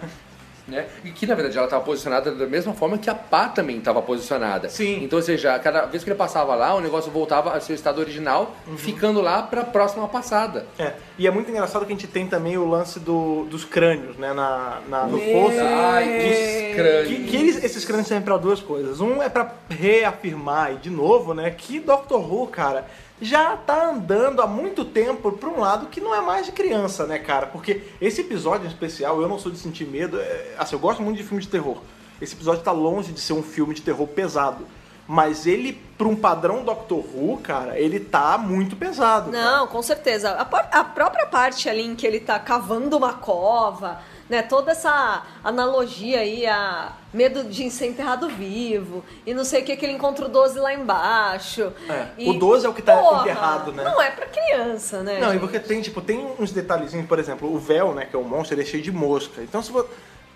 [0.69, 0.87] Né?
[1.05, 4.01] E que na verdade ela estava posicionada da mesma forma que a pá também estava
[4.03, 4.69] posicionada.
[4.69, 5.03] Sim.
[5.03, 7.99] Então, ou seja, cada vez que ele passava lá, o negócio voltava ao seu estado
[8.01, 10.67] original, ficando lá para a próxima passada.
[10.79, 14.17] É, e é muito engraçado que a gente tem também o lance do, dos crânios,
[14.17, 15.59] né, na, na- no fosso.
[15.61, 17.07] Ai, que, que crânio.
[17.07, 19.01] que, que eles- esses crânios servem pra duas coisas.
[19.01, 22.87] Um é pra reafirmar, e de novo, né, que Doctor Who, cara,
[23.21, 27.07] já tá andando há muito tempo pra um lado que não é mais de criança,
[27.07, 27.47] né, cara?
[27.47, 31.03] Porque esse episódio em especial, eu não sou de sentir medo, é, assim, eu gosto
[31.03, 31.79] muito de filme de terror.
[32.21, 34.67] Esse episódio tá longe de ser um filme de terror pesado.
[35.07, 39.31] Mas ele, pra um padrão Doctor Who, cara, ele tá muito pesado.
[39.31, 39.43] cara.
[39.43, 40.33] Não, com certeza.
[40.33, 40.43] A,
[40.81, 46.21] a própria parte ali em que ele tá cavando uma cova, né, toda essa analogia
[46.21, 50.27] aí a medo de ser enterrado vivo e não sei o que que ele encontra
[50.27, 51.73] o 12 lá embaixo.
[51.89, 53.83] É, E, o 12 é o que tá porra, enterrado, né?
[53.83, 55.19] Não é pra criança, né?
[55.19, 55.41] Não, e gente?
[55.41, 58.55] porque tem, tipo, tem uns detalhezinhos, por exemplo, o véu, né, que é o monstro,
[58.55, 59.43] ele é cheio de mosca.
[59.43, 59.89] Então, se for...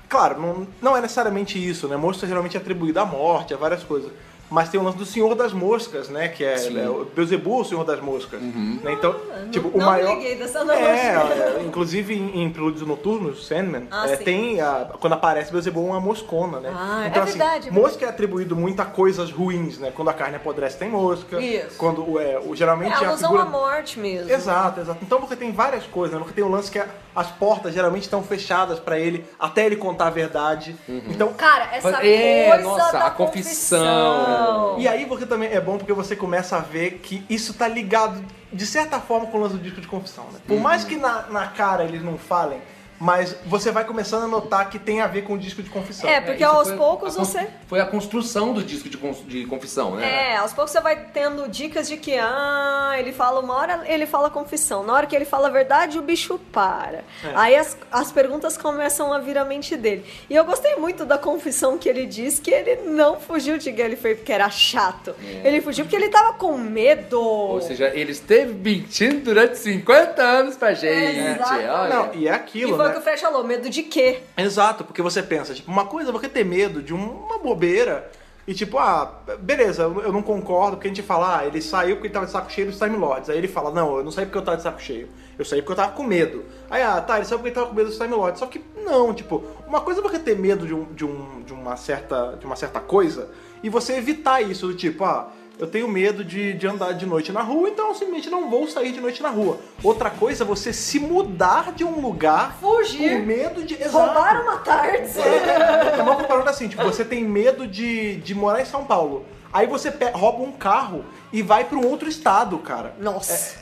[0.08, 1.96] Claro, não, não é necessariamente isso, né?
[1.96, 4.12] Mosca geralmente é atribuído à morte, a várias coisas.
[4.52, 6.28] Mas tem o lance do Senhor das Moscas, né?
[6.28, 6.78] Que é, Sim.
[6.78, 8.40] é o Beuzebu, o Senhor das Moscas.
[8.40, 8.92] Né?
[8.92, 10.10] Então, Ah, tipo, não- o não maior...
[10.10, 10.88] me liguei dessa analogia.
[10.90, 15.80] É, é, inclusive em, em Prelúdios Noturnos, Sandman, Ah, é, tem a, quando aparece Beuzebu
[15.80, 16.70] uma moscona, né?
[16.76, 19.90] Ah, é então, assim, verdade, é mosca é atribuído muito a coisas ruins, né?
[19.94, 21.40] Quando a carne apodrece tem mosca.
[21.40, 21.76] Isso.
[21.78, 23.42] Quando é, o, É geralmente a alusão figura...
[23.48, 24.30] à morte mesmo.
[24.30, 24.98] Exato, exato.
[25.02, 26.22] Então você tem várias coisas, né?
[26.26, 29.76] Você tem o lance que é- as portas geralmente estão fechadas pra ele até ele
[29.76, 30.76] contar a verdade.
[30.88, 33.78] Então, Cara, essa É, coisa nossa, da a confissão.
[33.80, 34.41] confissão.
[34.78, 38.22] E aí você também é bom porque você começa a ver que isso tá ligado
[38.52, 40.40] de certa forma com o lance do disco de confissão, né?
[40.46, 42.60] Por mais que na, na cara eles não falem,
[43.02, 46.08] mas você vai começando a notar que tem a ver com o disco de confissão.
[46.08, 49.44] É, porque isso aos foi poucos a você- Foi a construção do disco de, de
[49.46, 50.34] confissão, né?
[50.34, 54.06] É, aos poucos você vai tendo dicas de que, ah, ele fala uma hora, ele
[54.06, 54.84] fala confissão.
[54.84, 56.98] Na hora que ele fala a verdade, o bicho para.
[57.24, 57.32] É.
[57.34, 60.04] Aí as, as perguntas começam a vir à mente dele.
[60.30, 64.14] E eu gostei muito da confissão que ele diz que ele não fugiu de Gallifrey
[64.14, 65.12] porque era chato.
[65.42, 67.20] Ele fugiu porque ele tava com medo.
[67.20, 71.18] Ou seja, ele esteve mentindo durante 50 anos pra gente.
[71.18, 71.52] Exato.
[71.54, 71.88] Olha.
[71.88, 74.20] Não, e é e aquilo, foi o que o Fred falou, medo de quê?
[74.36, 78.10] Exato, porque você pensa, tipo, uma coisa é você ter medo de uma bobeira
[78.46, 81.96] e tipo, ah, beleza, eu eu não concordo, porque a gente fala, ah, ele saiu
[81.96, 83.30] porque ele tava de saco cheio dos Time Lords.
[83.30, 85.62] Aí ele fala, não, eu não saí porque eu tava de saco cheio, eu saí
[85.62, 86.44] porque eu tava com medo.
[86.68, 88.40] Aí, ah, tá, ele saiu porque ele tava com medo dos Time Lords.
[88.40, 91.52] Só que não, tipo, uma coisa é você ter medo de, um, de, um, de,
[91.52, 93.28] uma, certa, de uma certa coisa
[93.62, 95.30] e você evitar isso, do tipo, ah,
[95.62, 98.66] eu tenho medo de, de andar de noite na rua, então eu simplesmente não vou
[98.66, 99.60] sair de noite na rua.
[99.80, 103.20] Outra coisa é você se mudar de um lugar Fugir.
[103.20, 103.74] com medo de.
[103.74, 103.96] Exato.
[103.96, 105.20] Roubar uma tarde.
[105.20, 109.24] É, é uma comparando assim, tipo, você tem medo de, de morar em São Paulo.
[109.52, 112.96] Aí você rouba um carro e vai pra um outro estado, cara.
[112.98, 113.32] Nossa.
[113.32, 113.61] É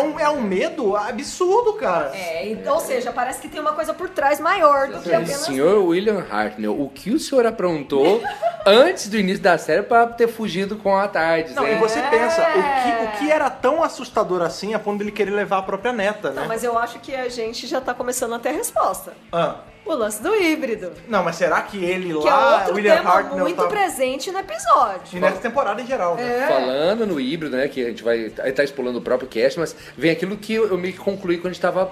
[0.00, 2.10] um, é um medo absurdo, cara.
[2.14, 5.40] É, e- ou seja, parece que tem uma coisa por trás maior do que apenas...
[5.40, 8.22] Senhor William Hartnell, o que o senhor aprontou
[8.66, 11.52] antes do início da série pra ter fugido com a tarde?
[11.54, 11.74] Não, né?
[11.74, 15.30] e você pensa, o que, o que era tão assustador assim a ponto dele querer
[15.30, 16.40] levar a própria neta, né?
[16.42, 19.12] Não, mas eu acho que a gente já tá começando a ter a resposta.
[19.32, 19.56] Ah,
[19.88, 20.92] O lance do híbrido.
[21.08, 23.68] não, mas será que ele Que é lá, outro William tema Hartnell, muito tá...
[23.68, 25.16] presente no episódio.
[25.16, 26.44] E nessa temporada em geral, né?
[26.44, 26.46] É.
[26.46, 29.74] Falando no híbrido, né, que a gente vai estar tá explorando o próprio cast, mas
[29.96, 31.90] vem aquilo que eu, eu meio que concluí quando a gente estava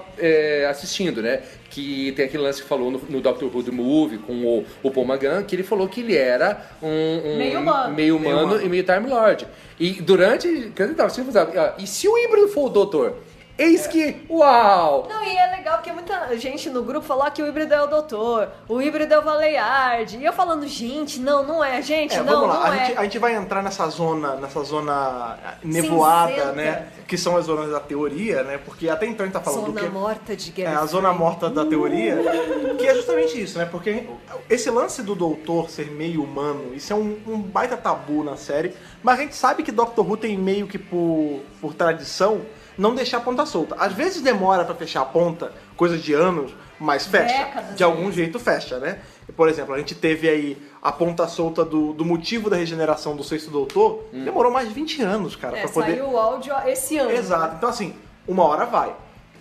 [0.68, 1.40] assistindo, né?
[1.70, 4.90] Que tem aquele lance que falou no, no Doctor Who The Movie com o, o
[4.90, 7.94] Paul McGann, que ele falou que ele era um, um- Meio humano.
[7.94, 8.66] meio Meio humano humano.
[8.66, 9.47] e meio Time Lord.
[9.80, 10.72] E durante.
[11.57, 13.14] "Ah, e se o híbrido for o Doutor?
[13.59, 14.25] Eis que.
[14.29, 15.07] Uau!
[15.09, 17.87] Não, e é legal porque muita gente no grupo falou que o híbrido é o
[17.87, 20.17] doutor, o híbrido é o Valeyard.
[20.19, 22.87] E eu falando, gente, não, não é, gente, É, não, vamos lá, não a, é.
[22.87, 26.53] gente, a gente vai entrar nessa zona, nessa zona nevoada, Cinzenta.
[26.53, 26.89] né?
[27.09, 28.59] Que são as zonas da teoria, né?
[28.59, 30.81] Porque até então a gente tá falando Zona do que morta de é guerra.
[30.81, 32.17] a zona morta da teoria,
[32.79, 33.65] que é justamente isso, né?
[33.65, 34.07] Porque
[34.51, 38.75] esse lance do doutor ser meio humano, isso é um, um baita tabu na série,
[39.03, 42.43] mas a gente sabe que Doctor Who tem meio que por, por tradição
[42.79, 43.74] não deixar a ponta solta.
[43.79, 47.37] Às vezes demora pra fechar a ponta, coisa de anos, mas fecha.
[47.45, 48.99] Décadas, de algum jeito fecha, né?
[49.37, 53.24] Por exemplo, a gente teve aí a ponta solta do, do motivo da regeneração do
[53.24, 55.93] sexto doutor, demorou mais de 20 anos, cara, É, pra poder.
[55.97, 57.11] saiu o áudio esse ano.
[57.11, 57.57] Exato.
[57.57, 57.95] Então, assim,
[58.29, 58.95] uma hora vai.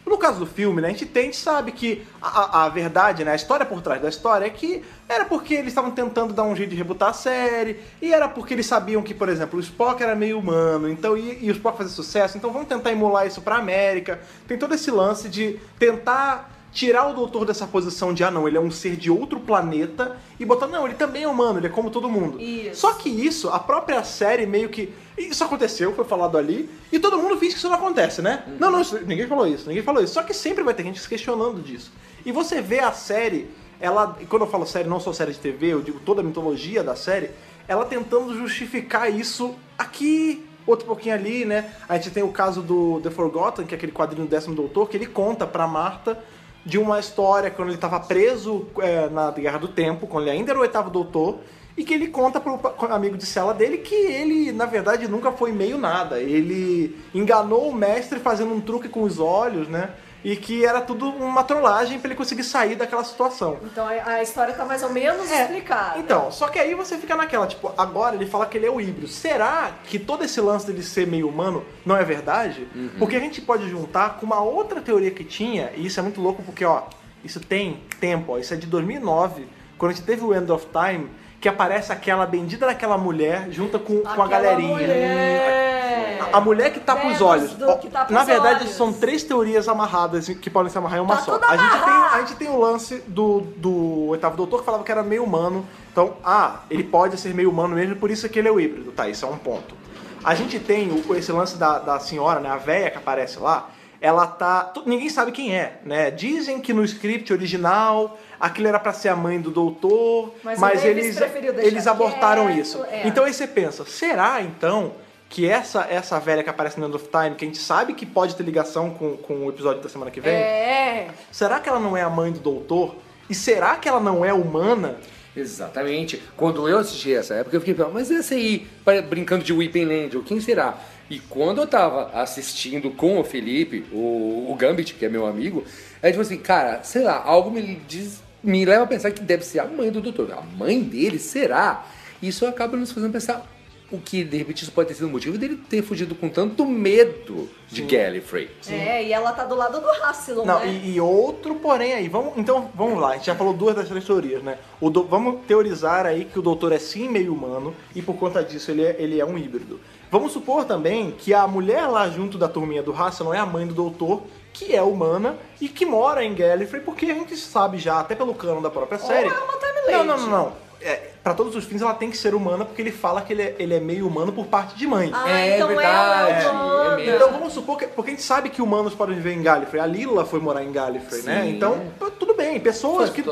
[0.06, 3.24] No caso do filme, né, a gente tem, a gente sabe que a, a- verdade,
[3.26, 6.44] né, a história por trás da história é que era porque eles estavam tentando dar
[6.44, 9.62] um jeito de rebutar a série, e era porque eles sabiam que, por exemplo, o
[9.62, 13.26] Spock era meio humano, então e, e o Spock fazer sucesso, então vamos tentar emular
[13.26, 14.20] isso pra América.
[14.48, 18.58] Tem todo esse lance de tentar tirar o doutor dessa posição de, ah não, ele
[18.58, 21.70] é um ser de outro planeta, e botar, não, ele também é humano, ele é
[21.70, 22.40] como todo mundo.
[22.40, 22.82] Isso.
[22.82, 24.94] Só que isso, a própria série meio que.
[25.18, 28.44] Isso aconteceu, foi falado ali, e todo mundo finge que isso não acontece, né?
[28.60, 30.14] Não, não, isso- ninguém falou isso, ninguém falou isso.
[30.14, 31.94] Só que sempre vai ter gente se questionando disso.
[32.26, 33.50] E você vê a série,
[33.80, 34.18] ela.
[34.20, 36.84] e Quando eu falo série, não só série de TV, eu digo toda a mitologia
[36.84, 37.32] da série,
[37.70, 41.72] ela tentando justificar isso aqui, outro pouquinho ali, né?
[41.88, 44.90] A gente tem o caso do The Forgotten, que é aquele quadrinho do décimo doutor,
[44.90, 46.22] que ele conta pra Marta
[46.66, 50.52] de uma história quando ele estava preso é, na Guerra do Tempo, quando ele ainda
[50.52, 51.38] era o oitavo doutor,
[51.78, 55.32] e que ele conta pro pa- amigo de cela dele que ele, na verdade, nunca
[55.32, 56.20] foi meio nada.
[56.20, 59.90] Ele enganou o mestre fazendo um truque com os olhos, né?
[60.26, 63.60] E que era tudo uma trollagem pra ele conseguir sair daquela situação.
[63.64, 66.00] Então a, história tá mais ou menos É, explicada.
[66.00, 68.82] Então, só que aí você fica naquela, tipo, agora ele fala que ele é o
[68.82, 69.08] híbrido.
[69.08, 72.68] Será que todo esse lance dele ser meio humano não é verdade?
[72.98, 76.20] Porque a gente pode juntar com uma outra teoria que tinha, e isso é muito
[76.20, 76.82] louco porque, ó,
[77.24, 78.38] Isso tem tempo, ó.
[78.40, 79.48] Isso é de 2009,
[79.78, 81.10] quando a gente teve o End of Time,
[81.46, 84.68] que aparece aquela bendita daquela mulher junto com, com a galerinha.
[84.74, 86.20] mulher.
[86.34, 87.52] A mulher que tapa os Vemos olhos.
[87.54, 88.74] do tapa Na os verdade, olhos.
[88.76, 91.40] são três teorias amarradas que podem se amarrar em uma Tá só.
[91.48, 94.92] A gente, tem, a gente tem o lance do, do oitavo doutor que falava que
[94.92, 95.64] era meio humano.
[95.92, 98.92] Então, ah, ele pode ser meio humano mesmo, por isso que ele é o híbrido.
[98.92, 99.76] Tá, isso é um ponto.
[100.24, 102.50] A gente tem o- esse lance da, da senhora, né?
[102.50, 103.70] A véia que aparece lá.
[104.06, 104.72] Ela tá.
[104.86, 106.12] Ninguém sabe quem é, né?
[106.12, 110.86] Dizem que no script original aquilo era pra ser a mãe do doutor, Mas mas,
[110.86, 111.18] eles,
[111.58, 112.84] eles abortaram quieto, isso.
[112.92, 113.08] é.
[113.08, 114.92] Então aí você pensa, será então
[115.28, 118.06] que essa, essa velha que aparece no End of Time, que a gente sabe que
[118.06, 121.08] pode ter ligação com, com o episódio da semana que vem, É.
[121.32, 122.96] será que ela não é a mãe do doutor?
[123.28, 124.98] E será que ela não é humana?
[125.36, 126.22] Exatamente.
[126.38, 128.68] Quando eu assisti essa época, eu fiquei pensando, mas esse aí,
[129.10, 130.78] brincando de Weeping Angel, quem será?
[131.10, 135.64] E quando eu tava assistindo com o Felipe, o, o Gambit, que é meu amigo,
[136.02, 139.44] é tipo assim, cara, sei lá, algo me diz, me leva a pensar que deve
[139.46, 140.32] ser a mãe do doutor.
[140.32, 141.86] A mãe dele, será?
[142.22, 143.46] Isso acaba nos fazendo pensar
[143.92, 146.66] o que, de repente, isso pode ter sido o motivo dele ter fugido com tanto
[146.66, 148.50] medo de Gallifrey.
[148.68, 150.68] É, e ela tá do lado do Rassilon, Não, né?
[150.84, 152.10] e, e outro porém aí.
[152.10, 153.10] Vamos, então, vamos lá.
[153.12, 154.58] A gente já falou duas das três teorias, né?
[154.82, 158.44] O do- vamos teorizar aí que o doutor é sim meio humano e por conta
[158.44, 159.80] disso ele é, ele é um híbrido.
[160.12, 163.66] Vamos supor também que a mulher lá junto da turminha do Hasselon é a mãe
[163.66, 168.00] do doutor, que é humana e que mora em Gallifrey, porque a gente sabe já,
[168.00, 169.28] até pelo cano da própria série.
[169.28, 170.54] é uma Time Não, não, não, não.
[170.82, 173.42] É, pra todos os fins ela tem que ser humana porque ele fala que ele
[173.42, 175.10] é, ele é meio humano por parte de mãe.
[175.12, 176.94] Ah, É então verdade, ela é humana.
[176.94, 177.16] é mesmo.
[177.16, 177.88] Então vamos supor que.
[177.88, 179.82] Porque a gente sabe que humanos podem viver em Gallifrey.
[179.82, 181.42] A Lila foi morar em Gallifrey, né?
[181.44, 181.50] Sim.
[181.56, 182.60] Então, p- tudo bem.
[182.60, 183.26] Pessoas que.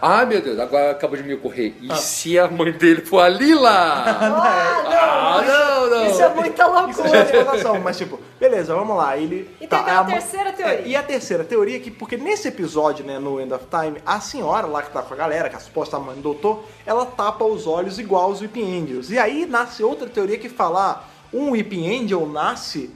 [0.00, 1.74] Ah, meu Deus, agora acabou de me ocorrer.
[1.82, 3.66] E se a mãe dele for a Lila?
[4.16, 6.06] Ah, não, Ah, não, não.
[6.06, 7.80] Isso é muita Isso já é loucura.
[7.80, 9.16] mas tipo, beleza, vamos lá.
[9.16, 9.50] Ele.
[9.60, 10.74] E tem é aquela a mãe- terceira teoria.
[10.78, 13.98] é, e a terceira teoria é que, porque nesse episódio, né, no End of Time,
[14.06, 16.64] a senhora lá que tá com a galera, que é a suposta mãe do doutor,
[16.86, 19.10] ela tapa os olhos igual os Weeping Angels.
[19.10, 21.04] E aí nasce outra teoria que fala: ah,
[21.36, 22.90] um Weeping Angel nasce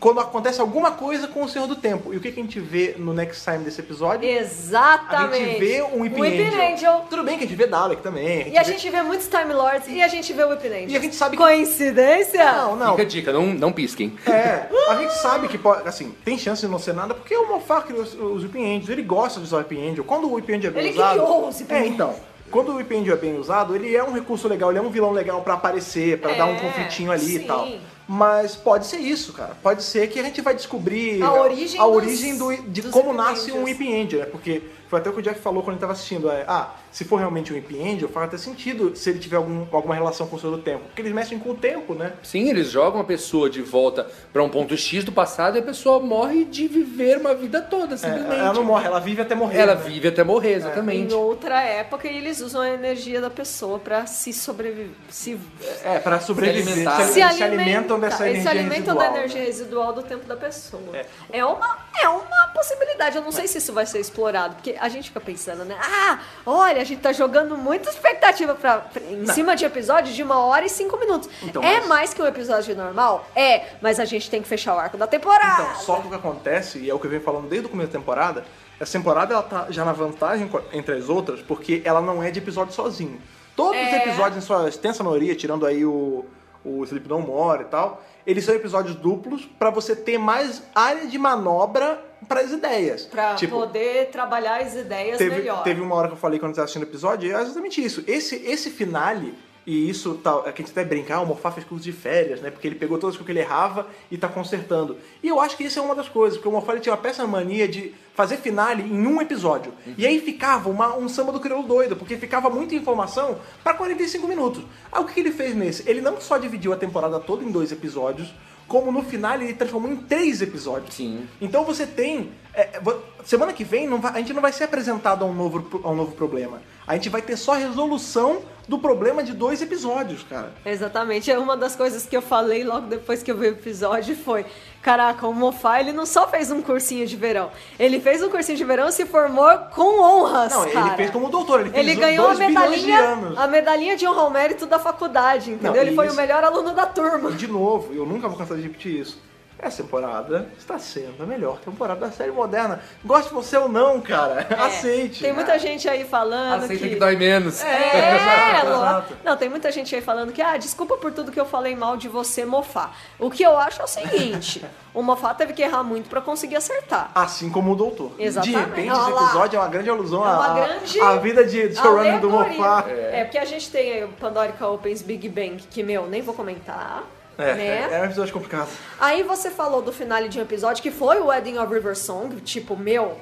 [0.00, 2.12] quando acontece alguma coisa com o Senhor do Tempo.
[2.12, 4.28] E o que, que a gente vê no next time desse episódio?
[4.28, 5.42] Exatamente.
[5.42, 6.72] A gente vê um Weeping, Weeping Angel.
[6.72, 7.04] Angel.
[7.08, 8.48] Tudo bem que a gente vê Dalek também.
[8.52, 10.88] E a vê- gente vê muitos Time Lords e a gente vê o Weeping Angel.
[10.88, 12.52] E a gente sabe que- Coincidência?
[12.52, 12.90] Não, não.
[12.90, 14.12] Fica a dica, não, não pisquem.
[14.26, 17.46] É, a gente sabe que pode, assim, tem chance de não ser nada, porque o
[17.46, 20.02] Moffat criou os, Weeping Angels, ele gosta de usar o Weeping Angel.
[20.02, 21.10] Quando o Weeping Angel é bem Ele usado...
[21.12, 22.14] criou os Weeping É, então,
[22.50, 25.12] quando o Angel é bem usado, ele é um recurso legal, ele é um vilão
[25.12, 27.36] legal pra aparecer, pra É, dar um conflitinho ali sim.
[27.36, 27.68] e tal.
[28.08, 29.56] Mas pode ser isso, cara.
[29.62, 33.12] Pode ser que a gente vai descobrir A origem a dos- origem do, de como
[33.12, 33.62] nasce um.
[33.62, 34.26] Weeping Angel, né?
[34.26, 36.28] Porque foi até o que o Jeff falou quando ele tava assistindo.
[36.28, 39.64] É, ah, se for realmente um Weeping Angel, faz até sentido se ele tiver algum,
[39.70, 40.80] alguma relação com o Senhor do Tempo.
[40.86, 42.12] Porque eles mexem com o tempo, né?
[42.24, 45.62] Sim, eles jogam a pessoa de volta pra um ponto X do passado e a
[45.62, 48.34] pessoa morre de viver uma vida toda, É, simplesmente.
[48.40, 49.58] ela não morre, ela vive até morrer.
[49.58, 49.82] Ela né?
[49.86, 51.14] vive até morrer, Em exatamente.
[51.14, 54.90] outra época, e eles usam a energia da pessoa pra se sobreviver.
[55.08, 55.38] Se,
[55.84, 56.66] É, pra sobreviver.
[56.72, 56.96] alimentar.
[57.02, 59.46] Se, se se alimenta- alimentam dessa Eles energia se alimentam residual, da energia né?
[59.46, 60.82] residual do tempo da pessoa.
[60.94, 61.06] É.
[61.30, 63.16] É, uma, é uma possibilidade.
[63.16, 65.76] Eu não sei se isso vai ser explorado, porque a gente fica pensando, né?
[65.80, 70.22] Ah, olha, a gente tá jogando muita expectativa pra, pra- em cima de episódio de
[70.22, 71.28] uma hora e cinco minutos.
[71.42, 73.26] Então, é mas- mais que um episódio normal?
[73.36, 75.62] É, mas a gente tem que fechar o arco da temporada.
[75.62, 77.70] Então, só que o que acontece, e é o que eu venho falando desde o
[77.70, 78.44] começo da temporada,
[78.78, 82.38] essa temporada ela tá já na vantagem entre as outras, porque ela não é de
[82.38, 83.20] episódio sozinho.
[83.54, 83.96] Todos os É.
[83.98, 86.24] episódios, em sua extensa maioria, tirando aí o,
[86.64, 91.06] o Sleep No More e tal, eles são episódios duplos pra você ter mais área
[91.06, 93.04] de manobra para as ideias.
[93.06, 95.62] Pra tipo, poder trabalhar as ideias teve, melhor.
[95.62, 98.04] teve uma hora que eu falei quando você assistindo o episódio, e é exatamente isso.
[98.06, 99.34] Esse, esse finale,
[99.70, 102.50] e isso tá, a gente até brincar, ah, o Mofá fez curso de férias, né?
[102.50, 104.96] Porque ele pegou todas as coisas que ele errava e tá consertando.
[105.22, 107.00] E eu acho que isso é uma das coisas, porque o Mofá ele tinha uma
[107.00, 109.72] péssima mania de fazer finale em um episódio.
[109.96, 114.26] E aí ficava uma- um samba do crioulo doido, porque ficava muita informação pra 45
[114.26, 114.62] minutos.
[114.90, 115.88] Aí o que, que ele fez nesse?
[115.88, 118.34] Ele não só dividiu a temporada toda em dois episódios,
[118.66, 120.94] como no final ele transformou em três episódios.
[120.94, 121.26] Sim.
[121.40, 122.30] Então você tem.
[122.54, 125.80] É, vo- semana que vem vai- a gente não vai ser apresentado a um, novo,
[125.84, 126.60] a um novo problema.
[126.86, 130.52] A gente vai ter só a resolução do problema de dois episódios, cara.
[130.66, 131.30] Exatamente.
[131.30, 134.44] É uma das coisas que eu falei logo depois que eu vi o episódio foi,
[134.82, 138.58] caraca, o Mofá, ele não só fez um cursinho de verão, ele fez um cursinho
[138.58, 140.96] de verão e se formou com honras, Não, ele cara.
[140.96, 144.66] fez como doutor, ele fez Ele ganhou a medalhinha, a medalhinha de honra ao mérito
[144.66, 145.72] da faculdade, entendeu?
[145.74, 147.30] Não, ele foi isso- o melhor aluno da turma.
[147.32, 149.18] De novo, eu nunca vou cansar de repetir isso.
[149.62, 152.80] Essa temporada está sendo a melhor temporada da série moderna.
[153.04, 154.46] Goste você ou não, cara.
[154.48, 155.22] É, Aceite.
[155.22, 156.90] Tem muita gente aí falando Aceita que...
[156.90, 157.62] que dói menos.
[157.62, 158.74] É, Exato, Lô.
[158.76, 159.16] exato.
[159.24, 161.96] Não, tem muita gente aí falando que, ah, desculpa por tudo que eu falei mal
[161.96, 162.90] de você, Mofá.
[163.18, 166.56] O que eu acho é o seguinte: o Mofá teve que errar muito pra conseguir
[166.56, 167.10] acertar.
[167.14, 168.12] Assim como o doutor.
[168.18, 168.58] Exatamente.
[168.58, 169.24] De repente, Olha esse lá.
[169.24, 172.30] episódio é uma grande alusão É uma à, grande à vida de showrunner do.
[172.30, 172.84] Mofá.
[172.88, 173.24] É.
[173.24, 177.04] porque a gente tem aí o Pandorica Opens Big Bang, que, meu, nem vou comentar.
[177.38, 177.88] É, né?
[177.92, 178.68] é, é um episódio complicado.
[178.98, 182.40] Aí você falou do finale de um episódio que foi o Wedding of River Song,
[182.42, 183.16] tipo, meu,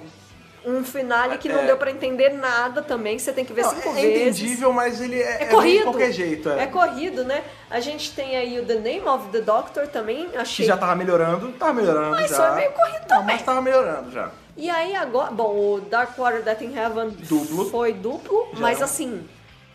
[0.67, 1.67] um finale que não É.
[1.67, 4.41] deu pra entender nada também, que você tem que ver Não, cinco é vezes.
[4.43, 5.77] entendível, mas ele é, É é corrido.
[5.79, 6.49] de qualquer jeito.
[6.51, 6.65] É.
[6.65, 7.45] É corrido, né?
[7.71, 10.67] A gente tem aí o The Name of the Doctor também, Que achei.
[10.67, 12.37] já tava melhorando, tava melhorando Mas já.
[12.49, 13.37] foi meio corrido Não, também.
[13.37, 14.31] mas tava melhorando já.
[14.57, 17.71] E aí agora, bom, o Dark Water Death in Heaven Duplo.
[17.71, 18.61] foi duplo, Já.
[18.61, 19.25] mas assim,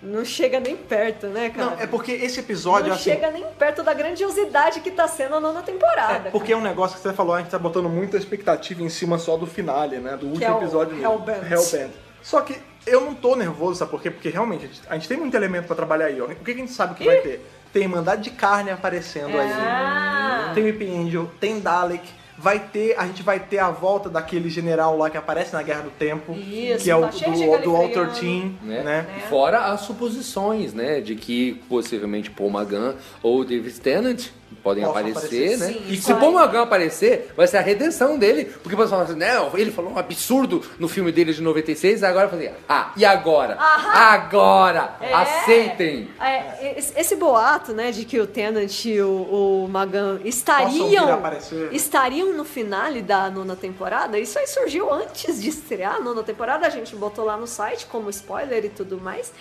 [0.04, 1.72] não chega nem perto, né, cara?
[1.72, 3.12] Não, é porque esse episódio, não assim...
[3.12, 6.28] chega nem perto da grandiosidade que tá sendo a nona temporada.
[6.28, 8.89] É, porque é um negócio que você falou, a gente tá botando muita expectativa em
[8.89, 10.18] cima só do finale, né?
[10.18, 11.12] Do último é episódio mesmo.
[11.12, 11.51] Hellbent.
[11.51, 11.91] Hellbent.
[12.22, 14.12] Só que eu não tô nervoso, sabe por quê?
[14.12, 16.26] Porque realmente a gente, a gente tem muito elemento pra trabalhar aí, ó.
[16.26, 17.45] O que, a gente sabe que vai ter?
[17.72, 20.47] Tem Irmandade de Carne aparecendo Ah.
[20.49, 20.54] aí.
[20.54, 22.23] Tem o Weeping Angel, tem Dalek.
[22.38, 25.82] Vai ter, a gente vai ter a volta daquele general lá que aparece na Guerra
[25.82, 26.34] do Tempo.
[26.34, 27.08] Isso, que é o tá
[27.58, 28.84] do, do Team, Né?
[28.84, 29.08] né?
[29.30, 31.00] Fora as suposições, né?
[31.00, 34.30] De que possivelmente Paul Magan ou David Tennant
[34.62, 35.58] podem aparecer, aparecer.
[35.58, 35.68] né?
[35.68, 36.34] Sim, e se o Paul.
[36.34, 38.45] Magan aparecer, vai ser a redenção dele.
[38.45, 42.04] Porque o pessoal fala assim, não, ele falou um absurdo no filme dele de 96,
[42.04, 43.58] agora eu falei, ah, e agora?
[43.60, 44.95] Agora!
[44.99, 45.14] É.
[45.14, 46.10] Aceitem!
[46.20, 51.22] É, esse, esse boato, né, de que o Tennant e o, o Magan estariam,
[51.72, 56.66] estariam no finale da nona temporada, isso aí surgiu antes de estrear a nona temporada,
[56.66, 59.32] a gente botou lá no site como spoiler e tudo mais.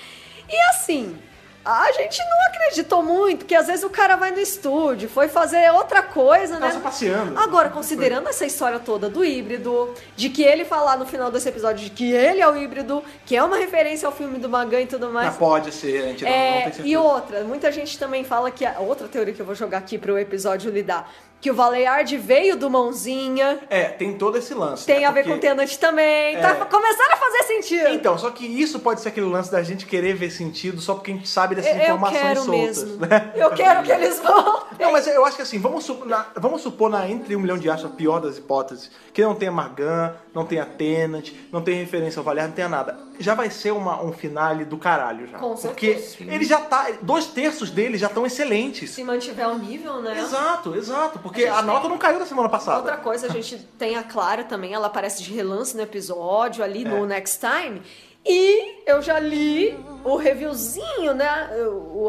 [0.48, 1.16] E assim,
[1.64, 5.70] a gente não acreditou muito, que às vezes o cara vai no estúdio, foi fazer
[5.72, 6.72] outra coisa, Tava né?
[6.72, 7.38] só passeando.
[7.38, 11.84] Agora, considerando essa história toda do híbrido, de que ele falar no final desse episódio
[11.84, 14.86] de que ele é o híbrido, que é uma referência ao filme do Magan e
[14.86, 15.28] tudo mais.
[15.28, 16.88] Mas pode ser, a gente não, não É, tem certeza.
[16.88, 18.64] e outra, muita gente também fala que.
[18.64, 21.10] A, outra teoria que eu vou jogar aqui pro episódio lidar.
[21.42, 23.58] Que o Valeyard veio do Mãozinha.
[23.68, 24.86] É, tem todo esse lance.
[24.86, 25.06] Tem né?
[25.06, 26.36] a ver Porque- com o Tenant também.
[26.36, 26.40] É.
[26.40, 27.88] Tá começando a fazer sentido.
[27.88, 31.10] Então, só que isso pode ser aquele lance da gente querer ver sentido só porque
[31.10, 32.84] a gente sabe dessas eu, eu informações quero soltas.
[32.84, 33.06] mesmo.
[33.06, 33.32] né?
[33.34, 34.62] Eu quero que eles vão.
[34.78, 37.58] Não, mas eu acho que assim, vamos, sup- na- vamos supor na entre um milhão
[37.58, 41.78] de achos, a pior das hipóteses, que não tenha Margan, não tenha Tenant, não tenha
[41.78, 42.98] referência ao Valer, não tenha nada.
[43.18, 45.38] Já vai ser uma, um finale do caralho já.
[45.38, 46.32] Com Porque certeza.
[46.34, 46.86] ele já tá.
[47.02, 48.90] Dois terços dele já estão excelentes.
[48.90, 50.18] Se mantiver o nível, né?
[50.18, 51.18] Exato, exato.
[51.20, 52.78] Porque A a, gente nota não caiu da semana passada.
[52.78, 56.84] Outra coisa, a gente tem a Clara também, ela aparece de relance no episódio, ali
[56.84, 56.88] É.
[56.88, 57.82] no Next Time.
[58.24, 61.50] E eu já li o reviewzinho, né?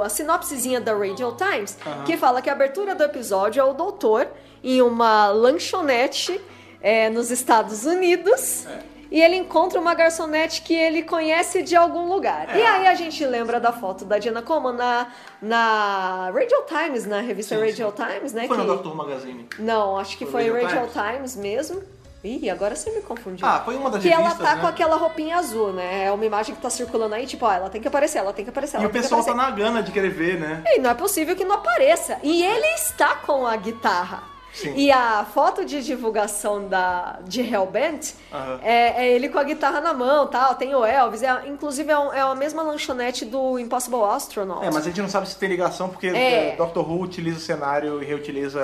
[0.03, 4.27] A sinopsezinha da Radio Times, que fala que a abertura do episódio é o doutor
[4.63, 6.39] em uma lanchonete
[6.81, 8.65] é, nos Estados Unidos.
[9.13, 12.49] E ele encontra uma garçonete que ele conhece de algum lugar.
[12.49, 12.57] É.
[12.57, 15.07] E aí a gente lembra da foto da Diana Coleman na,
[15.39, 18.03] na Radio Times, na revista Sim, Radio sim.
[18.03, 18.47] Times, né?
[18.47, 18.63] Foi que...
[18.63, 18.95] no Dr.
[18.95, 19.47] Magazine.
[19.59, 21.83] Não, acho que Foi foi Radio Radio Times mesmo.
[22.23, 23.45] Ih, agora você me confundiu.
[23.45, 24.61] Ah, foi uma das que ela revistas, tá né?
[24.61, 26.05] com aquela roupinha azul, né?
[26.05, 28.43] É uma imagem que tá circulando aí, tipo, ó, ela tem que aparecer, ela tem
[28.43, 30.63] que aparecer, E ela o que pessoal tá na gana de querer ver, né?
[30.65, 32.17] E não é possível que não apareça.
[32.23, 34.32] E ele está com a guitarra.
[34.53, 34.73] Sim.
[34.75, 38.59] E a foto de divulgação da, de Hellbent Aham.
[38.63, 40.55] é, é ele com a guitarra na mão, tal.
[40.55, 41.23] Tem o Elvis.
[41.23, 44.63] É, inclusive é, um- é a mesma lanchonete do Impossible Astronaut.
[44.65, 46.49] É, mas a gente não sabe se tem ligação porque É.
[46.49, 48.61] é, Doctor Who utiliza o cenário e reutiliza.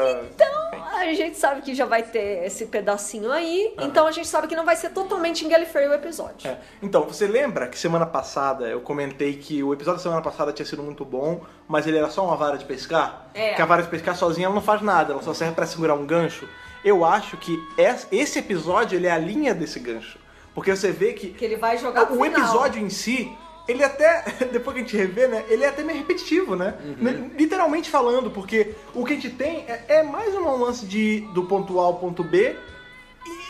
[1.00, 3.74] A gente sabe que já vai ter esse pedacinho aí.
[3.80, 6.50] Então a gente sabe que não vai ser totalmente em Gallifrey o episódio.
[6.50, 6.58] É.
[6.84, 10.66] Então, você lembra que semana passada eu comentei que o episódio da semana passada tinha
[10.66, 13.28] sido muito bom, mas ele era só uma vara de pescar?
[13.34, 13.54] É.
[13.54, 15.96] Que a vara de pescar sozinha ela não faz nada, ela só serve pra segurar
[15.96, 16.48] um gancho.
[16.84, 20.18] Eu acho que es- esse episódio ele é a linha desse gancho.
[20.54, 22.26] Porque você vê que Que ele vai jogar o final.
[22.26, 23.32] episódio em si,
[23.68, 26.76] ele até, depois que a gente revê, né, ele é até meio repetitivo, né?
[26.98, 31.22] Né, Literalmente falando, porque o que a gente tem é, é mais um lance de,
[31.34, 32.56] do ponto A ao ponto B,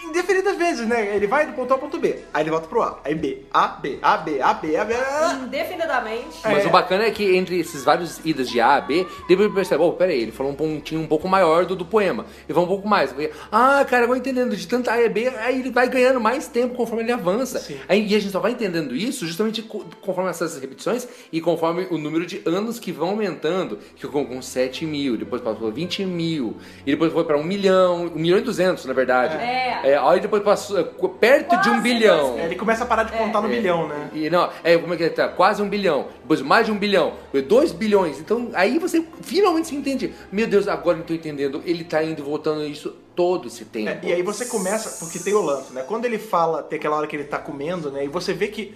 [0.05, 1.15] indefinidas vezes, né?
[1.15, 3.43] Ele vai do ponto A ao ponto B, aí ele volta pro A, aí B,
[3.53, 6.39] A, B, A, B, A, B, A, B, A, Indefinidamente.
[6.43, 6.67] Mas É.
[6.67, 9.93] o bacana é que entre esses vários idas de A a B, depois percebe, oh,
[9.93, 12.26] peraí, ele falou um pontinho um pouco maior do, do poema.
[12.47, 13.13] E vai um pouco mais.
[13.51, 14.55] Ah, cara, eu vou entendendo.
[14.55, 17.59] De tanto A e B, aí ele vai ganhando mais tempo conforme ele avança.
[17.59, 17.78] Sim.
[17.88, 21.88] Aí, e a gente só vai entendendo isso justamente co- conforme essas repetições e conforme
[21.91, 23.78] o número de anos que vão aumentando.
[23.95, 27.43] Que ficou com 7 mil, depois passou para 20 mil, e depois foi para 1
[27.43, 29.36] milhão, 1 milhão e 200, na verdade.
[29.38, 29.59] É.
[30.07, 32.38] aí depois passou passou perto de um Quase bilhão.
[32.38, 34.10] É, ele começa a parar de contar no bilhão, né?
[34.14, 35.28] E não, é como é que tá?
[35.30, 38.20] Quase um bilhão, depois mais de um bilhão, depois dois bilhões.
[38.20, 40.14] Então aí você finalmente se entende.
[40.32, 41.62] Meu Deus, agora eu tô entendendo.
[41.66, 44.05] Ele tá indo e voltando isso todo esse tempo.
[44.05, 45.84] É, e aí você começa, porque tem o lance, né?
[45.86, 48.05] Quando ele fala, tem aquela hora que ele tá comendo, né?
[48.05, 48.74] E você vê que,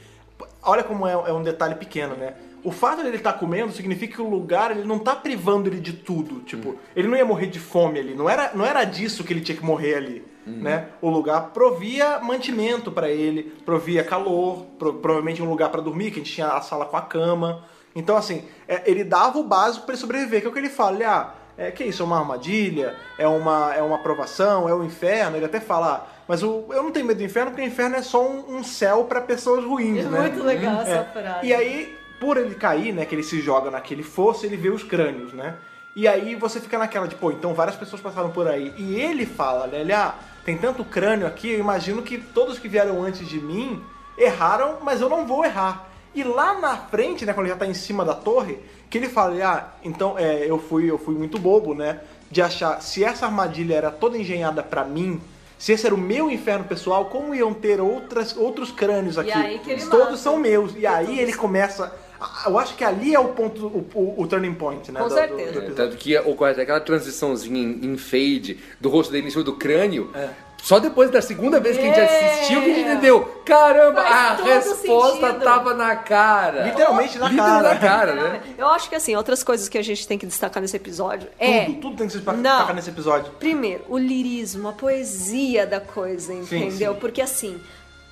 [0.62, 2.34] olha como é, é um detalhe pequeno, né?
[2.64, 5.80] O fato de ele estar comendo significa que o lugar, ele não tá privando ele
[5.80, 6.40] de tudo.
[6.42, 8.14] Tipo, ele não ia morrer de fome ali.
[8.16, 10.88] Não era, não era disso que ele tinha que morrer ali, né?
[11.02, 16.20] O lugar provia mantimento pra ele, provia calor, pro- provavelmente um lugar pra dormir, que
[16.22, 17.66] a gente tinha a sala com a cama.
[17.96, 20.70] Então, assim, é, ele dava o básico pra ele sobreviver, que é o que ele
[20.70, 20.96] fala.
[20.96, 22.96] Ele, ah, é, que isso, é uma armadilha?
[23.18, 24.68] É uma, é uma provação?
[24.68, 25.36] É o inferno?
[25.38, 27.96] Ele até fala, ah, mas o, eu não tenho medo do inferno, porque o inferno
[27.98, 30.20] é só um, um céu pra pessoas ruins, É né?
[30.22, 31.04] muito legal essa É.
[31.04, 31.46] frase.
[31.48, 34.82] E aí, por ele cair, né, que ele se joga naquele fosso, ele vê os
[34.82, 35.56] crânios, né?
[35.94, 38.74] E aí você fica naquela de, pô, então várias pessoas passaram por aí.
[38.78, 40.16] E ele fala, né, ele, ah,
[40.46, 43.84] tem tanto crânio aqui, eu imagino que todos que vieram antes de mim
[44.18, 45.90] erraram, mas eu não vou errar.
[46.16, 48.58] E lá na frente, né, quando ele já tá em cima da torre,
[48.90, 52.00] que ele fala, ah, então é, eu fui eu fui muito bobo, né,
[52.32, 55.20] de achar se essa armadilha era toda engenhada pra mim,
[55.58, 59.30] se esse era o meu inferno pessoal, como iam ter outras, outros crânios aqui?
[59.32, 59.60] aí
[59.90, 60.18] Todos mata.
[60.18, 60.76] são meus.
[60.76, 62.03] E aí todos- ele começa.
[62.46, 65.00] Eu acho que ali é o ponto, o, o- o turning point, né?
[65.00, 65.52] Com do- do- certeza.
[65.52, 65.76] do episódio.
[65.76, 69.54] Tanto que ocorre até aquela transiçãozinha em, em fade do rosto dele em cima do
[69.56, 70.10] crânio.
[70.16, 70.30] É.
[70.62, 72.06] Só depois da segunda vez que a gente É.
[72.36, 73.42] assistiu que a gente entendeu.
[73.46, 75.44] Caramba, Faz a resposta sentido.
[75.44, 76.64] tava na cara.
[76.64, 77.74] Literalmente na Literal cara.
[77.74, 78.42] na cara, né?
[78.58, 81.66] Eu acho que assim, outras coisas que a gente tem que destacar nesse episódio é.
[81.66, 82.74] Tudo, tudo tem que se destacar Não.
[82.76, 83.30] nesse episódio.
[83.38, 86.94] Primeiro, o lirismo, a poesia da coisa, entendeu?
[86.94, 87.00] sim.
[87.02, 87.60] Porque assim,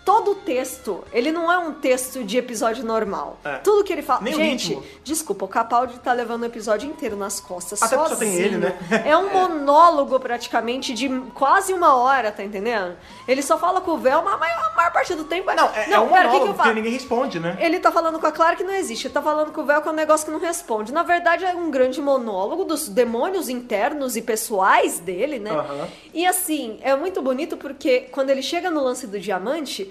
[0.03, 3.39] todo o texto, ele não é um texto de episódio normal.
[3.43, 3.57] É.
[3.57, 4.21] Tudo que ele fala.
[4.21, 7.81] Nem Gente, desculpa, o Capaldi tá levando o episódio inteiro nas costas.
[7.81, 8.37] Até porque só sozinho.
[8.37, 8.77] tem ele, né?
[9.05, 12.95] É um monólogo praticamente de quase uma hora, tá entendendo?
[13.27, 15.85] Ele só fala com o Velma, mas a maior parte do tempo Não, é, é
[15.85, 17.57] pera, o um que, que monólogo, porque ninguém responde, né?
[17.59, 19.07] Ele tá falando com a Clara que não existe.
[19.07, 20.91] Ele tá falando com o Véu que é um negócio que não responde.
[20.91, 25.51] Na verdade, é um grande monólogo dos demônios internos e pessoais dele, né?
[26.13, 29.90] E assim, é muito bonito porque quando ele chega no lance do diamante,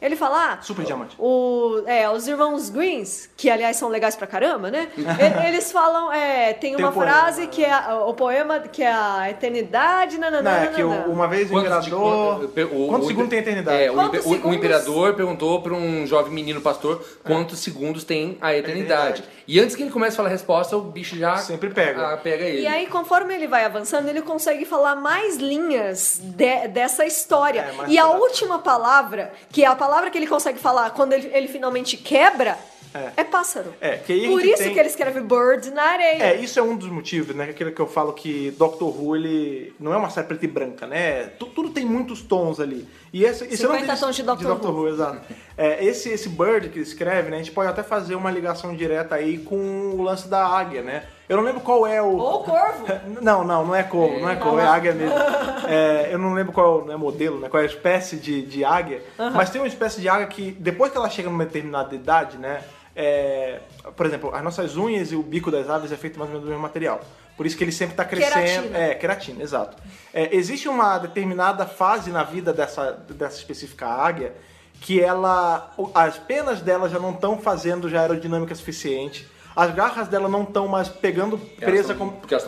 [0.00, 0.54] ele fala.
[0.54, 1.14] Ah, Super diamante.
[1.18, 4.88] O, é, os irmãos Greens, que aliás são legais pra caramba, né?
[5.46, 7.12] Eles falam, é, tem Tem uma o poema.
[7.12, 11.10] frase que é a- o poema que é a eternidade, nananã, Não, é que o-
[11.10, 12.50] uma vez o Quantos imperador.
[12.54, 13.82] seg- o- Quantos o- segundos tem a eternidade?
[13.82, 14.56] É, o, Quantos segundos?
[14.56, 19.20] imperador perguntou para um jovem menino pastor quantos segundos tem a eternidade.
[19.20, 19.40] eternidade.
[19.46, 22.12] E antes que ele comece a falar a resposta, o bicho já Sempre pega.
[22.12, 22.62] ah, pega ele.
[22.62, 27.62] E aí, conforme ele vai avançando, ele consegue falar mais linhas de- dessa história.
[27.86, 31.28] É, e a última palavra, que é a palavra que ele consegue falar quando ele,
[31.32, 32.56] ele finalmente quebra,
[32.94, 33.10] É.
[33.18, 33.72] é, pássaro.
[33.80, 36.22] É, que Por isso tem- que ele escreve bird na areia.
[36.24, 37.44] É, isso é um dos motivos, né?
[37.50, 40.86] Aquilo que eu falo que Doctor Who, ele não é uma série preta e branca,
[40.86, 41.24] né?
[41.38, 42.88] Tu- Tudo tem muitos tons ali.
[43.12, 44.88] E esse, esse é um 50 deles- tons de Doctor Who.
[44.88, 45.20] exato.
[45.56, 47.36] É, esse, esse Bird que ele escreve, né?
[47.36, 49.56] A gente pode até fazer uma ligação direta aí com
[49.94, 51.04] o lance da águia, né?
[51.30, 52.16] Eu não lembro qual é o...
[52.16, 52.86] Ou corvo.
[53.22, 55.14] Não, não, não é corvo, não é corvo, é águia mesmo.
[55.70, 57.48] É, eu não lembro qual é modelo, né?
[57.48, 59.04] Qual é a espécie de, de águia.
[59.32, 62.60] Mas tem uma espécie de águia que, depois que ela chega numa determinada idade, né?
[62.94, 63.60] é,
[63.96, 66.44] por exemplo, as nossas unhas e o bico das aves é feito mais ou menos
[66.44, 67.00] do mesmo material.
[67.36, 68.34] Por isso que ele sempre está crescendo.
[68.34, 68.78] Queratina.
[68.78, 69.82] É, queratina, exato.
[70.12, 74.34] É, existe uma determinada fase na vida dessa, dessa específica águia
[74.80, 75.74] que ela.
[75.94, 79.26] As penas dela já não estão fazendo já aerodinâmica suficiente.
[79.60, 81.94] As garras dela não estão mais pegando presa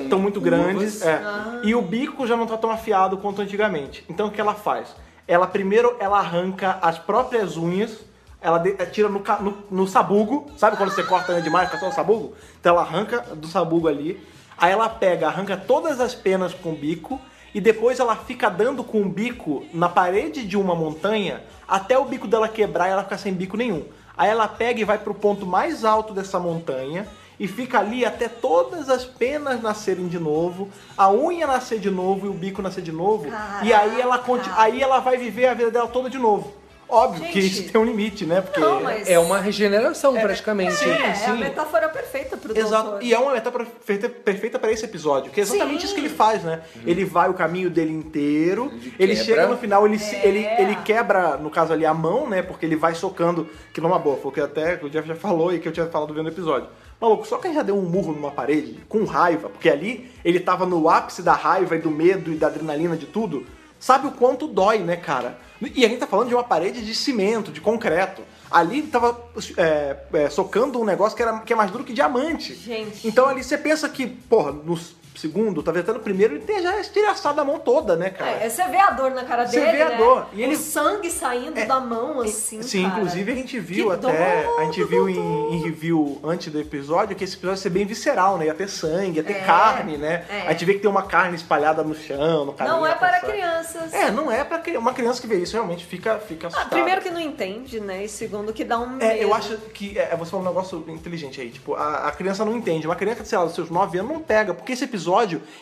[0.05, 1.03] estão muito grandes.
[1.03, 1.21] é.
[1.63, 4.03] E o bico já não tá tão afiado quanto antigamente.
[4.09, 4.97] Então o que ela faz?
[5.29, 7.99] Ela primeiro ela arranca as próprias unhas,
[8.41, 11.81] ela eh, tira no, no, no sabugo, sabe quando você corta a unha demais, fica
[11.81, 12.33] só o sabugo?
[12.59, 14.19] Então ela arranca do sabugo ali,
[14.57, 17.21] aí ela pega, arranca todas as penas com o bico
[17.55, 22.07] e depois ela fica dando com o bico na parede de uma montanha até o
[22.07, 23.85] bico dela quebrar e ela ficar sem bico nenhum.
[24.17, 27.07] Aí ela pega e vai pro ponto mais alto dessa montanha
[27.41, 32.27] e fica ali até todas as penas nascerem de novo, a unha nascer de novo
[32.27, 33.27] e o bico nascer de novo.
[33.63, 34.23] E aí ela,
[34.57, 36.62] aí ela vai viver a vida dela toda de novo.
[36.93, 37.62] Óbvio que Gente.
[37.62, 38.43] isso tem um limite, né?
[38.43, 40.74] Porque Não, mas- É uma regeneração, praticamente.
[40.74, 40.90] sim.
[40.90, 41.38] É, é a sim.
[41.38, 42.82] metáfora perfeita pro Exato.
[42.90, 43.03] doutor.
[43.03, 45.86] E é uma metáfora perfeita, perfeita para esse episódio, que é exatamente Sim.
[45.86, 46.61] isso que ele faz, né?
[46.84, 50.26] Ele vai o caminho dele inteiro, Ele ele chega no final, ele, se- É.
[50.28, 52.43] ele, ele quebra, no caso ali, a mão, né?
[52.43, 55.09] Porque ele vai socando, que não é uma boa, foi o que até o Jeff
[55.09, 56.68] já falou e que eu tinha falado vendo o episódio.
[57.01, 60.66] Maluco, só quem já deu um murro numa parede com raiva, porque ali ele tava
[60.66, 63.45] no ápice da raiva e do medo e da adrenalina de tudo,
[63.80, 65.38] sabe o quanto dói, né, cara?
[65.75, 68.23] E a gente tá falando de uma parede de cimento, de concreto.
[68.51, 69.19] Ali ele tava
[69.57, 72.55] é, é, socando um negócio que, era, que é mais duro que diamante.
[72.55, 73.07] Gente.
[73.07, 76.79] Então ali você pensa que, porra, nos segundo, talvez até no primeiro, ele tenha já
[76.81, 78.33] estilhaçado a mão toda, né, cara?
[78.33, 79.97] É, você vê a dor na cara Você dele, vê a né?
[79.97, 80.27] dor.
[80.33, 82.95] E ele- O sangue saindo É, da mão, assim, Sim, cara.
[83.01, 84.43] inclusive a gente viu Que até.
[84.45, 87.70] dor, A gente viu em, em review antes do episódio que esse episódio ia ser
[87.70, 88.47] bem visceral, né?
[88.47, 90.25] Ia ter sangue, ia ter É, carne, né?
[90.29, 90.43] é.
[90.49, 92.77] A gente vê que tem uma carne espalhada no chão, no caminho.
[92.77, 93.33] Não é para sangue.
[93.33, 93.93] crianças.
[93.93, 96.70] É, não é pra cri- uma criança que vê isso, realmente fica, fica Ah, assustada.
[96.70, 98.05] primeiro que não entende, né?
[98.05, 99.05] E segundo que dá um medo.
[99.05, 101.51] É, eu acho que é, você falou um negócio inteligente aí.
[101.51, 102.87] Tipo, a, a criança não entende.
[102.87, 104.55] Uma criança, sei lá, dos seus 9 anos não pega.
[104.55, 105.12] Porque esse episódio,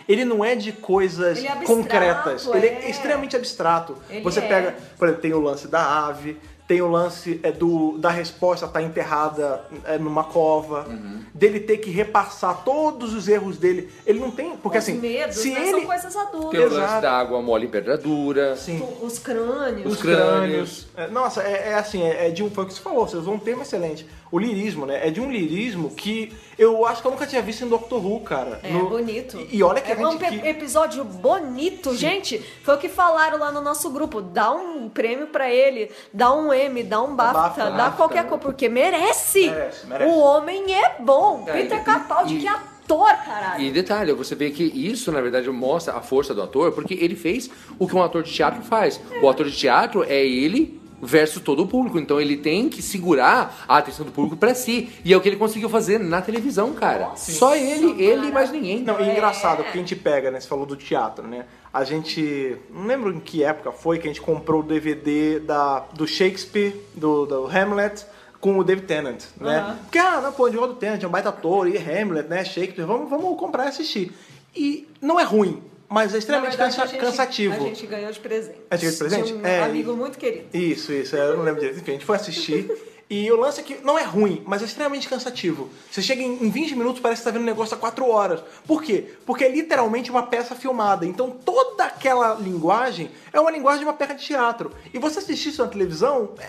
[0.08, 2.46] ele não é de coisas Ele é abstrato, concretas.
[2.46, 2.90] Ele é é.
[2.90, 3.96] extremamente abstrato.
[4.08, 4.48] Ele você é.
[4.48, 6.36] pega, por exemplo, tem o lance da ave.
[6.68, 11.24] Tem o lance é, do, da resposta estar enterrada é, numa cova, Uhum.
[11.34, 13.90] dele ter que repassar todos os erros dele.
[14.06, 14.56] Ele não tem.
[14.56, 15.62] Porque Os assim, medos, se né?
[15.62, 15.70] ele.
[15.72, 16.50] São coisas adultas.
[16.50, 17.02] Tem o lance Exato.
[17.02, 18.54] da água mole em pedradura.
[18.54, 18.86] Sim.
[19.02, 19.92] Os crânios.
[19.92, 20.86] Os crânios.
[20.96, 22.48] É, nossa, é, é assim, é, é de um.
[22.48, 24.06] Foi o que você falou, vocês vão um termo excelente.
[24.32, 25.06] O lirismo, né?
[25.06, 28.20] É de um lirismo que eu acho que eu nunca tinha visto em Doctor Who,
[28.20, 28.60] cara.
[28.62, 29.38] É No- bonito.
[29.50, 30.06] E, e olha que é a gente.
[30.06, 32.38] um pe- que- episódio bonito, gente.
[32.62, 34.20] Foi o que falaram lá no nosso grupo.
[34.20, 38.22] Dá um prêmio pra ele, dá um M, dá um BAFTA, BAFTA, dá BAFTA, qualquer
[38.24, 38.28] né?
[38.28, 39.48] coisa, porque merece.
[39.50, 40.10] Merece, merece.
[40.12, 41.44] O homem é bom.
[41.48, 43.62] É, Peter e- Capaldi, e- que ator, caralho.
[43.62, 47.14] E detalhe, você vê que isso, na verdade, mostra a força do ator, porque ele
[47.16, 49.00] fez o que um ator de teatro faz.
[49.22, 51.98] O ator de teatro é ele versus todo o público.
[51.98, 54.90] Então ele tem que segurar a atenção do público pra si.
[55.04, 57.12] E é o que ele conseguiu fazer na televisão, cara.
[57.16, 58.82] Só ele, ele e mais ninguém.
[58.82, 59.12] Não, e É.
[59.12, 60.40] engraçado, porque a gente pega, né?
[60.40, 61.46] Você falou do teatro, né?
[61.72, 62.56] A gente.
[62.72, 66.74] Não lembro em que época foi que a gente comprou o DVD da, do Shakespeare,
[66.94, 68.04] do, do Hamlet,
[68.40, 69.58] com o David Tennant, né?
[69.58, 69.76] Aham.
[69.82, 72.44] Porque, ah, não, pô, de do Tennant, é um baita ator, e Hamlet, né?
[72.44, 74.12] Shakespeare, vamos, vamos comprar e assistir.
[74.56, 77.54] E não é ruim, mas é extremamente verdade, cansa- a gente- cansativo.
[77.54, 78.58] A gente ganhou de presente.
[78.70, 79.32] A gente ganhou de presente?
[79.32, 80.46] De um É, amigo muito querido.
[80.56, 81.80] Isso, isso, eu não lembro direito.
[81.80, 82.70] Enfim, a gente foi assistir.
[83.12, 85.68] E o lance é que não é ruim, mas é extremamente cansativo.
[85.90, 88.40] Você chega em em 20 minutos parece que tá vendo um negócio há 4 horas.
[88.64, 89.04] Por quê?
[89.26, 91.04] Porque é literalmente uma peça filmada.
[91.04, 94.70] Então toda aquela linguagem é uma linguagem de uma peça de teatro.
[94.94, 96.44] E você assistir isso na televisão, é,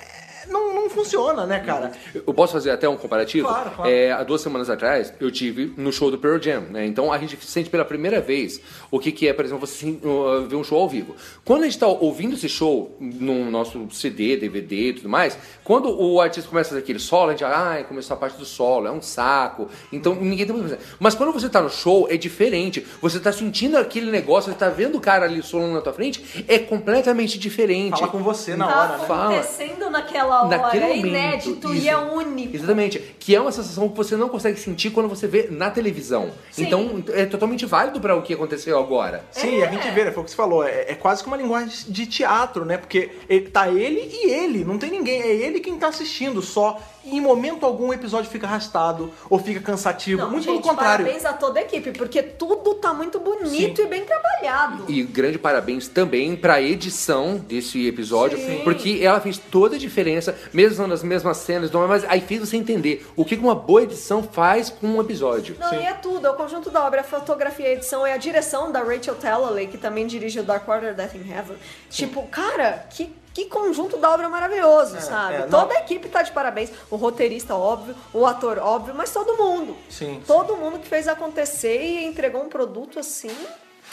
[0.52, 1.92] não, não funciona, né, cara?
[2.14, 3.48] Eu posso fazer até um comparativo?
[3.48, 3.90] Claro, claro.
[3.90, 6.86] É, há duas semanas atrás, eu tive no show do Pearl Jam, né?
[6.86, 10.48] Então a gente sente pela primeira vez o que, que é, por exemplo, você uh,
[10.48, 11.16] ver um show ao vivo.
[11.46, 15.90] Quando a gente está ouvindo esse show no nosso CD, DVD e tudo mais, quando
[15.90, 18.46] o artista começa a fazer aquele solo, a gente ah, ai, começou a parte do
[18.46, 19.70] solo, é um saco.
[19.92, 22.86] Então ninguém tem muito Mas quando você tá no show, é diferente.
[23.02, 26.46] Você tá sentindo aquele negócio, você tá vendo o cara ali solando na tua frente,
[26.48, 28.00] é completamente diferente.
[28.00, 29.06] Fala com você na tá hora, né?
[29.06, 29.40] Fala.
[29.40, 31.86] acontecendo naquela hora, Naquele é momento, inédito isso.
[31.86, 32.56] e é único.
[32.56, 33.00] Exatamente.
[33.20, 36.32] Que é uma sensação que você não consegue sentir quando você vê na televisão.
[36.52, 36.64] Sim.
[36.64, 39.26] Então é totalmente válido para o que aconteceu agora.
[39.32, 40.12] Sim, a gente vê, né?
[40.12, 40.64] Foi o que você falou.
[40.64, 42.78] É, é quase que uma linguagem de teatro, né?
[42.78, 45.22] Porque ele, tá ele e ele, não tem ninguém.
[45.22, 46.80] É ele quem tá assistindo só.
[47.04, 50.22] E em momento algum o episódio fica arrastado ou fica cansativo.
[50.22, 51.04] Não, Muito gente, pelo contrário.
[51.04, 53.84] parabéns a toda a equipe, porque tudo tá muito bonito Sim.
[53.84, 54.86] e bem trabalhado.
[54.88, 58.62] E grande parabéns também para a edição desse episódio, Sim.
[58.64, 60.21] porque ela fez toda a diferença,
[60.54, 63.84] mesmo nas mesmas cenas, não é, mas aí fez você entender o que uma boa
[63.84, 65.56] edição faz com um episódio.
[65.60, 68.18] Não, e é tudo, é o conjunto da obra, a fotografia, a edição, é a
[68.18, 71.58] direção da Rachel Talalay, que também dirige o Dark Order Death in Heaven.
[71.90, 75.36] Tipo, cara, que, que conjunto da obra maravilhoso, sabe?
[75.36, 76.72] é, não- Toda a equipe tá de parabéns.
[76.90, 79.76] O roteirista, óbvio, o ator, óbvio, mas todo mundo.
[79.90, 83.32] Sim, Todo mundo que fez acontecer e entregou um produto assim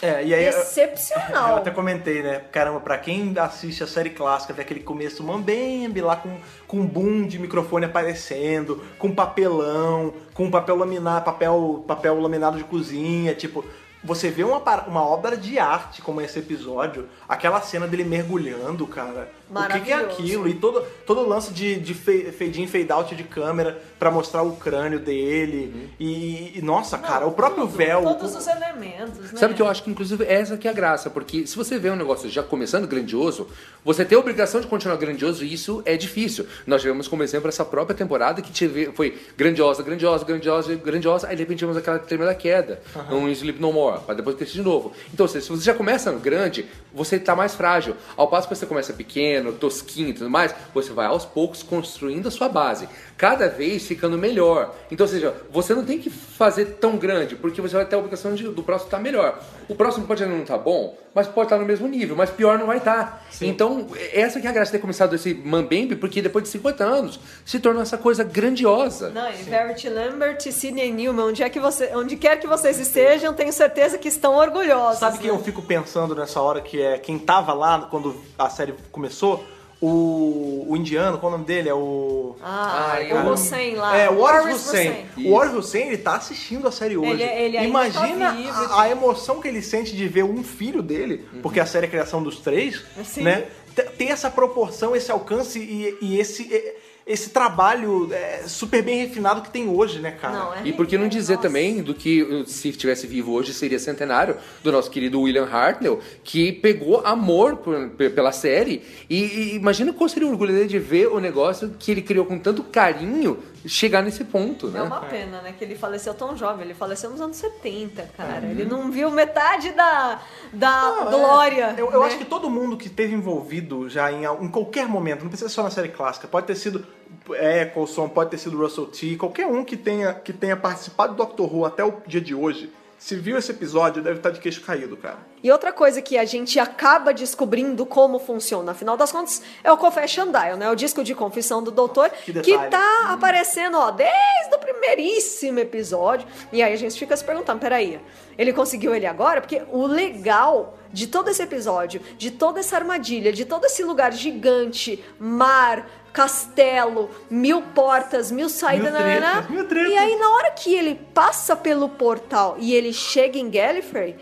[0.00, 0.44] É, e aí.
[0.44, 1.50] eu- excepcional.
[1.52, 2.42] Eu até comentei, né?
[2.52, 7.26] Caramba, pra quem assiste a série clássica, vê aquele começo mambembe lá com, com boom
[7.26, 13.64] de microfone aparecendo, com papelão, com papel laminar, papel, papel laminado de cozinha, tipo.
[14.04, 19.28] Você vê uma, uma obra de arte como esse episódio, aquela cena dele mergulhando, cara.
[19.50, 20.48] O que, que é aquilo?
[20.48, 24.42] E todo, todo o lance de, de fade in, fade out de câmera pra mostrar
[24.42, 25.90] o crânio dele.
[25.98, 28.02] E, e, nossa, cara, o próprio Tudo, véu.
[28.02, 29.38] Todos o- os elementos, né?
[29.38, 31.90] Sabe que eu acho que, inclusive, essa que é a graça, porque se você vê
[31.90, 33.48] um negócio já começando grandioso,
[33.84, 36.46] você tem a obrigação de continuar grandioso e isso é difícil.
[36.66, 41.36] Nós tivemos como exemplo essa própria temporada que tive, foi grandiosa, grandiosa, grandiosa, grandiosa, aí
[41.36, 42.80] de repente tivemos aquela tremenda queda,
[43.10, 44.92] um Sleep No More, para depois crescer de novo.
[45.12, 47.94] Então, se você já começa grande, você tá mais frágil.
[48.16, 52.28] Ao passo que você começa pequeno, tosquinho e tudo mais, você vai aos poucos construindo
[52.28, 52.88] a sua base.
[53.18, 54.76] Cada vez ficando melhor.
[54.92, 57.98] Então, ou seja, você não tem que fazer tão grande, porque você vai ter a
[57.98, 59.42] obrigação de, do próximo estar melhor.
[59.68, 62.56] O próximo pode ainda não estar bom, mas pode estar no mesmo nível, mas pior
[62.56, 63.26] não vai estar.
[63.40, 66.84] Então, essa que é a graça de ter começado esse Mambembe, porque depois de 50
[66.84, 69.10] anos se tornou essa coisa grandiosa.
[69.10, 72.78] Não, e Verity Lambert e Sidney Newman, onde, é que você, onde quer que vocês
[72.78, 75.00] estejam, tenho certeza que estão orgulhosos.
[75.00, 75.36] Sabe quem né?
[75.36, 79.44] eu fico pensando nessa hora que é quem tava lá quando a série começou?
[79.80, 81.68] O, o indiano, qual é o nome dele?
[81.68, 82.34] É o.
[82.42, 83.30] Ah, Ai, o cara.
[83.32, 83.96] Hussein lá.
[83.96, 85.06] É, o Warren Hussein.
[85.18, 87.10] O Warren Hussein, ele tá assistindo a série hoje.
[87.12, 90.42] Ele- ele ainda Imagina tá vivo, a, a emoção que ele sente de ver um
[90.42, 93.22] filho dele, porque a série é a criação dos três, Sim.
[93.22, 93.46] né?
[93.74, 96.74] T- Ter essa proporção, esse alcance e, e esse, e-
[97.08, 100.38] esse trabalho é, super bem refinado que tem hoje, né, cara?
[100.38, 101.48] Não, é E por que não dizer Nossa.
[101.48, 106.52] também do que, se estivesse vivo hoje, seria centenário do nosso querido William Hartnell, que
[106.52, 108.82] pegou amor por- pe- pela série.
[109.08, 112.26] E, e imagina qual seria o orgulho dele de ver o negócio que ele criou
[112.26, 114.80] com tanto carinho chegar nesse ponto, né?
[114.80, 115.54] É uma pena, né?
[115.56, 116.64] Que ele faleceu tão jovem.
[116.64, 118.46] Ele faleceu nos anos 70, cara.
[118.46, 118.50] Uhum.
[118.50, 120.20] Ele não viu metade da,
[120.52, 121.10] da Não, é.
[121.10, 121.74] glória.
[121.76, 122.06] Eu, eu né?
[122.06, 125.54] acho que todo mundo que esteve envolvido já em, em qualquer momento, não precisa ser
[125.54, 126.86] só na série clássica, pode ter sido
[127.34, 131.54] Eccleston, pode ter sido Russell T, qualquer um que tenha, que tenha participado do Doctor
[131.54, 134.96] Who até o dia de hoje, se viu esse episódio, deve estar de queixo caído,
[134.96, 135.18] cara.
[135.42, 139.76] E outra coisa que a gente acaba descobrindo como funciona, afinal das contas, é o
[139.76, 140.68] Confession Dial, né?
[140.68, 142.70] O disco de confissão do doutor, Que que, detalhe.
[142.70, 146.26] tá aparecendo, ó, desde o primeiríssimo episódio.
[146.52, 148.00] E aí a gente fica se perguntando, peraí,
[148.36, 149.40] ele conseguiu ele agora?
[149.40, 154.12] Porque o legal de todo esse episódio, de toda essa armadilha, de todo esse lugar
[154.12, 159.92] gigante, mar, castelo, mil portas, mil saídas, Mil tretas, mil tretas.
[159.92, 164.16] e aí na hora que ele passa pelo portal e ele chega em Gallifrey,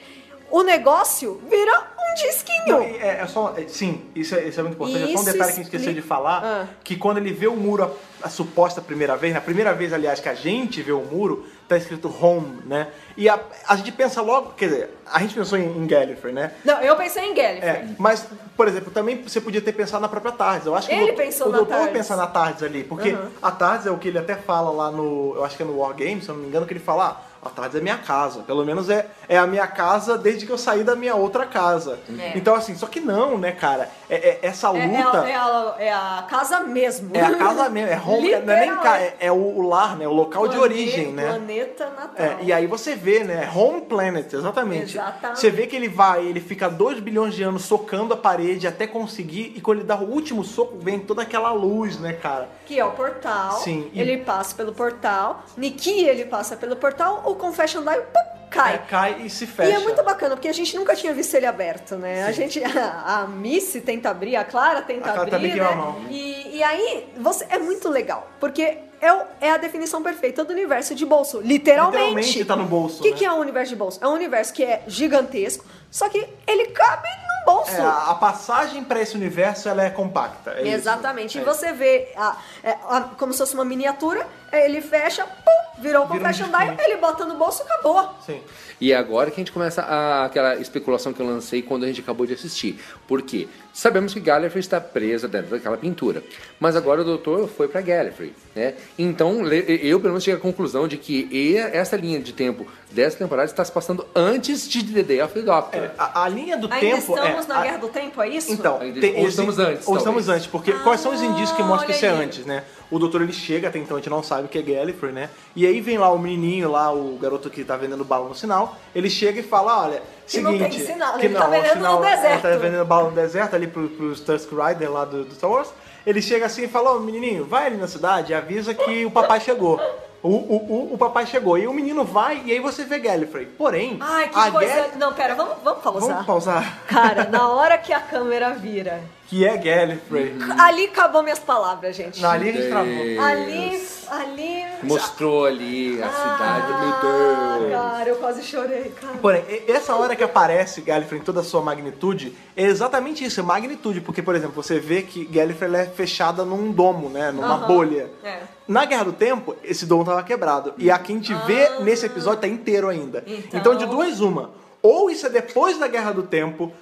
[0.50, 2.66] o negócio vira um disquinho.
[2.68, 5.02] Não, é, é só, é, sim, isso é, isso é muito importante.
[5.12, 6.66] é só um detalhe que a gente esqueceu de falar, Ah.
[6.84, 7.82] que quando ele vê o muro
[8.22, 11.46] a, a suposta primeira vez, na primeira vez, aliás, que a gente vê o muro,
[11.68, 12.88] tá escrito home, né?
[13.16, 16.52] E a, a gente pensa logo, quer dizer, a gente pensou em, em Gallifrey, né?
[16.64, 17.68] Não, eu pensei em Gallifrey.
[17.70, 20.66] É, mas, por exemplo, também você podia ter pensado na própria Tardes.
[20.66, 21.92] Eu acho que Ele o doutor, pensou o na doutor Tardes.
[21.92, 23.28] pensa na Tardes ali, porque Uhum.
[23.42, 25.78] a Tardes é o que ele até fala lá no, eu acho que é no
[25.78, 27.98] War Games, se eu não me engano, que ele fala, ah, a Tardes é minha
[27.98, 28.40] casa.
[28.40, 31.98] Pelo menos é, é a minha casa desde que eu saí da minha outra casa.
[32.18, 32.36] É.
[32.36, 33.88] Então, assim, só que não, né, cara?
[34.08, 35.20] É, é- essa É, é luta...
[35.22, 37.10] a, é a- é a casa mesmo.
[37.14, 39.96] É a casa mesmo, é home, não é nem casa, é, é o, o lar,
[39.96, 40.06] né?
[40.06, 41.26] O local de Planeta- origem, né?
[41.28, 42.10] Planeta natal.
[42.16, 43.50] É, e aí você vê, né?
[43.54, 44.96] Home Planet, exatamente.
[44.96, 45.40] Exatamente.
[45.40, 48.86] Você vê que ele vai, ele fica 2 bilhões de anos socando a parede até
[48.86, 52.48] conseguir, e quando ele dá o último soco, vem toda aquela luz, né, cara?
[52.66, 53.52] Que é o portal.
[53.58, 55.44] Sim, e- Ele passa pelo portal.
[55.56, 57.22] Niki, ele passa pelo portal.
[57.26, 58.20] O Confession Dial pum,
[58.50, 58.74] cai.
[58.74, 59.70] É, cai e se fecha.
[59.70, 62.24] E é muito bacana, porque a gente nunca tinha visto ele aberto, né?
[62.24, 65.74] A gente, a, a Missy tenta abrir, a Clara tenta A Clara abrir, também né?
[65.74, 66.04] mão.
[66.10, 69.08] E, e aí, você, é muito legal, porque é,
[69.40, 71.98] é a definição perfeita do universo de bolso, literalmente.
[71.98, 73.16] Literalmente tá no bolso, O que, né?
[73.16, 73.98] que é o universo de bolso?
[74.02, 77.70] É um universo que é gigantesco, só que ele cabe num bolso.
[77.76, 80.52] É, a passagem pra esse universo, ela é compacta.
[80.52, 80.70] é isso.
[80.76, 81.38] Exatamente.
[81.38, 81.42] É.
[81.42, 85.65] E você vê a- é, a- como se fosse uma miniatura, aí ele fecha, pum,
[85.78, 86.74] virou um confession disquinho.
[86.76, 88.08] dial, ele bota no bolso, acabou.
[88.24, 88.40] Sim.
[88.80, 91.86] E é agora que a gente começa a- aquela especulação que eu lancei quando a
[91.86, 92.78] gente acabou de assistir.
[93.08, 93.48] Por quê?
[93.72, 96.22] Sabemos que Gallifrey está presa dentro daquela pintura.
[96.58, 98.74] Mas agora o doutor foi para Gallifrey, né?
[98.98, 103.16] Então, eu pelo menos cheguei à conclusão de que e- essa linha de tempo dessa
[103.18, 105.82] temporada está se passando antes de The Day of the Doctor.
[105.84, 107.14] É, a, a linha do Ainda tempo.
[107.14, 108.52] estamos é, na a- Guerra do Tempo, é isso?
[108.52, 110.28] Então, Ainda- tem ou estamos antes, Ou estamos talvez.
[110.28, 112.62] antes, porque quais são os indícios que Ah, mostram que isso é antes, né?
[112.90, 115.28] O doutor ele chega, até então a gente não sabe o que é Gallifrey, né?
[115.56, 118.76] E aí vem lá o menininho, lá, o garoto que tá vendendo bala no sinal,
[118.94, 120.76] ele chega e fala, olha, Que não seguinte...
[120.76, 122.42] tem sinal, que Ele tá vendendo no é, deserto.
[122.42, 125.68] tá vendendo bala no deserto ali pro, pros Tusk Rider lá do, do Star Wars.
[126.06, 129.10] Ele chega assim e fala, ô menininho, vai ali na cidade e avisa que o
[129.10, 129.80] papai chegou.
[130.22, 130.56] O, o,
[130.90, 131.58] o, o papai chegou.
[131.58, 133.46] E o menino vai e aí você vê Gallifrey.
[133.46, 134.74] Porém, Ai, que a coisa...
[134.74, 136.08] Gall- Não, pera, vamos, vamos pausar.
[136.10, 136.78] Vamos pausar.
[136.86, 139.00] Cara, na hora que a câmera vira...
[139.28, 140.36] Que é Gallifrey.
[140.58, 142.20] Ali acabou minhas palavras, gente.
[142.22, 142.92] Na ali a gente travou.
[143.24, 144.64] Ali, ali...
[144.82, 147.72] Mostrou ali a cidade, Ah, meu Deus.
[147.72, 149.14] cara, eu quase chorei, cara.
[149.20, 153.42] Porém, essa hora que aparece Gallifrey em toda a sua magnitude, é exatamente isso, é
[153.42, 154.00] magnitude.
[154.00, 157.32] Porque, por exemplo, você vê que Gallifrey é fechada num domo, né?
[157.32, 157.66] Numa Aham.
[157.66, 158.10] bolha.
[158.22, 158.40] É.
[158.68, 160.72] Na Guerra do Tempo, esse domo tava quebrado.
[160.78, 163.24] E a que a gente vê nesse episódio tá inteiro ainda.
[163.26, 164.50] Então- Então, de duas, uma.
[164.86, 166.72] Ou isso é depois da Guerra do Tempo,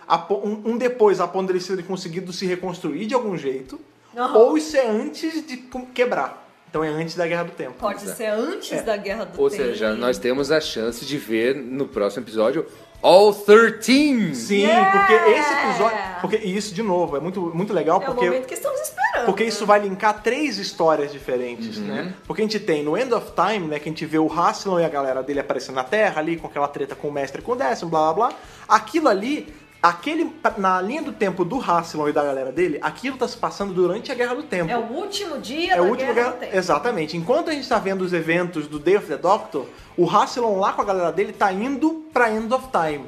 [0.44, 3.80] um, depois, a ponto deles terem conseguido se reconstruir de algum jeito.
[4.14, 4.38] Aham.
[4.38, 5.56] Ou isso é antes de
[5.94, 6.44] quebrar.
[6.68, 7.74] Então é antes da Guerra do Tempo.
[7.78, 9.62] Pode ser antes da Guerra do Ou Tempo.
[9.62, 12.66] seja, nós temos a chance de ver no próximo episódio
[13.02, 14.34] All 13.
[14.34, 14.90] Sim, Yeah!
[14.98, 15.98] porque esse episódio.
[16.22, 18.24] Porque e isso, de novo, é muito, muito legal É o porque.
[18.24, 19.26] momento que estamos esperando.
[19.26, 22.14] Porque isso vai linkar três histórias diferentes, né?
[22.26, 24.80] Porque a gente tem no End of Time, né, que a gente vê o Haslam
[24.80, 27.44] e a galera dele aparecendo na Terra ali, com aquela treta com o mestre e
[27.44, 28.38] com o décimo, blá blá blá.
[28.66, 33.28] Aquilo ali, aquele, na linha do tempo do Haslam e da galera dele, aquilo tá
[33.28, 34.70] se passando durante a Guerra do Tempo.
[34.70, 36.56] É o último dia É da o último Guerra do Tempo.
[36.56, 37.16] Exatamente.
[37.18, 40.72] Enquanto a gente tá vendo os eventos do Day of the Doctor, o Hasselon lá
[40.72, 43.04] com a galera dele tá indo pra End of Time.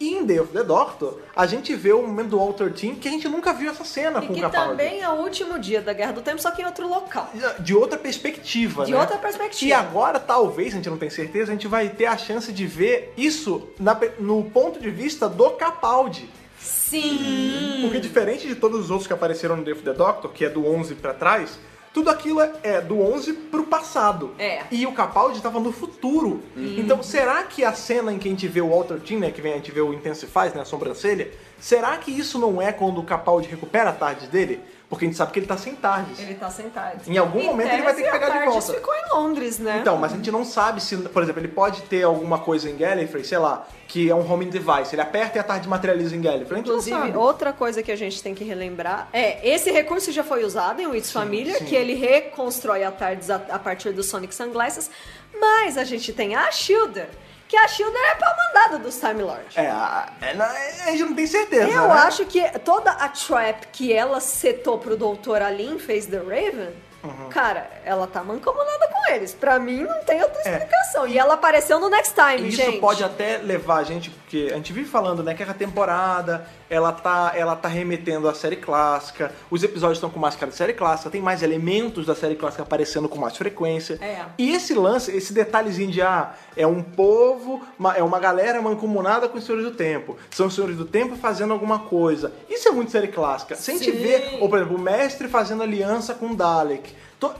[0.00, 3.08] E em Day of the Doctor, a gente vê o momento do Walter Team que
[3.08, 4.70] a gente nunca viu essa cena E com o que Capaldi.
[4.70, 7.28] também é o último dia da Guerra do Tempo, só que em outro local.
[7.58, 8.98] De outra perspectiva, De né?
[9.00, 9.68] outra perspectiva.
[9.68, 12.66] E agora, talvez, a gente não tem certeza, a gente vai ter a chance de
[12.66, 16.30] ver isso na no ponto de vista do Capaldi.
[16.60, 17.78] Sim!
[17.82, 20.48] Porque diferente de todos os outros que apareceram no Day of the Doctor, que é
[20.48, 21.58] do 11 pra trás,
[21.98, 24.30] tudo aquilo é- é do 11 pro passado.
[24.38, 24.60] É.
[24.70, 26.40] E o Capaldi tava no futuro.
[26.56, 29.40] Então, será que a cena em que a gente vê o Walter Team, né, que
[29.40, 31.28] vem, a gente vê o Intensifies, né, a sobrancelha,
[31.58, 34.60] será que isso não é quando o Capaldi recupera a tarde dele?
[34.88, 36.18] Porque a gente sabe que ele tá sem tardes.
[36.18, 37.02] Ele tá sentado.
[37.06, 38.72] Em algum momento ele vai ter que pegar de volta.
[38.72, 39.78] ficou em Londres, né?
[39.80, 42.76] Então, mas a gente não sabe se, por exemplo, ele pode ter alguma coisa em
[42.76, 44.94] Gallifrey, sei lá, que é um homing device.
[44.94, 46.60] Ele aperta e a tarde materializa em Gallifrey.
[46.60, 50.80] Inclusive, outra coisa que a gente tem que relembrar é esse recurso já foi usado
[50.80, 54.90] em Wits Família, que ele reconstrói a TARDIS a, a partir do Sonic Sunglasses,
[55.38, 57.10] mas a gente tem a Shielder,
[57.48, 59.56] que a Shielder é pau mandada dos Time Lords.
[59.56, 60.46] É, a, é, na-
[60.86, 61.68] a gente não tem certeza.
[61.70, 61.94] Eu né?
[61.94, 66.74] acho que toda a trap que ela setou pro Doutor ali em Face the Raven,
[67.02, 67.28] Uhum.
[67.30, 69.32] cara, ela tá mancomunada com eles.
[69.32, 70.50] Pra mim não tem outra É.
[70.52, 71.06] explicação.
[71.06, 72.80] E ela apareceu no Next Time, Isso gente.
[72.80, 76.92] pode até levar a gente, porque a gente vive falando, né, que a temporada, ela
[76.92, 80.72] tá, ela tá remetendo à série clássica, os episódios estão com mais cara de série
[80.72, 83.98] clássica, tem mais elementos da série clássica aparecendo com mais frequência.
[84.00, 84.24] É.
[84.36, 89.28] E esse lance, esse detalhezinho de, ah, é um povo, uma- é uma galera mancomunada
[89.28, 92.32] com os Senhores do Tempo, são os Senhores do Tempo fazendo alguma coisa.
[92.48, 93.54] Isso é muito série clássica.
[93.54, 96.92] Se a gente vê, ou por exemplo, o mestre fazendo aliança com o Dalek,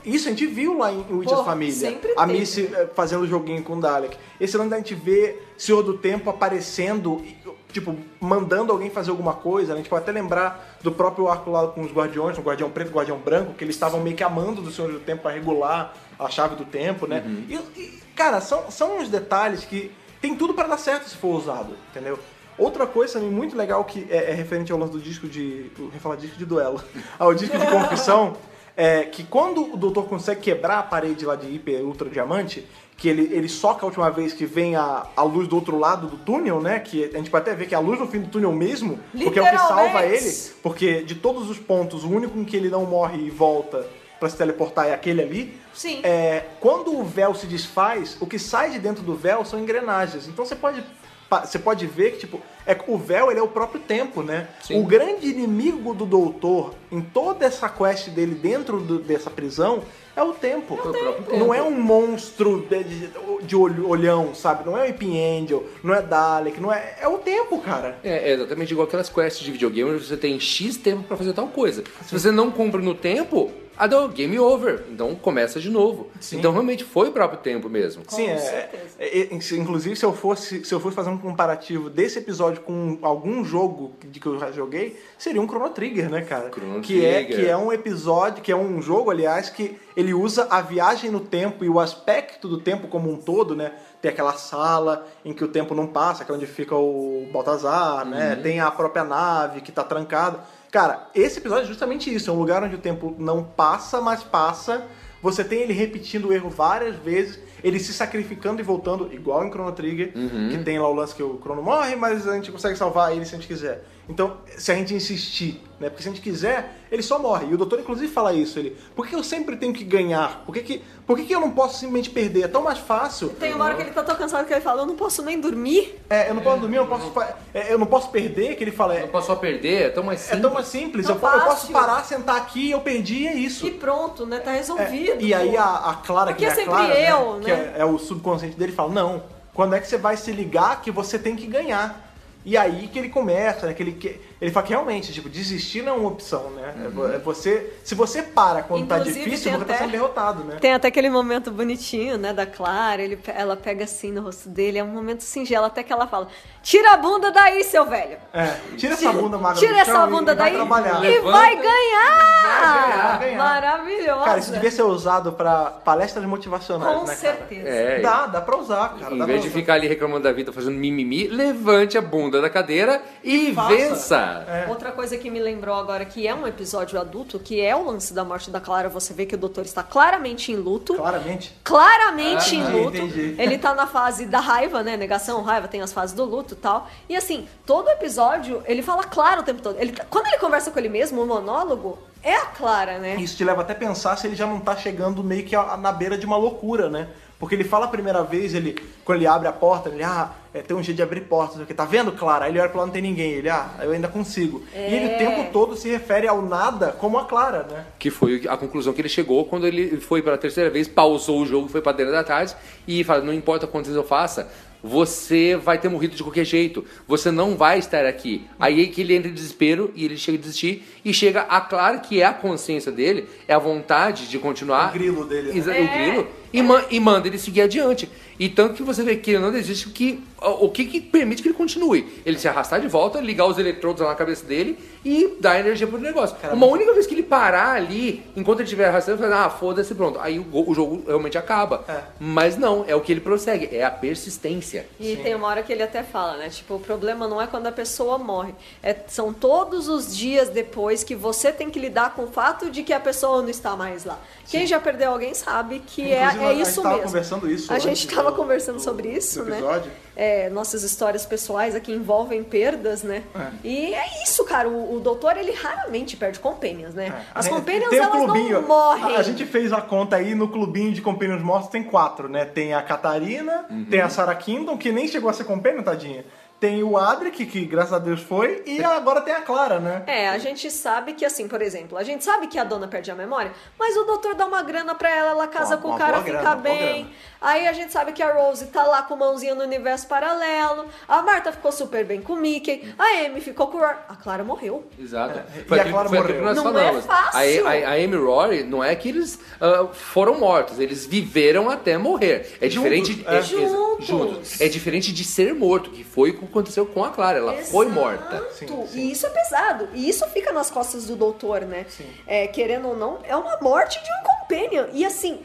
[0.05, 1.75] isso a gente viu lá em Witches Família.
[2.17, 2.27] A.
[2.27, 4.17] Missy eh, fazendo joguinho com o Dalek.
[4.41, 7.25] Esse lance da gente ver Senhor do Tempo aparecendo,
[7.73, 9.69] tipo, mandando alguém fazer alguma coisa.
[9.69, 9.75] né?
[9.75, 12.89] A gente pode até lembrar do próprio arco lá com os Guardiões, o Guardião Preto
[12.89, 15.33] e o Guardião Branco, que eles estavam meio que amando do Senhor do Tempo para
[15.33, 17.23] regular a chave do tempo, né?
[17.49, 21.37] E, e, cara, são, são uns detalhes que tem tudo para dar certo se for
[21.37, 22.19] usado, entendeu?
[22.59, 25.71] Outra coisa também muito legal que é, é referente ao lance do disco de.
[25.79, 26.83] Eu ia falar disco de duelo.
[27.17, 28.37] Ao disco de confissão.
[28.81, 32.65] É que quando o doutor consegue quebrar a parede lá de hiper ultra diamante,
[32.97, 36.07] que ele, ele soca a última vez que vem a, a luz do outro lado
[36.07, 36.79] do túnel, né?
[36.79, 39.01] Que a gente pode até ver que é a luz no fim do túnel mesmo,
[39.13, 40.33] porque é o que salva ele.
[40.63, 43.85] Porque de todos os pontos, o único em que ele não morre e volta
[44.21, 45.59] pra se teleportar é aquele ali.
[45.73, 46.01] Sim.
[46.03, 50.29] É, quando o véu se desfaz, o que sai de dentro do véu são engrenagens.
[50.29, 50.85] Então você pode
[51.31, 54.49] você pode ver que tipo é o véu ele é o próprio tempo, né?
[54.63, 54.81] Sim.
[54.81, 59.83] O grande inimigo do doutor em toda essa quest dele dentro do- dessa prisão
[60.17, 60.75] é o tempo.
[60.75, 61.37] o próprio tempo.
[61.39, 63.11] Não é um monstro de, de-
[63.43, 64.67] de olhão, sabe?
[64.67, 67.99] Não é o Ipin Angel, não é Dalek, não é é o tempo, cara.
[68.03, 71.33] É, é exatamente igual aquelas quests de videogame onde você tem X tempo pra fazer
[71.33, 71.85] tal coisa.
[72.05, 74.85] Se você não cumpre no tempo, ah, não, game over.
[74.91, 76.09] Então começa de novo.
[76.21, 76.39] Sim.
[76.39, 78.85] Então realmente foi o próprio tempo mesem Sim, é, certeza.
[78.99, 82.99] é- é- inclusive se eu fosse se eu fosse fazer um comparativo desse episódio com
[83.03, 86.51] algum jogo de que eu já joguei, seria um Chrono Trigger, né, cara?
[86.51, 87.37] Chrono que é Trigger.
[87.37, 91.21] que é um episódio, que é um jogo, aliás, que ele usa a viagem no
[91.21, 93.73] tempo e o aspecto do tempo como um todo, né?
[94.01, 98.05] Tem aquela sala em que o tempo não passa, que é onde fica o Baltazar,
[98.07, 98.37] né?
[98.43, 100.39] Tem a própria nave que tá trancada.
[100.71, 104.23] Cara, esse episódio é justamente isso, é um lugar onde o tempo não passa, mas
[104.23, 104.85] passa.
[105.23, 109.51] Você tem ele repetindo o erro várias vezes, ele se sacrificando e voltando, igual em
[109.51, 110.13] Chrono Trigger,
[110.51, 113.25] que tem lá o lance que o Chrono morre, mas a gente consegue salvar ele
[113.25, 113.85] se a gente quiser.
[114.09, 115.91] Então, se a gente insistir, né?
[115.91, 117.47] Porque se a gente quiser, ele só morre.
[117.51, 118.59] E o doutor, inclusive, fala isso.
[118.59, 120.43] Ele, por que eu sempre tenho que ganhar?
[120.47, 122.45] Por que, que, por que, que eu não posso simplesmente perder?
[122.45, 123.29] É tão mais fácil.
[123.39, 125.39] Tem uma hora que ele tá tão cansado que ele fala, eu não posso nem
[125.39, 126.01] dormir.
[126.09, 127.13] É, eu não posso dormir, eu não posso,
[127.53, 128.95] é, eu não posso perder, que ele fala.
[128.95, 130.41] Não É, posso só perder, é tão mais é simples.
[130.43, 131.07] tão mais simples.
[131.07, 133.67] Tão Eu, eu posso parar, sentar aqui, eu perdi e é isso.
[133.67, 134.39] E pronto, né?
[134.41, 135.21] Tá É, resolvido.
[135.23, 137.45] e aí a, a Clara, Porque que é é sempre Clara, eu, né, né?
[137.45, 139.23] que é, é o subconsciente dele, fala, não,
[139.53, 142.08] quando é que você vai se ligar que você tem que ganhar?
[142.45, 143.75] E aí que ele começa, né?
[143.75, 146.75] Que ele, que, ele fala que realmente, tipo, desistir não é uma opção, né?
[146.85, 149.83] É vo- É você, se você para quando tá Inclusive, difícil, tem você tá até-
[149.83, 150.57] sendo derrotado, né?
[150.61, 154.79] Tem até aquele momento bonitinho, né, da Clara, ele, ela pega assim no rosto dele,
[154.79, 156.29] é um momento singelo, até que ela fala,
[156.63, 158.17] tira a bunda daí, seu velho.
[158.33, 161.05] É, tira essa bunda magra Tira essa e bunda vai daí trabalhar.
[161.05, 163.19] e Levanta vai e ganhar!
[163.19, 163.39] vai ganhar.
[163.39, 164.25] Maravilhosa!
[164.25, 167.69] Cara, isso devia ser usado pra palestras motivacionais, Com né, certeza.
[167.69, 169.15] É, Dá, dá pra usar, cara.
[169.15, 169.59] Em dá vez de usar.
[169.59, 173.69] ficar ali reclamando da vida, fazendo mimimi, levante a bunda da cadeira e faça.
[173.69, 174.28] vença.
[174.49, 174.67] É.
[174.69, 178.13] Outra coisa que me lembrou agora que é um episódio adulto, que é o lance
[178.13, 180.95] da morte da Clara, você vê que o doutor está claramente em luto.
[180.95, 181.55] Claramente.
[181.65, 182.97] claramente Ah, em entendi, luto.
[182.97, 183.35] entendi.
[183.39, 184.97] Ele tá na fase da raiva, né?
[184.97, 186.89] Negação, raiva, tem as fases do luto e tal.
[187.09, 189.77] E assim, todo episódio, ele fala claro o tempo todo.
[189.79, 193.17] Ele, quando ele conversa com ele mesmo, o monólogo, é a Clara, né?
[193.17, 195.93] Isso te leva até a pensar se ele já não tá chegando meio que na
[195.93, 197.09] beira de uma loucura, né?
[197.39, 200.61] Porque ele fala a primeira vez, ele, quando ele abre a porta, ele, ah, é,
[200.61, 202.47] tem um jeito de abrir portas, aqui, tá vendo, Clara?
[202.47, 203.31] Aí ele olha pra lá, não tem ninguém.
[203.31, 204.63] Ele, ah, eu ainda consigo.
[204.75, 205.19] E ele o É.
[205.19, 207.85] tempo todo se refere ao nada como a Clara, né?
[207.99, 211.47] Que foi a conclusão que ele chegou quando ele foi pela terceira vez, pausou o
[211.47, 212.57] jogo, foi pra dentro da tarde
[212.89, 214.51] e fala: não importa quantas vezes eu faça,
[214.83, 218.47] você vai ter morrido de qualquer jeito, você não vai estar aqui.
[218.59, 221.61] Aí é que ele entra em desespero e ele chega a desistir e chega a
[221.61, 224.91] Clara, que é a consciência dele, é a vontade de continuar.
[224.91, 225.57] O grilo dele, né?
[225.59, 225.83] Exa- É.
[225.83, 226.29] O grilo.
[226.53, 228.09] E, ma- e manda ele seguir adiante.
[228.39, 231.49] E tanto que você vê que ele não desiste, que, o que, que permite que
[231.49, 232.23] ele continue?
[232.25, 235.87] Ele se arrastar de volta, ligar os eletrodos lá na cabeça dele e dar energia
[235.87, 236.37] pro negócio.
[236.53, 239.95] Uma única vez que ele parar ali, enquanto ele estiver arrastando, ele fala, ah, foda-se,
[239.95, 240.19] pronto.
[240.21, 241.85] Aí o, o jogo realmente acaba.
[241.89, 242.01] É.
[242.21, 244.87] Mas não, é o que ele prossegue, é a persistência.
[245.01, 246.49] E tem uma hora que ele até fala, né?
[246.49, 248.55] Tipo, o problema não é quando a pessoa morre.
[248.83, 252.83] É, são todos os dias depois que você tem que lidar com o fato de
[252.83, 254.19] que a pessoa não está mais lá.
[254.49, 257.07] Quem já perdeu alguém sabe que é, é a gente isso tava mesmo.
[257.09, 259.83] conversando isso A gente estava do- conversando do- sobre isso, do né?
[260.17, 263.23] É, nossas histórias pessoais aqui envolvem perdas, né?
[263.35, 263.49] É.
[263.63, 264.69] E é isso, cara.
[264.69, 267.25] O, o doutor, ele raramente perde companions, né?
[267.35, 268.61] As É, companions, tem elas clubinho.
[268.61, 269.17] não morrem.
[269.17, 272.45] A, a gente fez a conta aí no clubinho de Companions Mortos, tem quatro, né?
[272.45, 276.25] Tem a Catarina, tem a Sarah Kingdom, que nem chegou a ser Companion, tadinha.
[276.61, 280.03] Tem o Adric, que graças a Deus foi, e agora tem a Clara, né?
[280.09, 283.11] É, a gente sabe que, assim, por exemplo, a gente sabe que a dona perde
[283.13, 285.91] a memória, mas o doutor dá uma grana pra ela, ela casa Uma- com o
[285.93, 287.13] uma cara, boa fica grana, bem.
[287.41, 290.87] Aí a gente sabe que a Rose tá lá com mãozinha no universo paralelo.
[291.07, 292.93] A Marta ficou super bem com o Mickey.
[292.99, 293.97] A Amy ficou com o Rory.
[294.09, 294.85] A Clara morreu.
[294.99, 295.39] Exato.
[295.39, 296.43] É, Foi e a Clara foi morreu.
[296.43, 297.05] nós Não falamos.
[297.05, 297.67] é fácil.
[297.69, 301.71] A, a, a Amy e Rory não é que eles ah, foram mortos, eles viveram
[301.71, 302.57] até morrer.
[302.61, 303.25] É diferente.
[303.29, 303.37] é.
[303.37, 304.07] é- Juntos.
[304.07, 304.61] juntos.
[304.61, 307.39] É diferente de ser morto, que foi o que aconteceu com a Clara.
[307.39, 308.01] Ela foi Exato.
[308.01, 308.49] morta.
[308.53, 309.09] Sim, E sim.
[309.11, 309.89] isso é pesado.
[309.95, 311.87] E isso fica nas costas do doutor, né?
[312.27, 314.87] É, querendo ou não, é uma morte de um companion.
[314.93, 315.41] E assim,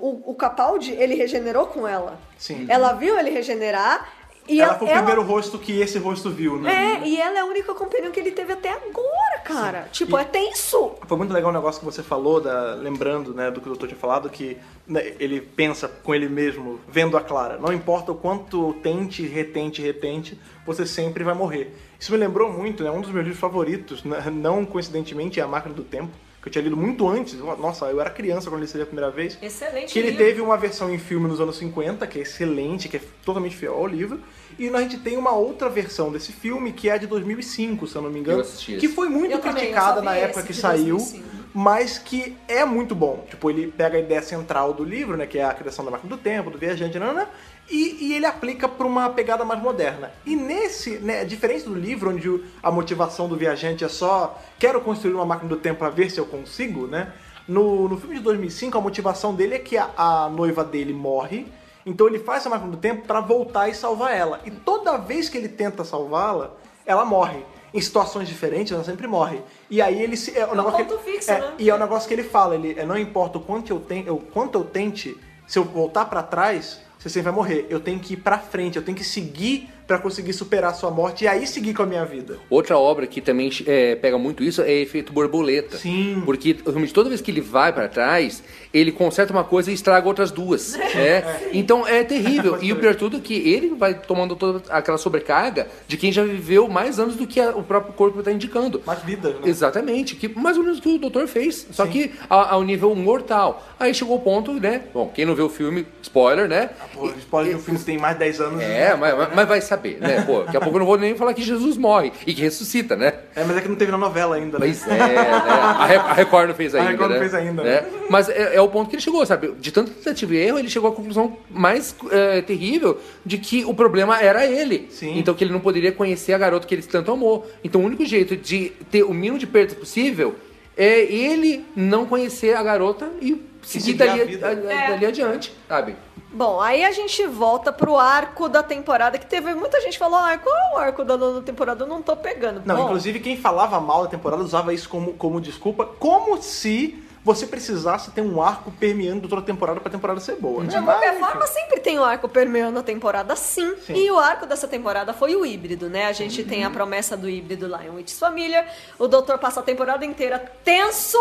[0.00, 2.18] o, o Capaldi, ele regenerou com ela.
[2.36, 2.66] Sim.
[2.68, 4.12] Ela viu ele regenerar.
[4.48, 7.00] E ela ela, foi o primeiro rosto que esse rosto viu, né?
[7.02, 9.88] É, e ela é a única companion que ele teve até agora, cara.
[9.92, 10.92] Tipo, E- é tenso.
[11.06, 13.86] Foi muito legal o negócio que você falou, da- lembrando né, do que o doutor
[13.88, 14.56] tinha falado, que
[14.86, 17.58] né, ele pensa com ele mesmo, vendo a Clara.
[17.58, 21.76] Não importa o quanto tente, retente, retente, você sempre vai morrer.
[22.00, 25.48] Isso me lembrou muito, né, um dos meus livros favoritos, né, não coincidentemente, é A
[25.48, 26.10] Máquina do Tempo,
[26.40, 27.34] que eu tinha lido muito antes.
[27.34, 29.36] Nossa, eu era criança quando li isso ali a primeira vez.
[29.42, 30.24] Excelente Que ele livro.
[30.24, 33.74] teve uma versão em filme nos anos 50, que é excelente, que é totalmente fiel
[33.74, 34.20] ao livro.
[34.58, 37.96] E a gente tem uma outra versão desse filme, que é a de 2005, se
[37.96, 38.38] eu não me engano.
[38.80, 41.28] Que foi muito Eu criticada na época que saiu, 2005.
[41.54, 43.24] mas que é muito bom.
[43.28, 46.08] Tipo, ele pega a ideia central do livro, né, que é a criação da máquina
[46.14, 47.28] do tempo, do viajante, nanana,
[47.70, 50.10] e, e ele aplica para uma pegada mais moderna.
[50.24, 55.14] E nesse, né, diferente do livro, onde a motivação do viajante é só quero construir
[55.14, 57.12] uma máquina do tempo para ver se eu consigo, né?
[57.46, 61.46] No, no filme de 2005, a motivação dele é que a, a noiva dele morre,
[61.88, 64.40] então ele faz essa máquina do tempo para voltar e salvar ela.
[64.44, 66.54] E toda vez que ele tenta salvá-la,
[66.84, 67.44] ela morre.
[67.72, 69.40] Em situações diferentes, ela sempre morre.
[69.68, 70.36] E aí ele se.
[70.36, 71.54] É, o um negócio ponto ele- fixo, é, né?
[71.58, 74.04] E é o negócio que ele fala, ele é, não importa o quanto eu, ten,
[74.06, 75.16] eu, quanto eu tente,
[75.46, 77.66] se eu voltar pra trás, você sempre vai morrer.
[77.68, 80.90] Eu tenho que ir pra frente, eu tenho que seguir pra conseguir superar a sua
[80.90, 82.36] morte e aí seguir com a minha vida.
[82.50, 85.78] Outra obra que também é, pega muito isso é Efeito Borboleta.
[85.78, 86.22] Sim.
[86.26, 88.42] Porque realmente toda vez que ele vai pra trás,
[88.72, 90.74] ele conserta uma coisa e estraga outras duas.
[90.94, 91.48] né?
[91.54, 92.58] Então é terrível.
[92.62, 96.22] e o pior tudo é que ele vai tomando toda aquela sobrecarga de quem já
[96.22, 98.82] viveu mais anos do que a- o próprio corpo está indicando.
[98.84, 99.40] Mais vidas, né?
[99.44, 102.94] Exatamente, que mais ou menos o que o doutor fez, só que a- ao nível
[102.94, 103.66] mortal.
[103.80, 104.82] Aí chegou o ponto, né?
[104.92, 106.68] Bom, quem não viu o filme, spoiler, né?
[106.92, 108.60] Pô, spoiler de um filme que tem mais de 10 anos.
[108.60, 110.22] É, mas, mas- mas vai saber, né?
[110.26, 112.96] Pô, daqui a pouco eu não vou nem falar que Jesus morre e que ressuscita,
[112.96, 113.12] né?
[113.34, 114.66] É, mas é que não teve na novela ainda, né?
[114.66, 115.18] Pois é, né?
[115.18, 116.90] A, Re- a Record não fez A ainda.
[116.90, 117.20] Record não né?
[117.28, 117.84] fez ainda, Né?
[118.10, 119.52] Mas é, é o ponto que ele chegou, sabe?
[119.60, 123.72] De tanta tentativa e erro, ele chegou à conclusão mais é, terrível de que o
[123.74, 124.88] problema era ele.
[124.90, 125.18] Sim.
[125.18, 127.48] Então que ele não poderia conhecer a garota que ele tanto amou.
[127.62, 130.34] Então o único jeito de ter o mínimo de perdas possível
[130.76, 134.46] é ele não conhecer a garota e seguir dali, vida.
[134.48, 134.88] a- É.
[134.90, 135.96] dali adiante, sabe?
[136.30, 140.18] Bom, aí a gente volta pro arco da temporada, que teve muita gente que falou,
[140.18, 141.84] ah, qual é o arco da nona temporada?
[141.84, 142.62] Eu não tô pegando.
[142.66, 147.02] Não, Bom, inclusive quem falava mal da temporada usava isso como, como desculpa, como se
[147.24, 150.62] você precisasse ter um arco permeando toda a temporada pra temporada ser boa.
[150.64, 150.68] né?
[150.68, 153.74] De qualquer Mas, forma, sempre tem o arco permeando a temporada, sim.
[153.86, 153.94] Sim.
[153.94, 156.06] E o arco dessa temporada foi o híbrido, né?
[156.06, 158.66] A gente tem a promessa do híbrido lá em Witch's Família.
[158.98, 161.18] O doutor passa a temporada inteira tenso,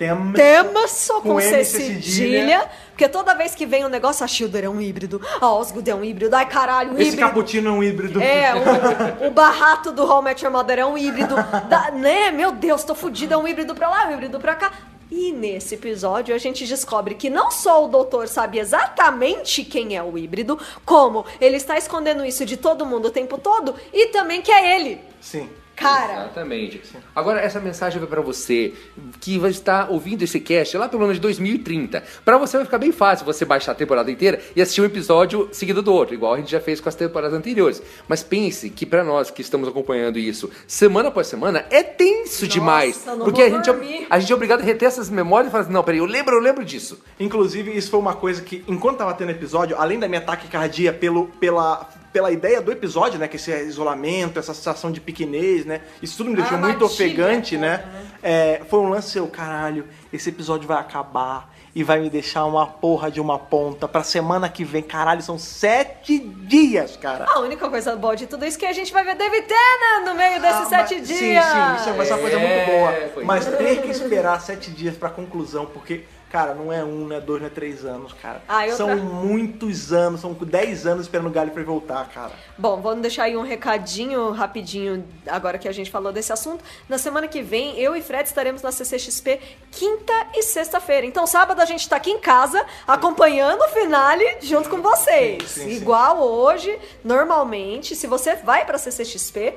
[0.00, 2.02] Tema, tenso com, Com C M, C cedilha.
[2.02, 2.70] cedilha.
[2.88, 5.94] Porque toda vez que vem um negócio, a Schilder é um híbrido, a Osgood é
[5.94, 7.26] um híbrido, ai caralho, um Esse híbrido.
[7.26, 8.22] cappuccino é um híbrido.
[8.22, 11.34] É, o, o barrato do Met Your Mother é um híbrido,
[11.68, 12.30] da- né?
[12.30, 14.72] Meu Deus, tô fudida, é um híbrido pra lá, um híbrido pra cá.
[15.10, 20.02] E nesse episódio a gente descobre que não só o doutor sabe exatamente quem é
[20.02, 24.40] o híbrido, como ele está escondendo isso de todo mundo o tempo todo e também
[24.40, 25.00] que é ele.
[25.20, 25.48] Sim.
[25.80, 26.82] Cara, Exatamente.
[27.16, 28.74] Agora, essa mensagem vai pra você
[29.18, 32.02] que vai estar ouvindo esse cast lá pelo ano de 2030.
[32.24, 35.48] Pra você vai ficar bem fácil você baixar a temporada inteira e assistir um episódio
[35.52, 37.82] seguido do outro, igual a gente já fez com as temporadas anteriores.
[38.06, 43.06] Mas pense que pra nós que estamos acompanhando isso semana após semana é tenso demais.
[43.06, 45.50] eu não Porque a gente, é, a gente é obrigado a reter essas memórias e
[45.50, 47.00] falar assim, não, peraí, eu lembro, eu lembro disso.
[47.18, 51.28] Inclusive, isso foi uma coisa que, enquanto tava tendo episódio, além da minha taquicardia pelo,
[51.40, 53.28] pela, pela ideia do episódio, né?
[53.28, 55.80] Que esse isolamento, essa sensação de pequenez, né?
[56.02, 57.76] Isso tudo me deixou A muito ofegante, toda, né?
[57.92, 58.06] né?
[58.22, 62.66] É, foi um lance seu, caralho, esse episódio vai acabar e vai me deixar uma
[62.66, 64.82] porra de uma ponta pra semana que vem.
[64.82, 67.26] Caralho, são sete dias, cara.
[67.28, 70.04] a única coisa boa de tudo isso é que a gente vai ver David Tennant
[70.08, 71.18] no meio desses Ah, sete mas- dias.
[71.20, 73.10] Sim, sim, isso é uma, essa coisa É, muito boa.
[73.14, 73.24] foi.
[73.24, 77.20] Mas ter que esperar sete dias pra conclusão, porque, cara, não é um, não é
[77.20, 78.40] dois, não é três anos, cara.
[78.48, 82.32] Ah, outra- São muitos anos, são dez anos esperando o Gallifrey voltar, cara.
[82.56, 86.64] Bom, vamos deixar aí um recadinho rapidinho agora que a gente falou desse assunto.
[86.88, 89.40] Na semana que vem, eu e Fred estaremos na CCXP
[89.70, 91.06] quinta e sexta-feira.
[91.06, 95.42] Então, sábado a gente tá aqui em casa acompanhando o finale junto com vocês.
[95.50, 95.76] Sim, sim, sim.
[95.76, 99.54] Igual hoje, normalmente, se você vai pra CCXP,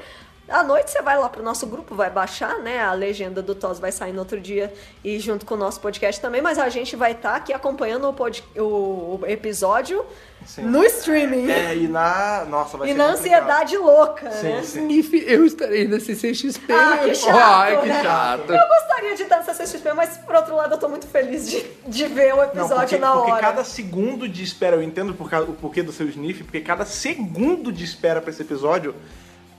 [0.48, 2.82] à noite você vai lá pro nosso grupo, vai baixar, né?
[2.82, 6.22] A legenda do TOS vai sair no outro dia e junto com o nosso podcast
[6.22, 10.06] também, mas a gente vai estar aqui acompanhando o, pod- o- episódio
[10.46, 10.64] Sim.
[10.64, 11.50] no streaming.
[11.50, 12.46] É, e na.
[12.50, 13.20] Nossa, vai E ser na complicado.
[13.42, 14.64] ansiedade louca, Sim, né?
[14.64, 14.80] sim.
[14.82, 16.74] Sniff, eu estarei na CCXP.
[16.74, 18.02] Ah, que chato, Ai, que né?
[18.04, 18.52] chato.
[18.54, 21.62] Eu gostaria de estar nessa CCXP, mas por outro lado eu tô muito feliz de,
[21.88, 23.42] de ver o Não, episódio porque, na porque hora.
[23.42, 26.86] cada segundo de espera, eu entendo por causa- o porquê do seu sniff, porque cada
[26.86, 28.94] segundo de espera pra esse episódio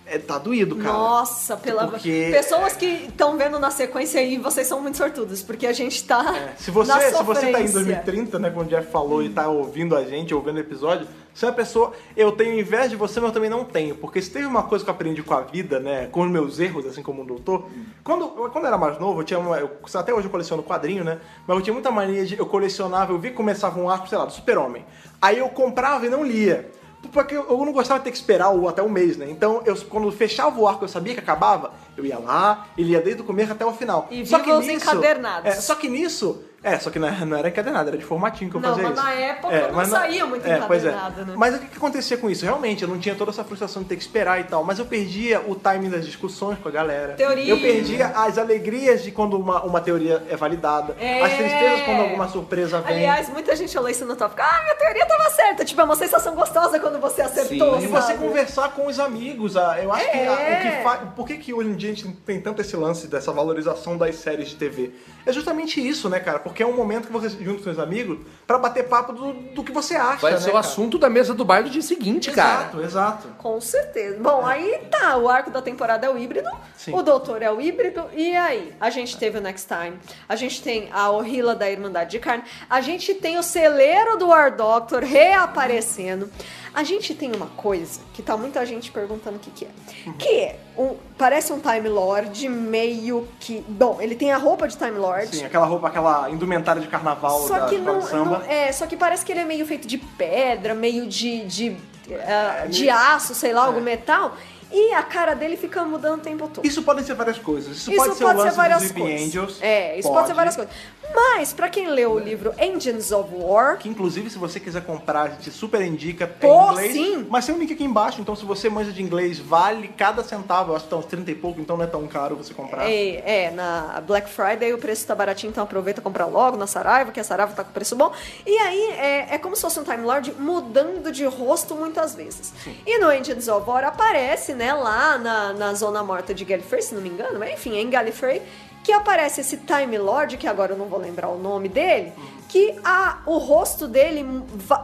[0.07, 0.93] é, tá doído, cara.
[0.93, 5.67] Nossa, pela Porque- pessoas que estão vendo na sequência aí, vocês são muito sortudos, porque
[5.67, 7.73] a gente tá É, Se você, na se você tá em sofrência.
[8.03, 11.47] 2030, né, como o Jeff falou, e tá ouvindo a gente, ouvindo o episódio, você
[11.47, 13.97] é uma pessoa, eu tenho inveja de você, mas eu também não tenho.
[13.97, 16.61] Porque se teve uma coisa que eu aprendi com a vida, né, com os meus
[16.61, 17.67] erros, assim como um doutor,
[18.05, 21.03] quando, quando eu era mais novo, eu tinha uma, eu, até hoje eu coleciono quadrinho,
[21.03, 24.09] né, mas eu tinha muita mania de, eu colecionava, eu vi que começava um arco,
[24.09, 24.85] sei lá, do super-homem.
[25.21, 26.71] Aí eu comprava e não lia.
[27.09, 29.27] Porque eu não gostava de ter que esperar o, até um mês, né?
[29.31, 33.01] Então, eu, quando fechava o arco, eu sabia que acabava, eu ia lá, ele ia
[33.01, 34.09] desde o começo até o final.
[34.11, 35.49] E Só que os nisso- encadernados.
[35.49, 36.43] É, só que nisso.
[36.65, 38.95] É, só que não, não era encadernado, era de formatinho que eu Não, fazia mas
[38.99, 39.05] isso.
[39.05, 40.89] na época É, não mas saía muito pois é.
[40.89, 41.35] encadernado, né?
[41.37, 42.45] Mas o que, que acontecia com isso?
[42.45, 44.87] Realmente, eu não tinha toda essa frustração de ter que esperar e tal, mas eu
[44.87, 47.13] perdia o timing das discussões com a galera.
[47.15, 47.49] Teoria.
[47.51, 51.23] Eu perdia as alegrias de quando uma, uma teoria é validada, É.
[51.23, 52.97] as tristezas quando alguma surpresa vem.
[52.97, 54.41] Aliás, muita gente olhou isso no tópico.
[54.43, 55.65] Ah, minha teoria tava certa.
[55.65, 57.85] Tipo, é uma sensação gostosa quando você acertou, Sim.
[57.85, 60.31] E você conversar com os amigos, ah, eu acho que É.
[60.31, 61.01] o que faz.
[61.15, 64.15] Por que, que hoje em dia a gente tem tanto esse lance dessa valorização das
[64.17, 64.93] séries de TV?
[65.27, 66.39] É justamente isso, né, cara?
[66.39, 69.65] Porque é um momento que você junta com seus amigos pra bater papo do, do
[69.65, 70.21] que você acha.
[70.21, 70.61] Vai né, ser o cara?
[70.61, 72.63] assunto da mesa do bar do dia seguinte, cara.
[72.63, 73.29] Exato, exato.
[73.39, 74.19] Com certeza.
[74.21, 76.95] Bom, aí tá, o arco da temporada é o híbrido, Sim.
[76.95, 78.73] o doutor é o híbrido, e aí?
[78.81, 79.99] A gente teve o Next Time,
[80.29, 84.29] a gente tem a Orhila da Irmandade de Carne, a gente tem o celeiro do
[84.29, 86.31] War Doctor reaparecendo.
[86.75, 89.69] A gente tem uma coisa que tá muita gente perguntando o que, que é.
[90.07, 90.13] Uhum.
[90.15, 93.65] Que é, um, parece um Time Lord meio que.
[93.69, 95.37] Bom, ele tem a roupa de Time Lord.
[95.37, 98.39] Sim, aquela roupa, aquela indumentária de carnaval Só da que não, samba.
[98.41, 101.77] não- é, só que parece que ele é meio feito de pedra, meio de de,
[102.11, 103.83] É, de meio- aço, sei lá, algum é.
[103.83, 104.37] metal.
[104.73, 106.67] E a cara dele fica mudando o tempo todo.
[106.67, 107.77] Isso podem ser várias coisas.
[107.77, 109.23] Isso, Isso pode ser o lance várias coisas.
[109.29, 109.59] Angels.
[109.63, 110.27] É, isso pode.
[110.27, 110.75] ser várias coisas.
[111.13, 115.23] Mas, pra quem leu o livro Engines of War, Que inclusive, se você quiser comprar,
[115.23, 116.27] a gente super indica.
[116.27, 116.93] Tem Pô, inglês.
[116.93, 117.27] sim.
[117.29, 120.73] Mas tem um link aqui embaixo, então se você manja de inglês, vale cada centavo.
[120.73, 122.89] Eu acho que tá uns 30 e pouco, então não é tão caro você comprar.
[122.91, 126.67] é, é, na Black Friday o preço tá baratinho, então aproveita e compra logo na
[126.67, 128.13] Saraiva, que a Saraiva tá com preço bom.
[128.47, 132.53] E aí é, é como se fosse um Time Lord mudando de rosto muitas vezes.
[132.87, 136.95] E no Engines of War aparece, né, lá na, na zona morta de Gallifrey, se
[136.95, 138.43] não me engano, mas enfim, é em Gallifrey,
[138.85, 142.13] que aparece esse Time Lord, que agora eu não vou lembrar o nome dele,
[142.49, 144.25] que a, o rosto dele,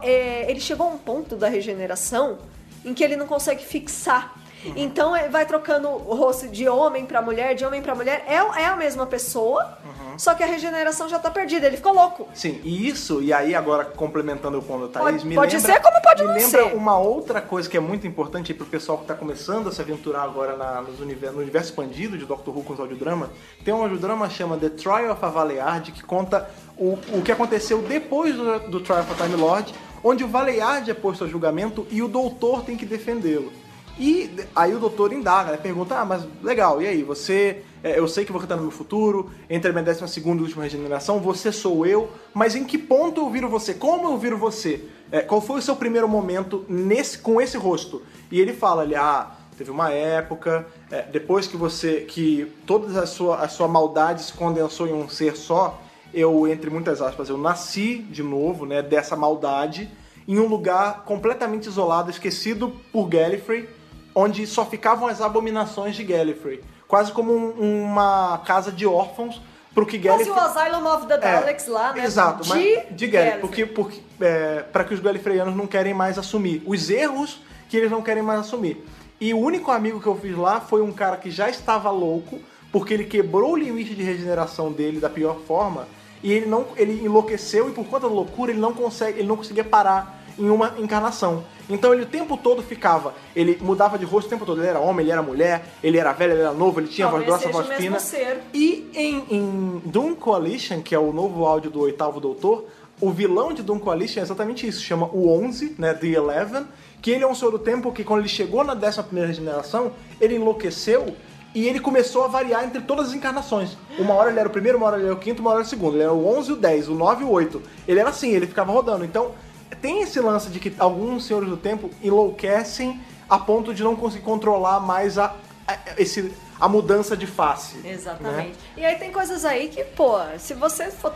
[0.01, 2.39] é, ele chegou a um ponto da regeneração
[2.83, 4.35] em que ele não consegue fixar.
[4.75, 8.23] Então ele vai trocando o rosto de homem pra mulher, de homem pra mulher.
[8.27, 9.77] É, é a mesma pessoa,
[10.17, 11.67] só que a regeneração já tá perdida.
[11.67, 12.27] Ele ficou louco.
[12.33, 15.73] Sim, e isso, e aí agora complementando o ponto da Thaís, Pode- me pode lembra,
[15.73, 16.75] ser como pode me não lembra ser.
[16.75, 19.81] uma outra coisa que é muito importante aí pro pessoal que tá começando a se
[19.81, 23.29] aventurar agora na, nos universo, no universo expandido de Doctor Who com os audiodramas.
[23.63, 27.31] Tem um audiodrama que chama The Trial of a Valeyard, que conta o, o que
[27.31, 29.73] aconteceu depois do, do Trial of a Time Lord,
[30.03, 33.51] onde o Valeyard é posto a julgamento e o doutor tem que defendê-lo.
[33.99, 35.57] E aí o doutor indaga, né?
[35.57, 38.71] pergunta, ah, mas legal, e aí, você, é, eu sei que você tá no meu
[38.71, 42.77] futuro, entre a minha décima segunda e última regeneração, você sou eu, mas em que
[42.77, 43.73] ponto eu viro você?
[43.73, 44.85] Como eu viro você?
[45.11, 48.01] É, qual foi o seu primeiro momento nesse, com esse rosto?
[48.31, 53.05] E ele fala, ele, ah, teve uma época, é, depois que você, que toda a
[53.05, 55.79] sua, a sua maldade se condensou em um ser só,
[56.13, 59.89] eu, entre muitas aspas, eu nasci de novo, né, dessa maldade,
[60.27, 63.67] em um lugar completamente isolado, esquecido por Gallifrey,
[64.13, 66.61] onde só ficavam as abominações de Gallifrey.
[66.87, 69.41] Quase como um- uma casa de órfãos
[69.73, 70.35] pro que Quase Gallifrey...
[70.35, 72.03] o Asylum of the É, Daleks lá, né?
[72.03, 73.39] Exato, de, mas de Gallifrey, Gallifrey.
[73.39, 77.89] porque, porque é, para que os Gallifreyanos não querem mais assumir os erros que eles
[77.89, 78.85] não querem mais assumir.
[79.19, 82.39] E o único amigo que eu fiz lá foi um cara que já estava louco,
[82.71, 85.87] porque ele quebrou o limite de regeneração dele da pior forma,
[86.23, 89.37] e ele não ele enlouqueceu e por conta da loucura ele não consegue, ele não
[89.37, 91.43] conseguia parar em uma encarnação.
[91.69, 94.79] Então ele o tempo todo ficava, ele mudava de rosto o tempo todo, ele era
[94.79, 97.53] homem, ele era mulher, ele era velho, ele era novo, ele tinha voz Talvez grossa,
[97.53, 97.99] voz o mesmo fina.
[97.99, 98.41] ser.
[98.53, 102.65] E em, em Doom Coalition, que é o novo áudio do oitavo doutor,
[102.99, 106.65] o vilão de Doom Coalition é exatamente isso, chama o 11, né, The Eleven,
[107.01, 109.93] que ele é um senhor do tempo que quando ele chegou na 11 primeira regeneração,
[110.19, 111.15] ele enlouqueceu
[111.53, 113.77] e ele começou a variar entre todas as encarnações.
[113.99, 115.63] Uma hora ele era o primeiro, uma hora ele era o quinto, uma hora ele
[115.63, 115.95] era o segundo.
[115.95, 117.61] Ele era o 11 e o 10, o 9 e o 8.
[117.87, 119.03] Ele era assim, ele ficava rodando.
[119.03, 119.31] Então,
[119.79, 122.99] tem esse lance de que alguns senhores do tempo enlouquecem
[123.29, 125.35] a ponto de não conseguir controlar mais a,
[125.67, 127.77] a- esse, a mudança de face.
[127.83, 128.49] Exatamente.
[128.49, 128.51] né?
[128.77, 131.11] E aí tem coisas aí que, pô, se você for,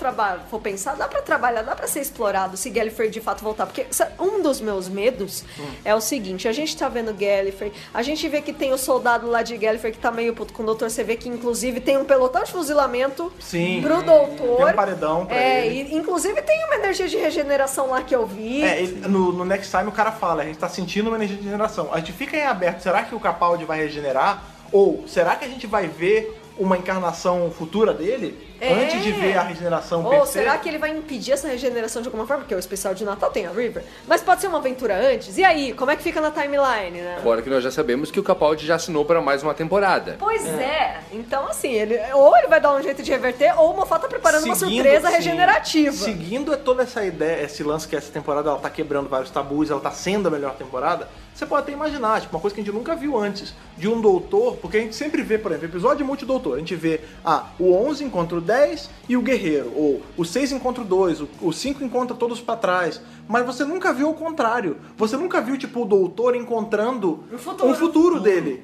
[0.49, 3.67] for pensar, dá pra trabalhar, dá pra ser explorado se Gallifrey de fato voltar.
[3.67, 3.85] Porque
[4.19, 5.65] um dos meus medos Hum.
[5.85, 9.27] é o seguinte, a gente tá vendo Gallifrey, a gente vê que tem o soldado
[9.29, 11.95] lá de Gallifrey que tá meio puto com o doutor, você vê que inclusive tem
[11.97, 13.81] um pelotão de fuzilamento Sim.
[13.83, 14.57] pro doutor.
[14.57, 15.93] Tem um paredão pra é, ele.
[15.93, 18.63] E, inclusive tem uma energia de regeneração lá que eu vi.
[18.63, 21.37] É, ele- no, no Next Time o cara fala, a gente tá sentindo uma energia
[21.37, 21.89] de regeneração.
[21.93, 24.41] A gente fica em aberto, será que o Capaldi vai regenerar?
[24.75, 28.37] Ou será que a gente vai ver uma encarnação futura dele?
[28.59, 28.73] É.
[28.73, 30.33] Antes de ver a regeneração Ou se?
[30.33, 32.43] será que ele vai impedir essa regeneração de alguma forma?
[32.43, 33.83] Porque o especial de Natal tem a River.
[34.07, 35.37] Mas pode ser uma aventura antes.
[35.37, 37.19] E aí, como é que fica na timeline, né?
[37.21, 40.15] Fora que nós já sabemos que o Capaldi já assinou para mais uma temporada.
[40.19, 41.01] Pois é.
[41.11, 44.07] Então, assim, ele ou ele vai dar um jeito de reverter, ou o Moffat tá
[44.07, 45.95] preparando uma Seguindo, surpresa sim, regenerativa.
[45.95, 49.69] Seguindo é toda essa ideia, esse lance que essa temporada ela tá quebrando vários tabus,
[49.69, 52.63] ela tá sendo a melhor temporada, você pode até imaginar, tipo, uma coisa que a
[52.63, 55.97] gente nunca viu antes, de um doutor, porque a gente sempre vê, por exemplo, episódio
[55.97, 60.01] de multidoutor, a gente vê, ah, o 11 encontra o 10 e o guerreiro, ou
[60.15, 63.91] o 6 encontra o 2, o- o 5 encontra todos pra trás, mas você nunca
[63.93, 67.69] viu o contrário, você nunca viu, tipo, o doutor encontrando O futuro.
[67.69, 68.63] um futuro dele.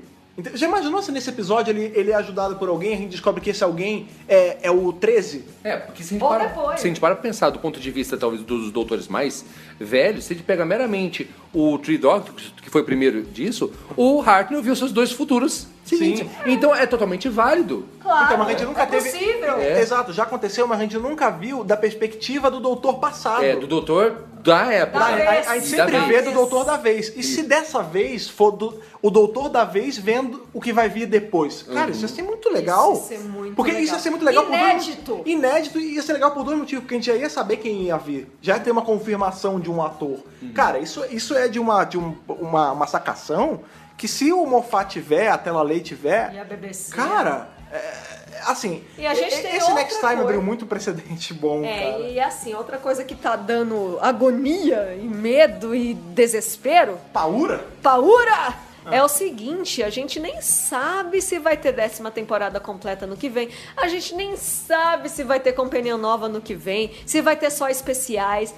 [0.54, 3.50] Já imaginou se nesse episódio ele, ele é ajudado por alguém, a gente descobre que
[3.50, 5.44] esse alguém é, é o 13?
[5.62, 6.80] É, porque se a, gente Ou para, depois.
[6.80, 9.44] se a gente para pra pensar do ponto de vista, talvez, dos doutores mais
[9.78, 12.32] velhos, se a gente pega meramente o Tree Dog,
[12.62, 16.28] que foi o primeiro disso, o Hartnell viu seus dois futuros seguintes.
[16.46, 17.86] Então é totalmente válido.
[18.02, 19.10] Claro, Então, mas a gente nunca é teve.
[19.12, 19.58] possível.
[19.58, 19.80] É.
[19.82, 23.44] Exato, já aconteceu, mas a gente nunca viu da perspectiva do doutor passado.
[23.44, 24.98] É, do doutor da época.
[25.00, 25.48] Da A, a- vez.
[25.48, 26.08] a gente Da sempre vez.
[26.08, 27.14] vê do doutor da vez.
[27.16, 31.06] E se dessa vez for do, o doutor da vez vendo o que vai vir
[31.06, 31.62] depois?
[31.64, 32.94] Cara, isso ia ser muito legal.
[32.94, 33.86] Isso ia ser muito porque legal.
[33.86, 35.16] isso ia ser muito legal por Inédito.
[35.16, 36.82] dois, inédito e ia ser legal por dois motivos.
[36.84, 38.28] Porque a gente já ia saber quem ia vir.
[38.42, 40.18] Já ia ter uma confirmação de um ator.
[40.56, 43.60] Cara, isso, isso é de uma, de um- uma, uma sacação
[44.02, 46.92] que se o Moffat tiver, a Tela Lei tiver, E a BBC.
[46.92, 47.80] Cara, é,
[48.48, 50.24] assim, a gente tem esse Next Time coisa.
[50.24, 52.00] abriu muito precedente bom, É, cara.
[52.00, 57.64] e assim, outra coisa que tá dando agonia e medo e desespero, Paura?
[57.84, 58.56] paura,
[58.90, 63.30] é o seguinte, a gente nem sabe se vai ter décima temporada completa no que
[63.30, 67.36] vem, a gente nem sabe se vai ter companion nova no que vem, se vai
[67.36, 68.54] ter só especiais.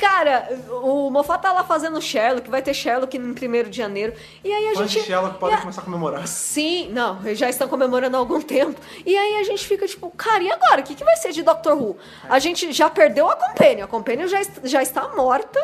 [0.00, 0.48] Cara,
[0.82, 4.12] o Moffat tá lá fazendo Sherlock, vai ter Sherlock em 1 de janeiro.
[4.42, 5.02] E aí a Fãs gente.
[5.02, 6.26] de Sherlock podem e a- começar a comemorar.
[6.26, 8.80] Sim, não, já estão comemorando há algum tempo.
[9.06, 10.80] E aí a gente fica tipo, cara, e agora?
[10.80, 11.96] O que, que vai ser de Doctor Who?
[12.28, 15.60] A gente já perdeu a Companion, a Companion já, já está morta,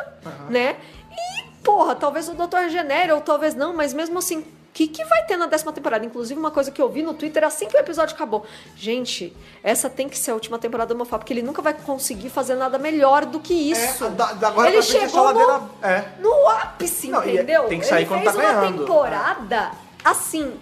[0.48, 0.76] né?
[1.10, 5.04] E, porra, talvez o Doutor regenere, ou talvez não, mas mesmo assim, o que, que
[5.04, 6.04] vai ter na décima temporada?
[6.04, 8.44] Inclusive, uma coisa que eu vi no Twitter assim que o episódio acabou.
[8.76, 9.34] Gente,
[9.64, 12.54] essa tem que ser a última temporada do Moffat, porque ele nunca vai conseguir fazer
[12.54, 14.04] nada melhor do que isso.
[14.04, 16.04] É, da- da- agora ele é chegou ladeira- no, é.
[16.20, 17.64] no ápice, Não, é- entendeu?
[17.64, 18.78] tem que sair ele quando fez tá uma ganhando.
[18.78, 19.70] temporada,
[20.04, 20.54] assim,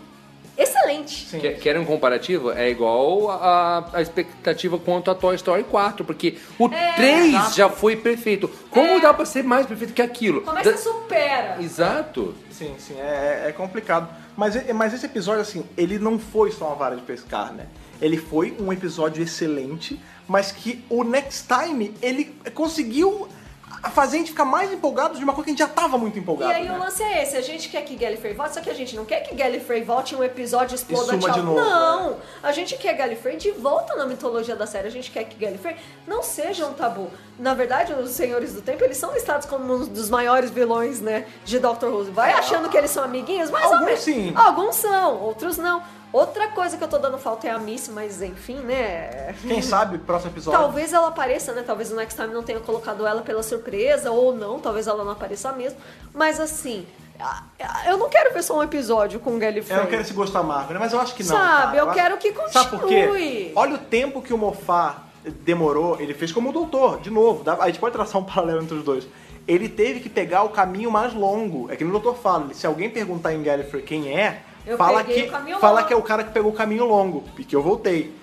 [0.56, 1.26] excelente.
[1.26, 1.40] Sim.
[1.40, 2.50] Quer, querem um comparativo?
[2.52, 6.92] É igual a, a expectativa quanto a Toy Story 4, porque o É.
[6.94, 7.56] 3 Exato.
[7.56, 8.48] já foi perfeito.
[8.70, 9.00] Como É.
[9.00, 10.42] dá pra ser mais perfeito que aquilo?
[10.42, 11.56] Como é que Da- você supera?
[11.60, 12.34] Exato.
[12.50, 14.08] Sim, sim, é, é complicado.
[14.36, 17.66] Mas, e- mas esse episódio, assim, ele não foi só uma vara de pescar, né?
[18.00, 23.28] Ele foi um episódio excelente, mas que o Next Time, ele conseguiu
[23.90, 26.16] fazer a gente ficar mais empolgado de uma coisa que a gente já tava muito
[26.16, 26.52] E empolgado.
[26.52, 26.74] aí né?
[26.74, 29.04] o lance é esse, a gente quer que Gallifrey volte, só que a gente não
[29.04, 31.32] quer que Gallifrey volte em um episódio exploda suma tchau.
[31.32, 35.10] de novo, não, a gente quer Gallifrey de volta na mitologia da série, a gente
[35.10, 35.76] quer que Gallifrey
[36.06, 37.10] não seja um tabu.
[37.38, 41.26] Na verdade, os Senhores do Tempo, eles são listados como um dos maiores vilões, né,
[41.44, 42.04] de Doctor Who.
[42.12, 44.32] Vai achando que eles são amiguinhos, mas Alguns sim.
[44.36, 45.82] Alguns são, outros não.
[46.14, 49.34] Outra coisa que eu tô dando falta é a Miss, mas enfim, né...
[49.42, 50.60] Quem sabe, próximo episódio.
[50.60, 51.64] Talvez ela apareça, né?
[51.66, 55.10] Talvez o Next Time não tenha colocado ela pela surpresa, ou não, talvez ela não
[55.10, 55.76] apareça mesmo.
[56.14, 56.86] Mas assim,
[57.88, 59.76] eu não quero ver só um episódio com o Gallifrey.
[59.76, 60.78] Eu não quero esse gosto amargo, né?
[60.78, 61.36] Mas eu acho que não.
[61.36, 63.06] Sabe, eu acho- quero que Sabe por quê?
[63.08, 63.52] continue.
[63.56, 64.96] Olha o tempo que o Moffat
[65.40, 66.00] demorou.
[66.00, 67.42] Ele fez como o doutor, de novo.
[67.60, 69.04] A gente pode traçar um paralelo entre os dois.
[69.48, 71.68] Ele teve que pegar o caminho mais longo.
[71.72, 75.28] É que no doutor fala, se alguém perguntar em Gallifrey quem é, Eu fala, que,
[75.60, 75.86] fala longo.
[75.86, 77.24] que é o cara que pegou o caminho longo.
[77.38, 78.14] E que eu voltei.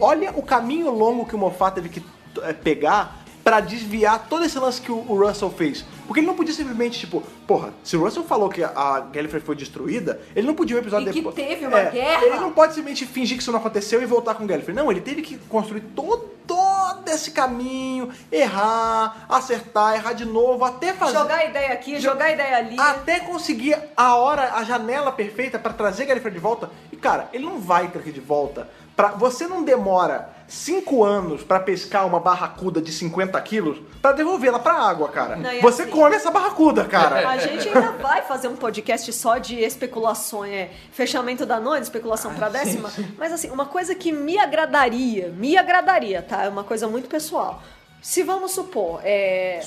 [0.00, 2.02] Olha o caminho longo que o Moffat teve que
[2.42, 5.84] eh, pegar pra desviar todo esse lance que o Russell fez.
[6.10, 9.54] Porque ele não podia simplesmente, tipo, porra, se o Russell falou que a Gallifrey foi
[9.54, 11.36] destruída, ele não podia um episódio E que depois.
[11.36, 12.24] teve uma É, guerra.
[12.24, 14.74] Ele não pode simplesmente fingir que isso não aconteceu e voltar com o Gallifrey.
[14.74, 20.92] Não, ele teve que construir todo, todo esse caminho, errar, acertar, errar de novo, até
[20.92, 21.12] fazer.
[21.16, 22.74] Jogar ideia aqui, jogar ideia ali.
[22.76, 26.70] Até conseguir a hora, a janela perfeita pra trazer Gallifrey de volta.
[26.90, 28.68] E cara, ele não vai trazer de volta.
[29.00, 34.58] Pra, você não demora 5 anos pra pescar uma barracuda de 50 quilos pra devolvê-la
[34.58, 35.36] pra água, cara.
[35.36, 37.26] Não, você assim- come essa barracuda, cara.
[37.26, 42.34] A gente ainda vai fazer um podcast só de especulações, é, fechamento da noite, especulação
[42.34, 42.92] pra décima.
[43.16, 46.44] Mas assim, uma coisa que me agradaria, me agradaria, tá?
[46.44, 47.62] É uma coisa muito pessoal.
[48.02, 49.60] Se vamos supor, é,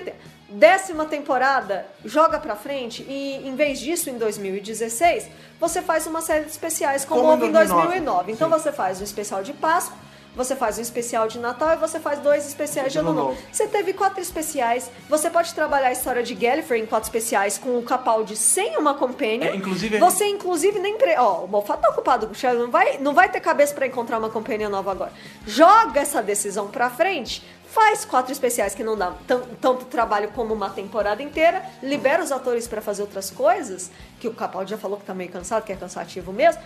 [0.00, 0.14] ter.
[0.48, 6.44] Décima temporada, joga pra frente e em vez disso, em 2016, você faz uma série
[6.44, 7.86] de especiais como, Como houve em 2009.
[7.88, 8.32] 2009.
[8.32, 8.54] Então Sim.
[8.54, 9.96] você faz um especial de Páscoa,
[10.34, 13.38] você faz um especial de Natal e você faz dois especiais de Ano Novo.
[13.52, 17.78] Você teve quatro especiais, você pode trabalhar a história de Gallifrey em quatro especiais com
[17.78, 19.44] o Capaldi sem uma companion.
[19.48, 20.96] É, inclusive- Você, inclusive, nem...
[20.98, 21.16] Pre...
[21.18, 23.86] Ó, o Moffat tá ocupado com o Sheldon, não vai, não vai ter cabeça pra
[23.86, 25.12] encontrar uma companion nova agora.
[25.46, 30.54] Joga essa decisão pra frente, faz quatro especiais que não dá tan- tanto trabalho como
[30.54, 33.90] uma temporada inteira, libera os atores pra fazer outras coisas,
[34.20, 36.60] que o Capaldi já falou que tá meio cansado, que é cansativo mesmo,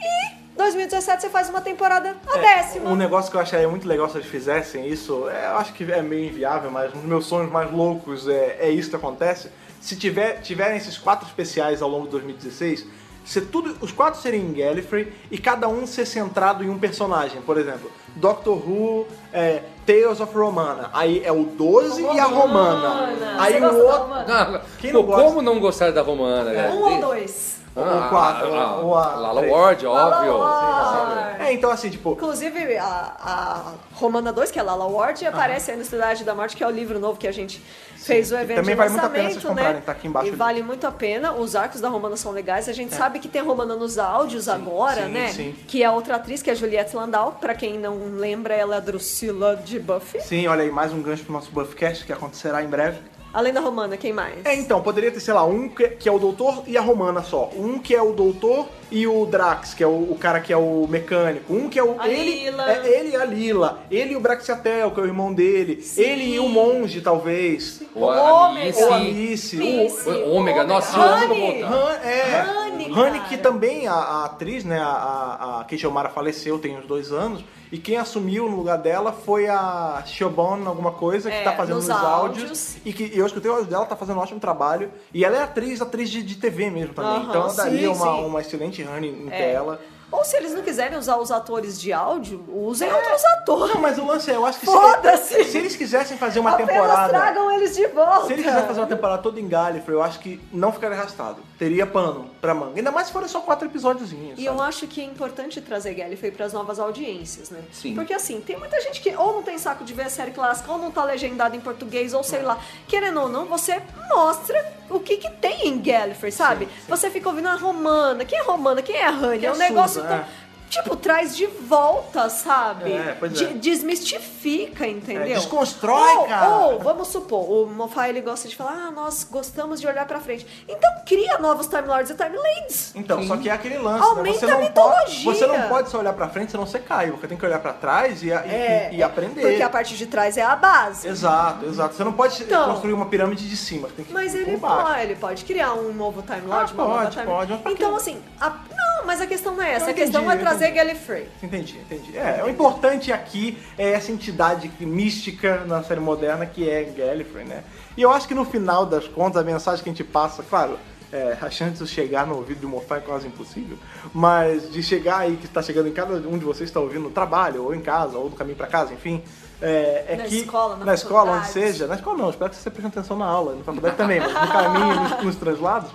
[0.00, 2.90] e 2017 você faz uma temporada a décima.
[2.90, 5.84] Um negócio que eu acharia muito legal se eles fizessem isso, é, eu acho que
[5.90, 9.48] é meio inviável, mas um dos meus sonhos mais loucos é, é isso que acontece.
[9.80, 12.86] Se tiver, tiverem esses quatro especiais ao longo de 2016,
[13.24, 17.40] se tudo, os quatro serem em Gallifrey e cada um ser centrado em um personagem.
[17.42, 20.90] Por exemplo, Doctor Who, é, Tales of Romana.
[20.92, 22.88] Aí é o 12 e a Romana.
[22.88, 23.36] Romana.
[23.42, 24.02] Aí Você o gosta da outro.
[24.02, 24.26] Romana?
[24.28, 25.22] Ah, Quem pô, não gosta?
[25.22, 26.72] como não gostar da Romana, cara?
[26.72, 27.59] Um ou dois?
[27.76, 29.52] Ou quatro, ah, ou a- Lala três.
[29.54, 30.38] Ward, Lala óbvio.
[30.38, 31.42] Ward.
[31.42, 35.76] É, então assim, tipo, Inclusive, a, a Romana 2, que é Lala Ward, aparece aí
[35.76, 37.62] no Cidade da Morte, que é o livro novo que a gente
[37.96, 39.48] fez o evento também de vale muito a lançamento, pena vocês né?
[39.50, 41.32] comprarem, tá aqui embaixo E vale muito a pena.
[41.32, 42.68] Os arcos da Romana são legais.
[42.68, 45.28] A gente sabe que tem Romana nos áudios agora, sim, né?
[45.28, 45.54] sim.
[45.68, 47.38] Que é outra atriz, que é a Juliette Landau.
[47.40, 50.20] Pra quem não lembra, ela é a Drusilla de Buffy.
[50.20, 52.98] sim, olha aí, mais um gancho pro nosso Buffcast que acontecerá em breve.
[53.32, 54.44] Além da Romana, quem mais?
[54.44, 57.22] É, então, poderia ter, sei lá, um que, que é o doutor e a Romana
[57.22, 57.48] só.
[57.56, 60.56] Um que é o doutor e o Drax, que é o, o cara que é
[60.56, 61.52] o mecânico.
[61.54, 62.00] Um que é o.
[62.00, 62.72] A ele, Lila.
[62.72, 63.82] É ele e a Lila.
[63.90, 65.80] Ele e o Braxiatel, que é o irmão dele.
[65.82, 66.00] Sim.
[66.02, 67.82] Ele e o monge, talvez.
[67.94, 68.60] A Ômega.
[68.60, 68.82] Alice.
[68.82, 69.56] Ou a Alice.
[69.56, 71.62] Miss, o- Ômega, nossa, Honey.
[71.62, 72.44] Han, é.
[72.66, 76.76] Honey, Honey, que também a, a atriz, né, a, a, a Kate O'Mara faleceu tem
[76.76, 77.44] uns dois anos.
[77.72, 81.76] E quem assumiu no lugar dela foi a Siobhan, alguma coisa, que É, tá fazendo
[81.76, 82.42] nos os áudios.
[82.42, 82.76] áudios.
[82.84, 84.90] E que eu escutei o áudio dela, tá fazendo um ótimo trabalho.
[85.14, 87.12] E ela é atriz, atriz de, de TV mesmo também.
[87.12, 88.24] Aham, então ela daria sim, uma, sim.
[88.24, 89.52] uma excelente Honey em É.
[89.52, 89.80] tela.
[90.12, 93.72] Ou se eles não quiserem usar os atores de áudio, usem outros atores.
[93.74, 96.68] Não, mas o lance é, eu acho que se, se eles quisessem fazer uma Apenas
[96.72, 97.08] temporada.
[97.10, 98.26] tragam eles de volta.
[98.26, 101.36] Se eles quiserem fazer uma temporada toda em Gallifrey, eu acho que não ficaria arrastado.
[101.56, 102.72] Teria pano pra manga.
[102.76, 104.36] Ainda mais se forem só quatro episódiozinhos.
[104.36, 104.56] E sabe?
[104.58, 107.60] eu acho que é importante trazer Gallifrey para as novas audiências, né?
[107.72, 107.94] Sim.
[107.94, 110.72] Porque assim, tem muita gente que ou não tem saco de ver a série clássica,
[110.72, 112.58] ou não tá legendada em português, ou sei lá.
[112.88, 116.68] Querendo ou não, você mostra o que que tem em Gallifrey, sabe?
[116.88, 118.24] Você fica ouvindo a Romana.
[118.24, 118.82] Quem é Romana?
[118.82, 119.44] Quem é a Honey?
[119.44, 120.16] É é um negócio Susan, tão...
[120.18, 120.26] é.
[120.70, 122.92] Tipo, traz de volta, sabe?
[122.92, 123.48] É, pois De- é.
[123.48, 125.22] desmistifica, entendeu?
[125.24, 126.48] É, desconstrói, ou, cara.
[126.48, 130.20] Ou, vamos supor, o Moffat ele gosta de falar, ah, nós gostamos de olhar pra
[130.20, 130.46] frente.
[130.68, 132.92] Então cria novos Time Lords e Time Ladies.
[132.94, 134.32] Então, só que é aquele lance, Aumenta né?
[134.38, 135.24] Você a não, mitologia.
[135.24, 137.10] pode, você não pode só olhar pra frente, senão você cai.
[137.10, 139.40] Você tem que olhar pra trás e, e- É, e, e aprender.
[139.40, 141.06] Porque a parte de trás é a base.
[141.08, 141.94] Exato, exato.
[141.94, 142.70] Você não pode Então.
[142.70, 144.86] construir uma pirâmide de cima, você tem que Mas ir ele por baixo.
[144.86, 147.60] pode, ele pode criar um novo Time Lord, Ah, uma nova pode, Time pode, mas
[147.60, 149.86] pra Então, assim, a- não, mas a questão não é essa.
[149.86, 150.78] Eu a questão entendi, é eu trazer entendi.
[150.78, 151.28] Gallifrey.
[151.42, 152.16] Entendi, entendi.
[152.16, 157.64] É, o importante aqui é essa entidade mística na série moderna que é Gallifrey, né?
[157.96, 160.78] E eu acho que no final das contas, a mensagem que a gente passa, claro,
[161.12, 163.76] é, a chance de chegar no ouvido de um mortal é quase impossível,
[164.14, 167.10] mas de chegar aí, que está chegando em cada um de vocês está ouvindo no
[167.10, 169.22] trabalho, ou em casa, ou no caminho para casa, enfim,
[169.60, 172.70] é, é Na que escola, na escola, onde seja, na escola não, espero que você
[172.70, 175.90] preste atenção na aula, na faculdade também, mas no caminho, nos, nos translados,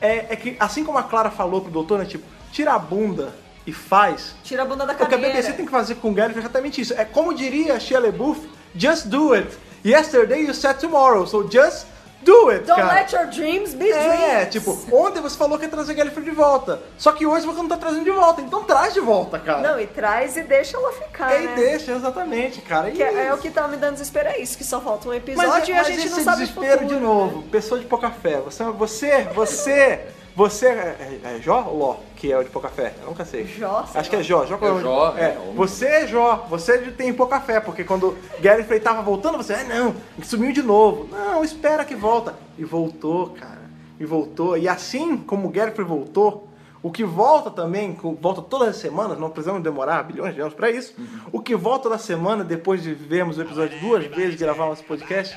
[0.00, 3.34] é, é que assim como a Clara falou pro doutor, né, tipo, tira a bunda
[3.66, 5.32] e faz, Tira a bunda da o que a cadeira.
[5.34, 6.94] BBC tem que fazer com o Gallifrey é exatamente isso.
[6.94, 8.40] É como diria Shia LaBeouf,
[8.74, 9.48] just do it.
[9.84, 11.86] Yesterday you said tomorrow, so just
[12.22, 12.94] do it, Don't cara.
[12.94, 14.52] let your dreams be É, dreams.
[14.52, 16.82] tipo, ontem você falou que ia trazer Gallifrey de volta.
[16.96, 19.60] Só que hoje você não tá trazendo de volta, então traz de volta, cara.
[19.60, 21.54] Não, e traz e deixa ela ficar, e né?
[21.54, 22.88] deixa, exatamente, cara.
[22.90, 25.06] E Que é, é o que tá me dando desespero, é isso, que só falta
[25.08, 27.00] um mas, episódio e a mas gente esse não sabe o desespero futuro, de né?
[27.00, 28.40] novo, pessoa de pouca fé.
[28.40, 30.06] Você, você, você,
[30.38, 32.94] você é, é Jó ou Ló, que é o de pouca fé?
[33.02, 33.44] Eu nunca sei.
[33.44, 34.46] Jó, sei Acho que é Jó.
[34.46, 35.20] Jó, É o- Jó, é.
[35.34, 35.54] é, homem.
[35.56, 39.94] Você é Jó, você tem pouca fé, porque quando Gallifrey tava voltando, você, ah não,
[40.22, 41.08] sumiu de novo.
[41.10, 42.34] Não, espera que volta.
[42.56, 43.58] E voltou, cara.
[43.98, 44.56] E voltou.
[44.56, 46.46] E assim como Gallifrey voltou,
[46.80, 50.70] o que volta também, volta todas as semanas, não precisamos demorar bilhões de anos pra
[50.70, 50.94] isso.
[51.32, 55.36] O que volta toda semana, depois de vermos o episódio duas vezes, gravar nosso podcast,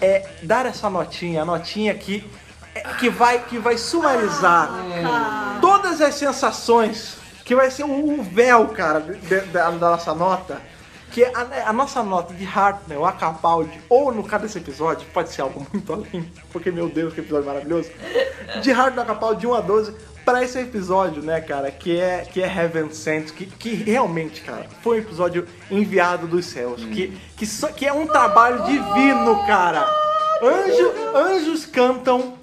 [0.00, 2.51] é dar essa notinha, a notinha que, é-
[2.98, 4.70] que, vai, que vai sumarizar
[5.60, 10.60] todas as sensações, que vai ser o véu, cara, de- de- da, nossa nota.
[11.10, 15.28] Que a, a nossa nota de Hartnell, a Capaldi, ou no caso desse episódio, pode
[15.30, 17.90] ser algo muito além, porque meu Deus, que episódio maravilhoso.
[18.62, 19.94] De Hartnell a Capaldi de 1 a 12,
[20.24, 24.64] pra esse episódio, né, cara, que é, que é Heaven Sent, que, que realmente, cara,
[24.82, 29.86] foi um episódio enviado dos céus, que, que, só, que é um trabalho divino, cara.
[30.42, 32.34] Anjo, anjos cantam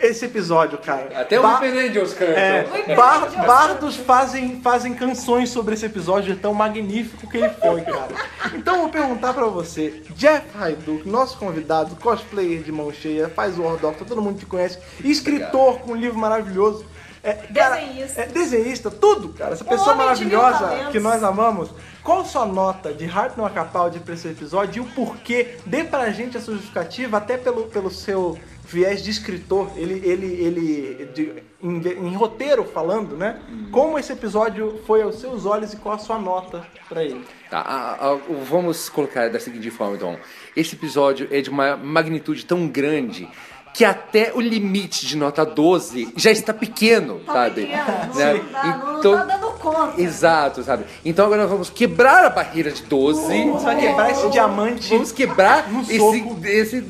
[0.00, 1.08] esse episódio, cara.
[1.20, 2.32] Até o Ba- Weeping Angels canta.
[2.32, 8.08] é, bar- bardos fazem, fazem canções sobre esse episódio tão magnífico que ele foi, cara.
[8.54, 13.58] Então eu vou perguntar pra você, Jeff Hayduk, nosso convidado, cosplayer de mão cheia, faz
[13.58, 16.84] o War Doctor, todo mundo te conhece, escritor com um livro maravilhoso.
[17.22, 18.20] É, cara, Desenhista.
[18.22, 19.52] É, desenhista, tudo, cara.
[19.54, 21.70] Essa pessoa de mil maravilhosa que nós amamos.
[22.00, 25.56] Qual sua nota de Hartnell Capaldi pra esse episódio e o porquê?
[25.66, 30.26] Dê pra gente a sua justificativa, até pelo, pelo seu viés de escritor, ele, ele,
[30.26, 31.32] ele de-
[31.62, 31.78] em,
[32.08, 33.40] em roteiro falando, né?
[33.70, 37.24] Como esse episódio foi aos seus olhos e qual a sua nota pra ele?
[37.50, 38.18] Tá, a- a-
[38.48, 40.18] vamos colocar da seguinte forma, então.
[40.56, 43.28] Esse episódio é de uma magnitude tão grande
[43.76, 47.66] que até o limite de nota 12 já está pequeno, Tá sabe?
[47.66, 48.34] pequeno, não, Né?
[48.34, 50.00] não dá, não Então- tá dando conta.
[50.00, 50.84] Exato, sabe?
[51.04, 53.20] Então agora nós vamos quebrar a barreira de 12.
[53.50, 54.88] Você vai quebrar esse diamante.
[54.88, 56.80] Vamos quebrar esse, esse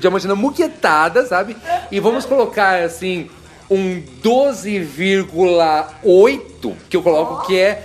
[0.00, 1.54] diamante na muquetada, sabe?
[1.92, 3.28] E vamos colocar assim
[3.70, 7.84] um 12,8 que eu coloco que é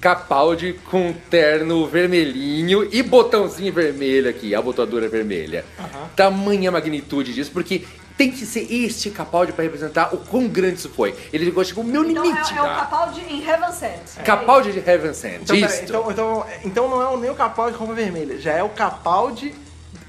[0.00, 5.64] Capaldi com terno vermelhinho e botãozinho vermelho aqui, a botadura vermelha.
[6.14, 7.84] Tamanha magnitude disso, porque
[8.16, 11.14] tem que ser este Capaldi para representar o quão grande isso foi.
[11.32, 12.80] Ele chegou chegou ao meu Então limite, é, é o cara.
[12.80, 14.24] Capaldi em Heaven Sent.
[14.24, 15.42] Capaldi de Heaven Sent.
[15.42, 18.62] Então, então, então, então não é o- nem o Capaldi com roupa vermelha, já é
[18.62, 19.54] o Capaldi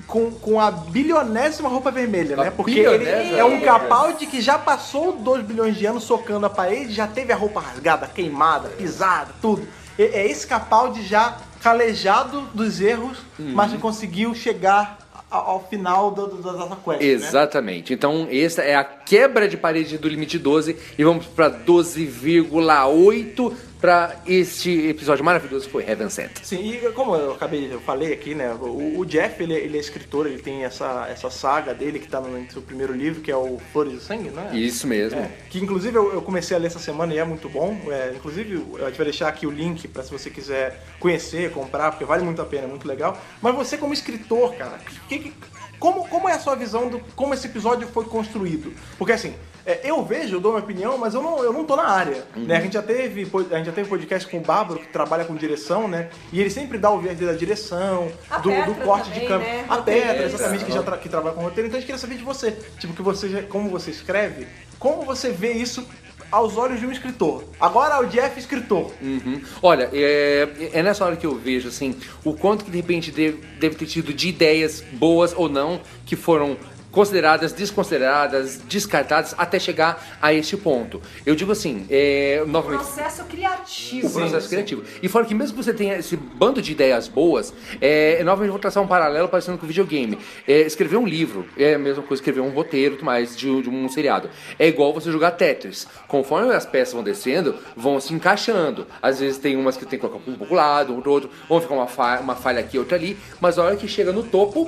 [0.07, 2.51] com, com a bilionésima roupa vermelha, A né?
[2.51, 6.93] Porque ele é um Capaldi que já passou 2 bilhões de anos socando a parede,
[6.93, 9.67] já teve a roupa rasgada, queimada, pisada, tudo.
[9.99, 13.51] É esse Capaldi já calejado dos erros, Uhum.
[13.53, 14.97] mas que conseguiu chegar
[15.29, 17.05] ao, final do, da da quest, né?
[17.05, 17.93] Exatamente.
[17.93, 24.15] Então, essa é a quebra de parede do limite 12 e vamos para 12,8 para
[24.25, 26.31] este episódio maravilhoso que foi Heaven Sent.
[26.43, 28.51] Sim, e como eu acabei, eu falei aqui, né?
[28.59, 32.07] O, o Jeff, ele, é- ele é escritor, ele tem essa, essa saga dele que
[32.07, 34.49] tá no seu primeiro livro, que é o Flores de Sangue, né?
[34.53, 35.19] Isso mesmo.
[35.19, 37.79] É, que inclusive eu, eu comecei a ler essa semana e é muito bom.
[37.89, 41.91] É, inclusive, a gente vai deixar aqui o link para se você quiser conhecer, comprar,
[41.91, 43.17] porque vale muito a pena, é muito legal.
[43.41, 45.33] Mas você como escritor, cara, que- que-
[45.79, 48.73] como, como é a sua visão do como esse episódio foi construído?
[48.97, 49.35] Porque assim,
[49.67, 52.23] é, eu vejo, eu dou minha opinião, mas eu não, eu não tô na área.
[52.35, 52.55] Né?
[52.57, 53.21] A, gente já teve,
[53.51, 56.09] a gente já teve podcast com o Bárbaro, que trabalha com direção, né?
[56.31, 59.51] E ele sempre dá o viés da direção, A do, do corte também, de câmera.
[59.51, 59.65] né?
[59.69, 61.67] A Petra, exatamente, que já tra- que trabalha com roteiro.
[61.67, 62.51] Então a gente queria saber de você.
[62.79, 64.47] Tipo, que você já- como você escreve,
[64.79, 65.85] como você vê isso
[66.31, 67.43] aos olhos de um escritor.
[67.59, 68.91] Agora o Jeff escritor.
[69.01, 69.41] Uhum.
[69.61, 73.37] Olha, é, é nessa hora que eu vejo assim o quanto que de repente deve,
[73.59, 76.57] deve ter tido de ideias boas ou não que foram
[76.97, 80.99] consideradas, desconsideradas, descartadas, até chegar a este ponto.
[81.23, 82.79] Eu digo assim, é, novamente...
[82.79, 84.07] Processo criativo.
[84.07, 84.83] O processo criativo.
[85.03, 88.57] E fora que mesmo que você tenha esse bando de ideias boas, é, novamente vou
[88.57, 90.17] traçar um paralelo parecendo com o videogame.
[90.47, 93.37] É, escrever um livro é a mesma coisa que escrever um roteiro e tudo mais
[93.37, 94.27] de, de um seriado.
[94.57, 95.87] É igual você jogar Tetris.
[96.07, 98.87] Conforme as peças vão descendo, vão se encaixando.
[98.99, 101.61] Às vezes tem umas que tem que colocar um pouco lado, um do outro, vão
[101.61, 104.67] ficar uma falha, uma falha aqui, outra ali, mas a hora que chega no topo,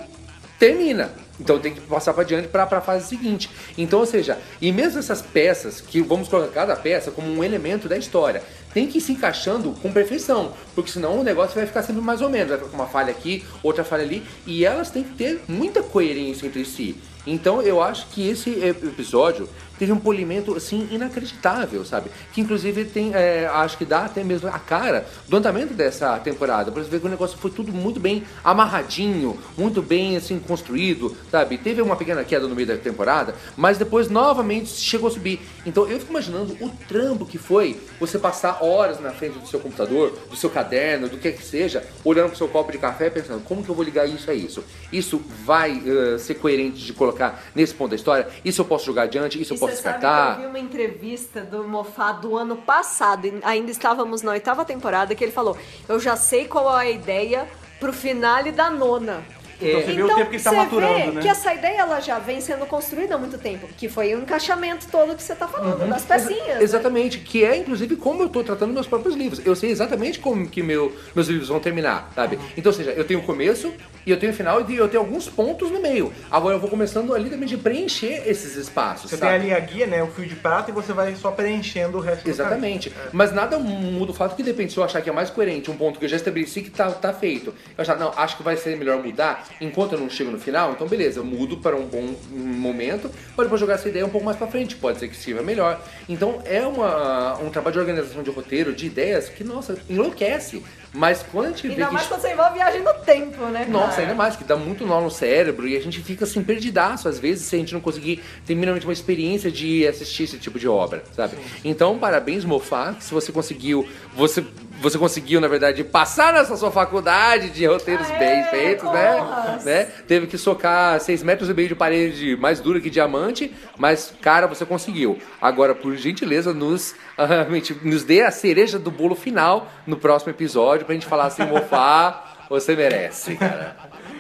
[0.60, 1.28] termina.
[1.40, 3.50] Então tem que passar para diante para a fase seguinte.
[3.78, 7.88] Então, ou seja, e mesmo essas peças, que vamos colocar cada peça como um elemento
[7.88, 8.44] da história,
[8.74, 12.22] tem que ir se encaixando com perfeição, porque senão o negócio vai ficar sempre mais
[12.22, 15.16] ou menos, vai ficar com uma falha aqui, outra falha ali, e elas têm que
[15.16, 16.96] ter muita coerência entre si.
[17.26, 19.50] Então eu acho que esse episódio
[19.80, 22.12] teve um polimento assim inacreditável, sabe?
[22.34, 26.72] Que inclusive tem, é, acho que dá até mesmo a cara do andamento dessa temporada.
[26.72, 31.16] Pra você ver que o negócio foi tudo muito bem amarradinho, muito bem assim construído,
[31.32, 31.58] sabe?
[31.58, 35.40] Teve uma pequena queda no meio da temporada, mas depois novamente chegou a subir.
[35.66, 39.60] Então eu fico imaginando o trampo que foi você passar horas na frente do seu
[39.60, 43.42] computador, do seu caderno, do que que seja, olhando pro seu copo de café pensando
[43.44, 44.64] como que eu vou ligar isso a isso.
[44.92, 48.28] Isso vai uh, ser coerente de colocar nesse ponto da história?
[48.44, 49.42] Isso eu posso jogar adiante?
[49.42, 50.36] Isso eu posso Você sabe descartar?
[50.36, 55.14] que eu vi uma entrevista do Moffat do ano passado, ainda estávamos na oitava temporada,
[55.16, 57.48] que ele falou: Eu já sei qual é a ideia
[57.80, 59.24] pro finale da nona.
[59.62, 61.22] Então você vê o tempo que ele tá você maturando, vê né?
[61.22, 64.88] que essa ideia ela já vem sendo construída há muito tempo, que foi o encaixamento
[64.90, 66.48] todo que você tá falando, das pecinhas.
[66.48, 66.64] né?
[66.64, 69.46] Exatamente, que é inclusive como eu estou tratando meus próprios livros.
[69.46, 72.40] Eu sei exatamente como que meu, meus livros vão terminar, sabe?
[72.56, 73.74] Então, ou seja, eu tenho o começo
[74.10, 76.12] e eu tenho o final e eu tenho alguns pontos no meio.
[76.32, 79.40] Agora eu vou começando ali também de preencher esses espaços, Você sabe?
[79.40, 80.02] tem ali a guia, né?
[80.02, 82.92] O fio de prata e você vai só preenchendo o resto do Exatamente.
[83.14, 85.78] Mas nada muda o fato que depende se eu achar que é mais coerente, um
[85.78, 87.54] ponto que eu já estabeleci que tá, tá feito.
[87.78, 90.72] Eu achar, não, acho que vai ser melhor mudar enquanto eu não chego no final,
[90.72, 94.26] então beleza, eu mudo para um bom momento, para depois jogar essa ideia um pouco
[94.26, 95.80] mais pra frente, pode ser que sirva melhor.
[96.08, 100.64] Então é uma, um trabalho de organização de roteiro, de ideias, que, nossa, enlouquece.
[100.94, 103.66] Mas quando a gente vê Ainda que mais quando você envolve viagem no tempo, né?
[103.70, 104.02] nossa, cara?
[104.02, 107.20] ainda mais, que dá muito nó no cérebro e a gente fica assim, perdidaço às
[107.20, 110.68] vezes se a gente não conseguir ter minimamente uma experiência de assistir esse tipo de
[110.68, 111.38] obra, sabe?
[111.64, 114.44] Então, parabéns, Mofá, se você conseguiu, você,
[114.82, 119.60] você conseguiu, na verdade, passar nessa sua faculdade de roteiros Aê, bem feitos, né?
[119.64, 119.84] né?
[120.08, 124.48] Teve que socar 6 metros e meio de parede mais dura que diamante, mas, cara,
[124.48, 125.20] você conseguiu.
[125.42, 127.46] Agora, por gentileza, nos, ah,
[127.84, 132.46] nos dê a cereja do bolo final no próximo episódio pra gente falar assim, Mofá,
[132.50, 133.76] você merece, cara.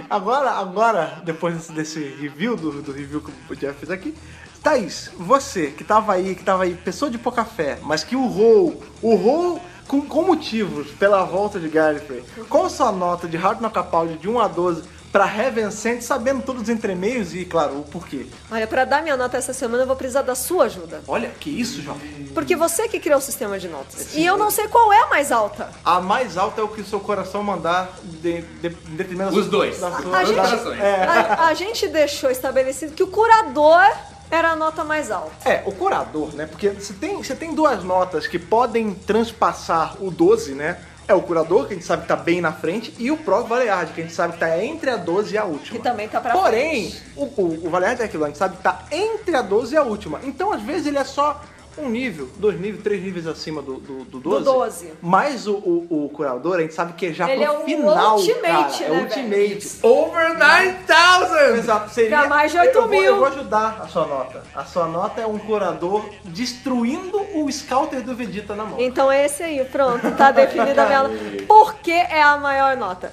[0.09, 4.15] Agora, agora, depois desse, desse review, do, do review que o Jeff fez aqui,
[4.61, 8.83] Thaís, você que tava aí, que tava aí, pessoa de pouca fé, mas que urrou,
[9.01, 13.73] urrou com, com motivos pela volta de Gallifrey, qual a sua nota de Hard Knock
[13.73, 17.83] Capaldi de 1 a 12 pra Heaven Sent, sabendo todos os entremeios e, claro, o
[17.83, 18.27] porquê?
[18.51, 21.01] Olha, pra dar minha nota essa semana eu vou precisar da sua ajuda.
[21.07, 21.97] Olha, que isso, João.
[22.35, 24.13] Porque você que criou o sistema de notas.
[24.13, 25.71] E eu não sei qual é a mais alta.
[25.83, 28.69] A mais alta é o que o seu coração mandar de, de,
[29.15, 29.79] da Os dois.
[29.79, 33.89] da sua- A da- gente, a, a gente deixou estabelecido que o curador
[34.31, 35.49] era a nota mais alta.
[35.49, 36.45] É, o curador, né?
[36.45, 40.79] Porque você tem, você tem duas notas que podem transpassar o 12, né?
[41.07, 43.47] É o curador, que a gente sabe que tá bem na frente, e o próprio
[43.47, 45.77] Valeard, que a gente sabe que tá entre a 12 e a última.
[45.77, 47.03] Que também tá pra Porém, frente.
[47.15, 49.77] o, o, o Valeard é aquilo, a gente sabe que tá entre a 12 e
[49.77, 50.19] a última.
[50.23, 51.41] Então, às vezes, ele é só
[51.81, 54.45] um nível, dois níveis, três níveis acima do, do, do 12.
[54.45, 54.93] 12.
[55.01, 57.63] Mas o, o, o curador, a gente sabe que é já Ele pro é o
[57.65, 58.89] final, ultimate, cara.
[58.93, 59.69] né, é ultimate.
[59.83, 61.55] Over 9000!
[61.57, 62.19] Exato, seria.
[62.19, 63.03] Pra mais de eu 8 vou- mil.
[63.03, 64.43] Eu vou ajudar a sua nota.
[64.55, 68.79] A sua nota é um curador destruindo o Scouter do Vegeta na mão.
[68.79, 71.43] Então é esse aí, pronto, tá definida a minha nota.
[71.47, 73.11] Por que é a maior nota?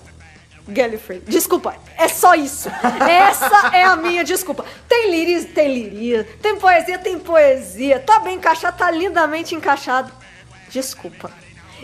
[0.69, 1.21] Gallifrey.
[1.21, 2.69] Desculpa, é só isso.
[3.09, 4.65] Essa é a minha desculpa.
[4.89, 8.01] Tem liris, tem liria, tem poesia, tem poesia.
[8.01, 10.11] Tá bem encaixado, tá lindamente encaixado.
[10.69, 11.31] Desculpa.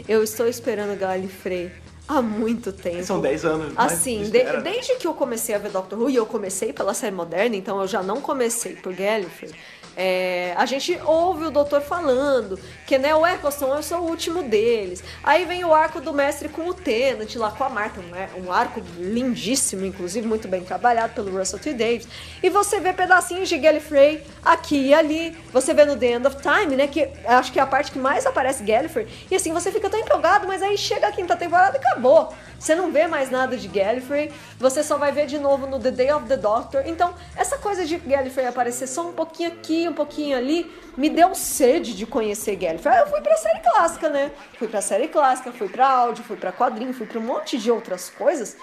[0.09, 1.71] Eu estou esperando Gallifrey
[2.09, 3.03] há muito tempo.
[3.05, 3.73] São 10 anos.
[3.75, 6.95] mas Assim, de- desde que eu comecei a ver Doctor Who, e eu comecei pela
[6.95, 9.53] série moderna, então eu já não comecei por Gallifrey,
[9.97, 12.59] é, a gente ouve o doutor falando
[12.93, 15.03] que né, o Eccleston é só o último deles.
[15.25, 18.53] Aí vem o arco do mestre com o Tennant, lá com a Martha, é, um
[18.53, 21.73] arco lindíssimo, inclusive muito bem trabalhado pelo Russell T.
[21.73, 22.07] Davis.
[22.43, 25.35] E você vê pedacinhos de Gallifrey aqui e ali.
[25.55, 27.99] Você vê no The End of Time, né, que acho que é a parte que
[27.99, 29.09] mais aparece Gallifrey.
[29.31, 32.35] E assim, você fica tão empolgado, mas aí chega a quinta temporada e acabou.
[32.63, 35.91] Você não vê mais nada de Gallifrey, você só vai ver de novo no The
[35.91, 36.85] Day of the Doctor.
[36.87, 41.35] Então, essa coisa de Gallifrey aparecer só um pouquinho aqui, um pouquinho ali, me deu
[41.35, 42.82] sede de conhecer Gallifrey.
[42.91, 44.31] Eu fui pra série clássica, né?
[44.59, 47.71] Fui pra série clássica, fui pra áudio, fui pra quadrinho, fui pra um monte de
[47.71, 48.57] outras coisas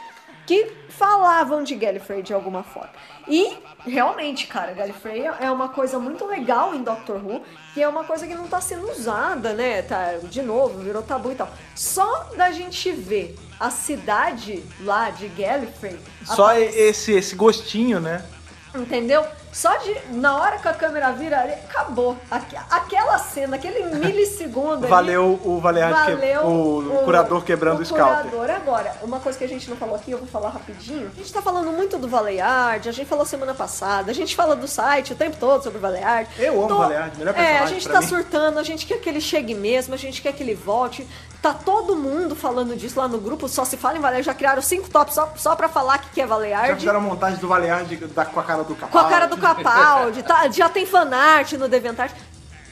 [0.45, 2.89] que falavam de Gallifrey de alguma forma.
[3.27, 3.55] E
[3.85, 7.43] realmente, cara, Gallifrey é uma coisa muito legal em Doctor Who,
[7.75, 9.83] que é uma coisa que não tá sendo usada, né?
[9.83, 11.49] Tá, de novo, virou tabu e tal.
[11.75, 15.99] Só da gente ver a cidade lá de Gallifrey.
[16.25, 18.25] Só aparecer- esse, esse gostinho, né?
[18.73, 19.23] Entendeu?
[19.51, 19.95] Só de.
[20.11, 22.15] Na hora que a câmera vira ali, acabou.
[22.29, 24.87] Aque- Aquela cena, aquele milissegundo ali.
[24.87, 28.29] Valeu o Valeard, que, Valeu o, curador quebrando o, scalper.
[28.31, 28.49] curador.
[28.55, 31.09] Agora, uma coisa que a gente não falou aqui, eu vou falar rapidinho.
[31.13, 34.55] A gente tá falando muito do Valeard, a gente falou semana passada, a gente fala
[34.55, 36.29] do site o tempo todo sobre o Valeard.
[36.37, 38.07] Eu amo o Valeard, melhor É, a personagem gente tá mim.
[38.07, 41.07] surtando, a gente quer que ele chegue mesmo, a gente quer que ele volte.
[41.41, 44.25] Tá todo mundo falando disso lá no grupo, só se fala em Valeard.
[44.25, 46.75] Já criaram cinco tops só, só pra falar que que é Já Valeard.
[46.75, 49.07] fizeram a montagem do Valeard da, com a cara do Com Capaldi.
[49.07, 52.11] a cara do Capaldi, tá, já tem fanart no DeviantArt.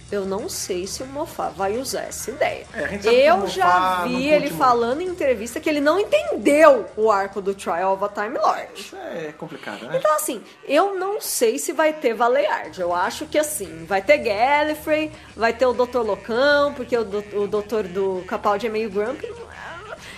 [0.09, 2.65] Eu não sei se o Mofá vai usar essa ideia.
[2.73, 7.53] É, Eu já vi ele falando em entrevista que ele não entendeu o arco do
[7.53, 8.69] Trial of a Time Lord.
[8.73, 9.97] Isso é complicado, né?
[9.97, 12.79] Então, assim, eu não sei se vai ter Valeard.
[12.79, 15.99] Eu acho que, assim, vai ter Gallifrey, vai ter o Dr.
[15.99, 19.29] Locão, porque o, do- o doutor do Capaldi é meio grumpy.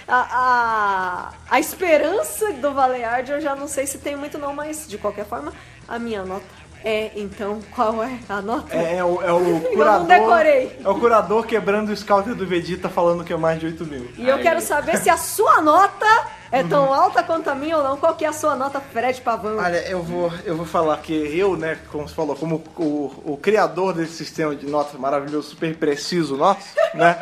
[0.07, 4.87] A, a, a esperança do Valeard eu já não sei se tem muito não, mas,
[4.87, 5.53] de qualquer forma,
[5.87, 6.45] a minha nota
[6.83, 8.75] é, então, qual é a nota?
[8.75, 10.07] É, é o, é o não curador.
[10.07, 10.79] decorei.
[10.83, 14.09] É o curador quebrando o scouter do Vegeta falando que é mais de 8 mil.
[14.17, 14.41] E eu Aí.
[14.41, 16.05] quero saber se a sua nota
[16.51, 17.97] é tão alta quanto a minha ou não.
[17.97, 19.57] Qual que é a sua nota, Fred Pavão?
[19.57, 23.37] Olha, eu vou, eu vou falar que eu, né, como você falou, como o, o
[23.37, 27.19] criador desse sistema de notas maravilhoso, super preciso nosso, né?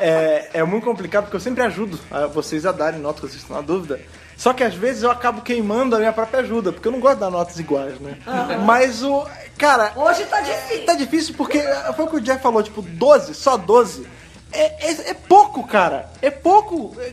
[0.00, 3.42] É, é muito complicado porque eu sempre ajudo a vocês a darem notas quando vocês
[3.42, 4.00] estão na dúvida.
[4.36, 7.14] Só que às vezes eu acabo queimando a minha própria ajuda, porque eu não gosto
[7.14, 8.18] de dar notas iguais, né?
[8.64, 9.26] Mas o.
[9.56, 9.92] Cara.
[9.96, 10.84] Hoje tá difícil.
[10.86, 11.62] Tá difícil porque
[11.94, 14.06] foi o que o Jeff falou, tipo, 12, só 12.
[14.52, 16.10] É, é, é pouco, cara.
[16.20, 16.94] É pouco.
[17.00, 17.12] É,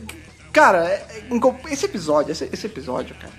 [0.52, 3.32] Cara, é- é- esse episódio, esse, esse episódio, cara.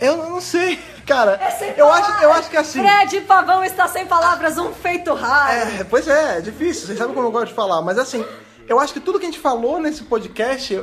[0.00, 0.76] Eu não sei,
[1.06, 1.38] cara.
[1.40, 2.38] É sem eu acho, eu palavras.
[2.38, 2.80] acho que assim.
[2.80, 5.52] Fred Pavão está sem palavras, um feito raro.
[5.52, 8.24] É, pois é, é difícil, vocês sabem como eu gosto de falar, mas assim,
[8.66, 10.82] eu acho que tudo que a gente falou nesse podcast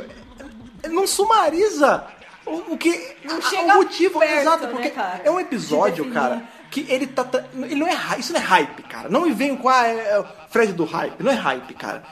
[0.90, 2.06] não sumariza
[2.46, 3.16] o, o que.
[3.24, 6.86] Não a- chega o motivo, perto, exato, né, porque cara, é um episódio, cara, que
[6.90, 7.26] ele tá.
[7.56, 9.10] Ele não é Isso não é hype, cara.
[9.10, 11.22] Não me venham com ah, é, é Fred do hype.
[11.24, 12.04] Não é hype, cara.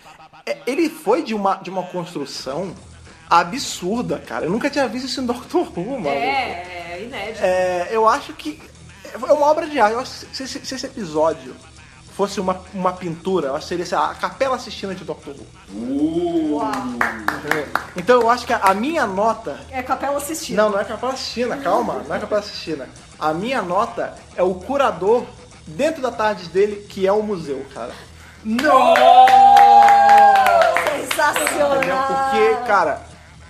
[0.46, 2.76] É- ele foi de uma, de uma construção
[3.30, 4.46] absurda, cara.
[4.46, 6.08] Eu nunca tinha visto isso em Doctor Who, mano.
[6.10, 7.40] É, é inédito.
[7.44, 8.60] É, eu acho que
[9.14, 9.94] é uma obra de arte.
[9.94, 11.56] Eu acho que se, se- se esse episódio
[12.16, 15.36] fosse uma, uma pintura, eu acho que seria sei lá, a Capela Sistina de Doctor
[15.74, 16.56] Who.
[16.56, 16.72] Uau.
[16.72, 17.68] entendeu?
[17.96, 19.60] Então eu acho que a, a minha nota.
[19.70, 20.56] É capela assistindo.
[20.56, 22.88] Não, não é Capela Sistina, calma, não é Capela Sistina.
[23.20, 25.26] A minha nota é o curador
[25.68, 27.92] dentro da tarde dele, que é o museu, cara.
[30.92, 31.78] Sensacional.
[31.78, 31.96] Entendeu?
[32.08, 33.02] Porque, cara,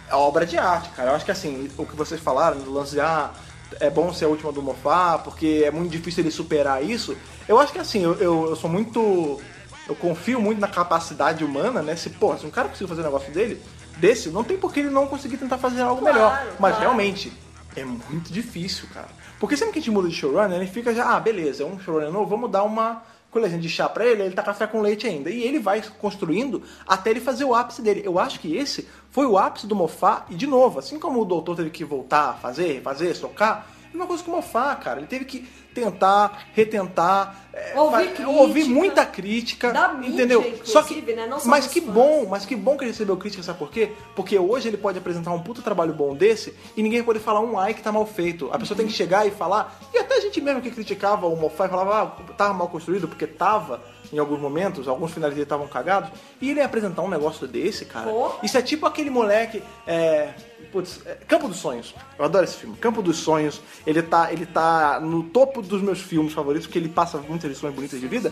[0.09, 1.11] é obra de arte, cara.
[1.11, 3.31] Eu acho que assim, o que vocês falaram, do lance de, ah,
[3.79, 7.17] é bom ser a última do Mofá, porque é muito difícil ele superar isso.
[7.47, 9.39] Eu acho que assim, eu, eu, eu sou muito.
[9.87, 11.95] Eu confio muito na capacidade humana, né?
[11.95, 13.61] Se, pô, se um cara conseguir fazer um negócio dele,
[13.97, 16.47] desse, não tem por que ele não conseguir tentar fazer algo Claro, melhor.
[16.59, 16.79] Mas claro.
[16.79, 17.31] realmente,
[17.75, 19.09] é muito difícil, cara.
[19.39, 21.79] Porque sempre que a gente muda de showrunner, ele fica já, ah, beleza, é um
[21.79, 25.05] showrunner novo, vamos dar uma colherzinha de chá pra ele, ele tá café com leite
[25.05, 25.29] ainda.
[25.29, 28.01] E ele vai construindo até ele fazer o ápice dele.
[28.03, 31.25] Eu acho que esse foi o ápice do Mofá, e de novo, assim como o
[31.25, 34.99] doutor teve que voltar a fazer, fazer, socar, uma coisa com o Mofá, cara.
[34.99, 38.29] Ele teve que tentar, retentar, é, Ouvir crítica.
[38.29, 40.59] ouvir muita crítica, Da mídia, entendeu?
[40.63, 41.27] Só que, né?
[41.27, 41.93] Não mas que fãs.
[41.93, 43.91] bom, mas que bom que ele recebeu crítica, sabe por quê?
[44.15, 47.59] Porque hoje ele pode apresentar um puta trabalho bom desse e ninguém pode falar um
[47.59, 48.49] ai que tá mal feito.
[48.53, 51.35] A pessoa tem que chegar e falar, e até a gente mesmo que criticava o
[51.35, 53.81] Mofá e falava, ah, tava mal construído, porque tava
[54.13, 56.09] em alguns momentos, alguns finais dele estavam cagados,
[56.39, 58.09] e ele ia apresentar um negócio desse, cara.
[58.09, 58.31] Pô.
[58.43, 59.61] Isso é tipo aquele moleque.
[59.85, 60.33] É,
[60.71, 61.93] putz, é, Campo dos Sonhos.
[62.17, 62.75] Eu adoro esse filme.
[62.77, 63.61] Campo dos Sonhos.
[63.85, 67.73] Ele tá, ele tá no topo dos meus filmes favoritos, porque ele passa muitas lições
[67.73, 68.31] bonitas de vida.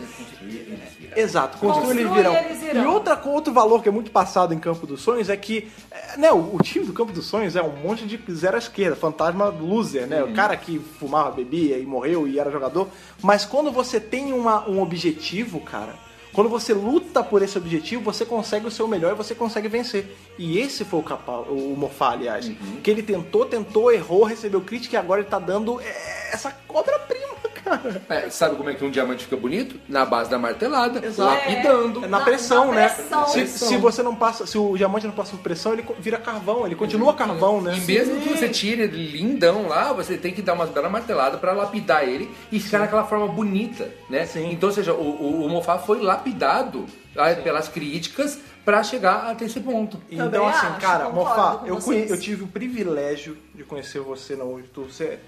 [1.16, 2.36] Exato, construiu eles virão.
[2.36, 2.82] eles virão.
[2.82, 6.18] E outra, outro valor que é muito passado em Campo dos Sonhos é que é,
[6.18, 8.96] né, o, o time do Campo dos Sonhos é um monte de zero à esquerda,
[8.96, 10.22] fantasma loser, né?
[10.22, 12.88] O cara que fumava, bebia e morreu e era jogador.
[13.22, 15.94] Mas quando você tem uma, um objetivo, cara,
[16.34, 20.16] quando você luta por esse objetivo, você consegue o seu melhor e você consegue vencer.
[20.36, 22.50] E esse foi o, capa, o Mofá, aliás.
[22.82, 27.22] Que ele tentou, tentou, errou, recebeu crítica e agora ele tá dando é, essa cobra-prima,
[27.24, 27.33] cara.
[28.08, 29.80] É, sabe como é que um diamante fica bonito?
[29.88, 31.30] Na base da martelada, Exato.
[31.34, 32.04] lapidando.
[32.04, 32.88] É na Na- pressão, na né?
[32.88, 33.26] pressão.
[33.28, 33.68] Se, Pressão.
[33.68, 36.74] se você não passa, se o diamante não passa por pressão, ele vira carvão, ele
[36.74, 37.76] continua carvão, né?
[37.76, 41.40] E mesmo que você tire ele lindão lá, você tem que dar umas belas marteladas
[41.40, 44.26] pra lapidar ele e ficar naquela forma bonita, né?
[44.26, 44.50] Sim.
[44.52, 46.86] Então, ou seja, o, o, o Mofá foi lapidado
[47.16, 49.98] ah, pelas críticas pra chegar até esse ponto.
[50.08, 51.78] Também Então, assim, acho, cara, Mofá, eu,
[52.08, 54.90] eu tive o privilégio de conhecer você na YouTube.
[54.90, 55.18] Você é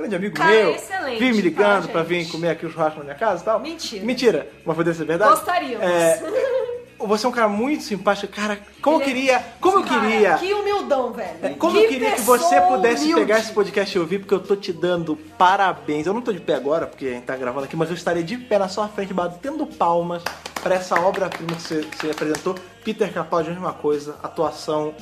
[0.00, 0.70] grande amigo Cara, meu.
[0.74, 3.44] excelente, Vim me ligando tá, pra vir comer aqui o churrasco na minha casa e
[3.44, 3.60] tal.
[3.60, 4.04] Mentira.
[4.04, 4.48] Mentira.
[4.64, 5.30] Mas poderia ser verdade?
[5.30, 5.86] Gostaríamos.
[5.86, 6.22] É,
[6.98, 8.32] você é um cara muito simpático.
[8.32, 9.44] Cara, como eu é- queria...
[9.60, 10.34] Como eu Cara, queria...
[10.34, 11.38] Que humildão, velho.
[11.42, 13.20] É, Como eu queria que você pudesse humilde.
[13.22, 16.06] pegar esse podcast e ouvir, porque eu tô te dando parabéns.
[16.06, 18.22] Eu não tô de pé agora, porque a gente tá gravando aqui, mas eu estarei
[18.22, 20.22] de pé na sua frente, batendo palmas
[20.62, 22.54] pra essa obra-prima que você, você apresentou.
[22.84, 24.94] Peter Capaldi, a mesma coisa, atuação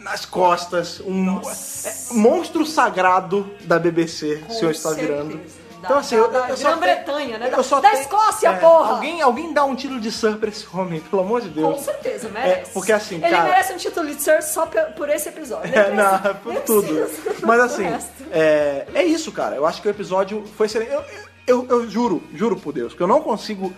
[0.00, 5.12] nas costas, um é, monstro sagrado da BBC, Com o senhor está certeza.
[5.22, 5.36] virando.
[5.36, 7.46] Da- Então assim, da- eu, da eu Grã-Bretanha, né?
[7.46, 8.92] eu Da- da tenho- Escócia, é, porra!
[8.96, 11.74] Alguém, alguém dá um título de Sir pra esse homem, pelo amor de Deus.
[11.74, 12.70] Com certeza, merece.
[12.70, 15.70] É, porque assim, Ele cara- merece um título de Sir só por esse episódio.
[15.70, 16.86] Nem É, não, por nem tudo.
[16.86, 17.86] precisa Mas do assim,
[18.30, 19.56] é, é isso, cara.
[19.56, 20.92] Eu acho que o episódio foi excelente.
[20.92, 21.02] Eu,
[21.46, 23.72] eu, eu juro, juro por Deus, que eu não consigo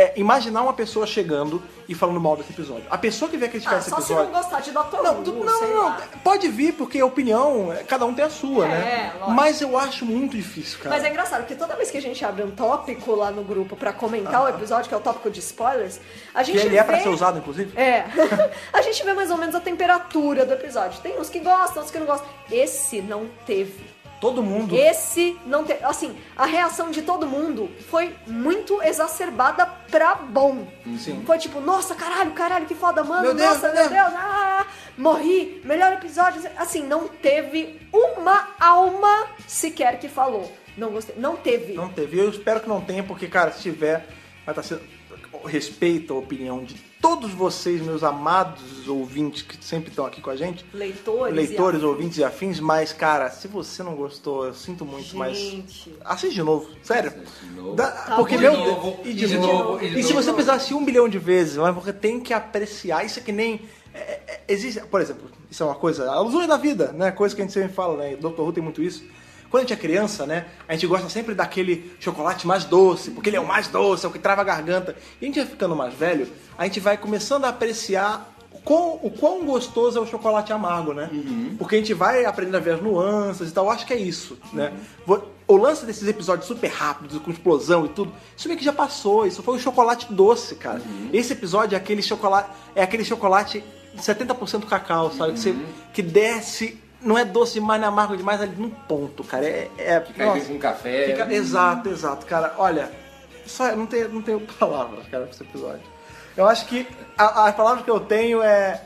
[0.00, 2.84] é, imaginar uma pessoa chegando e falando mal desse episódio.
[2.90, 4.32] A pessoa que vier criticar Ah, esse só se episódio.
[4.32, 5.02] não gostar de Dr.
[5.02, 6.00] Não, Who, não, não, lá.
[6.24, 9.12] pode vir, porque a opinião, cada um tem a sua, É, né?
[9.14, 9.30] lógico.
[9.32, 10.90] Mas eu acho muito difícil, cara.
[10.94, 13.76] Mas é engraçado, porque toda vez que a gente abre um tópico lá no grupo
[13.76, 16.00] pra comentar o episódio, que é o tópico de spoilers,
[16.34, 17.76] a que gente ele é pra vê- ser usado, inclusive.
[17.78, 18.04] É.
[18.72, 21.00] a gente vê mais ou menos a temperatura do episódio.
[21.00, 22.28] Tem uns que gostam, outros que não gostam.
[22.50, 23.84] Esse não teve.
[24.20, 24.76] Todo mundo.
[24.76, 25.82] Esse não teve.
[25.82, 30.66] Assim, a reação de todo mundo foi muito exacerbada pra bom.
[30.98, 31.22] Sim.
[31.24, 33.22] Foi tipo, nossa, caralho, caralho, que foda, mano.
[33.22, 34.66] Meu Deus, nossa, meu meu Deus, ah,
[34.98, 36.42] morri, melhor episódio.
[36.58, 40.52] Assim, não teve uma alma sequer que falou.
[40.76, 41.16] Não gostei.
[41.18, 41.72] Não teve.
[41.72, 42.18] Não teve.
[42.18, 44.06] Eu espero que não tenha, porque, cara, se tiver,
[44.44, 44.82] vai estar sendo.
[45.46, 50.36] Respeito a opinião de todos vocês, meus amados ouvintes que sempre estão aqui com a
[50.36, 50.64] gente.
[50.72, 51.34] Leitores.
[51.34, 55.36] Leitores, e ouvintes e afins, mas, cara, se você não gostou, eu sinto muito, mas.
[55.36, 55.94] Gente.
[56.04, 57.12] Assiste de novo, sério.
[57.42, 57.76] de novo.
[57.76, 59.84] Tá porque, meu De Deus, novo, e de, novo.
[59.84, 62.34] e de E se você precisar assistir um bilhão de vezes, mas você tem que
[62.34, 63.04] apreciar.
[63.04, 63.62] Isso é que nem.
[63.94, 66.10] é, é, existe, por exemplo, isso é uma coisa.
[66.10, 67.10] Alusões da vida, né?
[67.10, 68.16] Coisa que a gente sempre fala, né?
[68.16, 68.40] Dr.
[68.40, 69.04] Who tem muito isso.
[69.50, 70.46] Quando a gente é criança, né?
[70.68, 74.08] A gente gosta sempre daquele chocolate mais doce, porque ele é o mais doce, é
[74.08, 74.96] o que trava a garganta.
[75.20, 79.00] E a gente vai ficando mais velho, a gente vai começando a apreciar o quão,
[79.02, 81.10] o quão gostoso é o chocolate amargo, né?
[81.58, 83.64] Porque a gente vai aprendendo a ver as nuances e tal.
[83.66, 84.72] Eu acho que é isso, né?
[85.06, 88.72] Vou- O lance desses episódios super rápidos, com explosão e tudo, isso meio que já
[88.72, 89.26] passou.
[89.26, 90.80] Isso foi o chocolate doce, cara.
[91.12, 93.64] Esse episódio é aquele chocolate, é aquele chocolate
[93.98, 95.32] 70% cacau, sabe?
[95.32, 95.54] Que, você,
[95.92, 99.44] que desce, não é doce demais, não é amargo demais, ali num ponto, cara.
[99.46, 101.06] É, é, Fica aí com café.
[101.06, 102.54] Fica- exato, exato, cara.
[102.58, 102.90] Olha,
[103.46, 105.82] só não tenho, não tenho palavras, cara, pra esse episódio.
[106.36, 106.86] Eu acho que
[107.18, 108.80] a, a palavra que eu tenho é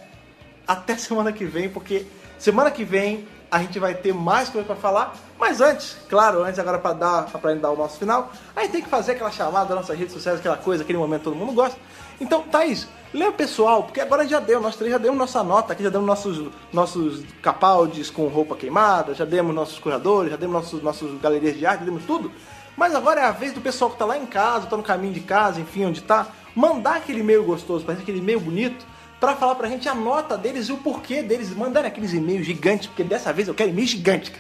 [0.66, 2.07] até semana que vem, porque
[2.39, 5.15] semana que vem a gente vai ter mais coisa pra falar.
[5.39, 8.82] Mas antes, claro, antes agora pra dar gente dar o nosso final, a gente tem
[8.82, 11.53] que fazer aquela chamada das nossas redes sociais, aquela coisa, aquele momento que todo mundo
[11.53, 11.78] gosta.
[12.20, 15.85] Então, Thaís, lembra pessoal, porque agora já deu, nós três já demos nossa nota aqui,
[15.85, 20.82] já demos nossos, nossos capaldes com roupa queimada, já demos nossos curadores, já demos nossos,
[20.82, 22.32] nossos galerias de arte, já demos tudo.
[22.77, 25.15] Mas agora é a vez do pessoal que tá lá em casa, tá no caminho
[25.15, 26.27] de casa, enfim, onde tá,
[26.57, 28.85] mandar aquele e-mail gostoso pra gente, aquele e-mail bonito,
[29.20, 32.89] pra falar pra gente a nota deles e o porquê deles mandarem aqueles e-mails gigantes,
[32.89, 34.32] porque dessa vez eu quero e-mail gigante.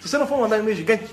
[0.00, 1.04] Se você não for mandar e-mail gigante,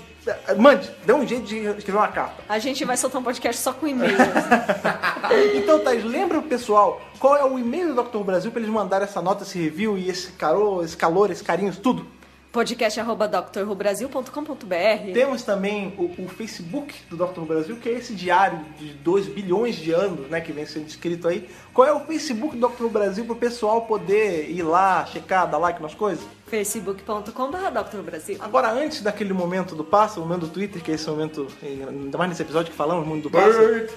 [0.58, 2.42] mande, dê um jeito de escrever uma carta.
[2.48, 4.16] A gente vai soltar um podcast só com e-mail.
[5.54, 8.24] Então, Thaís, lembra o pessoal qual é o e-mail do Dr.
[8.24, 11.72] Brasil pra eles mandarem essa nota, esse review e esse calor, esse calor, esse carinho,
[11.76, 12.04] tudo?
[12.52, 17.42] podcast.drrubrasil.com.br Temos também o, o Facebook do Dr.
[17.42, 21.28] Brasil, que é esse diário de 2 bilhões de anos, né, que vem sendo escrito
[21.28, 21.48] aí.
[21.72, 22.86] Qual é o Facebook do Dr.
[22.86, 26.24] Brasil pro pessoal poder ir lá, checar, dar like nas coisas?
[26.48, 28.36] facebook.com.br Brasil.
[28.40, 32.18] Agora, antes daquele momento do pássaro, o momento do Twitter, que é esse momento, ainda
[32.18, 33.68] mais nesse episódio que falamos muito do pássaro.
[33.68, 33.92] Bird,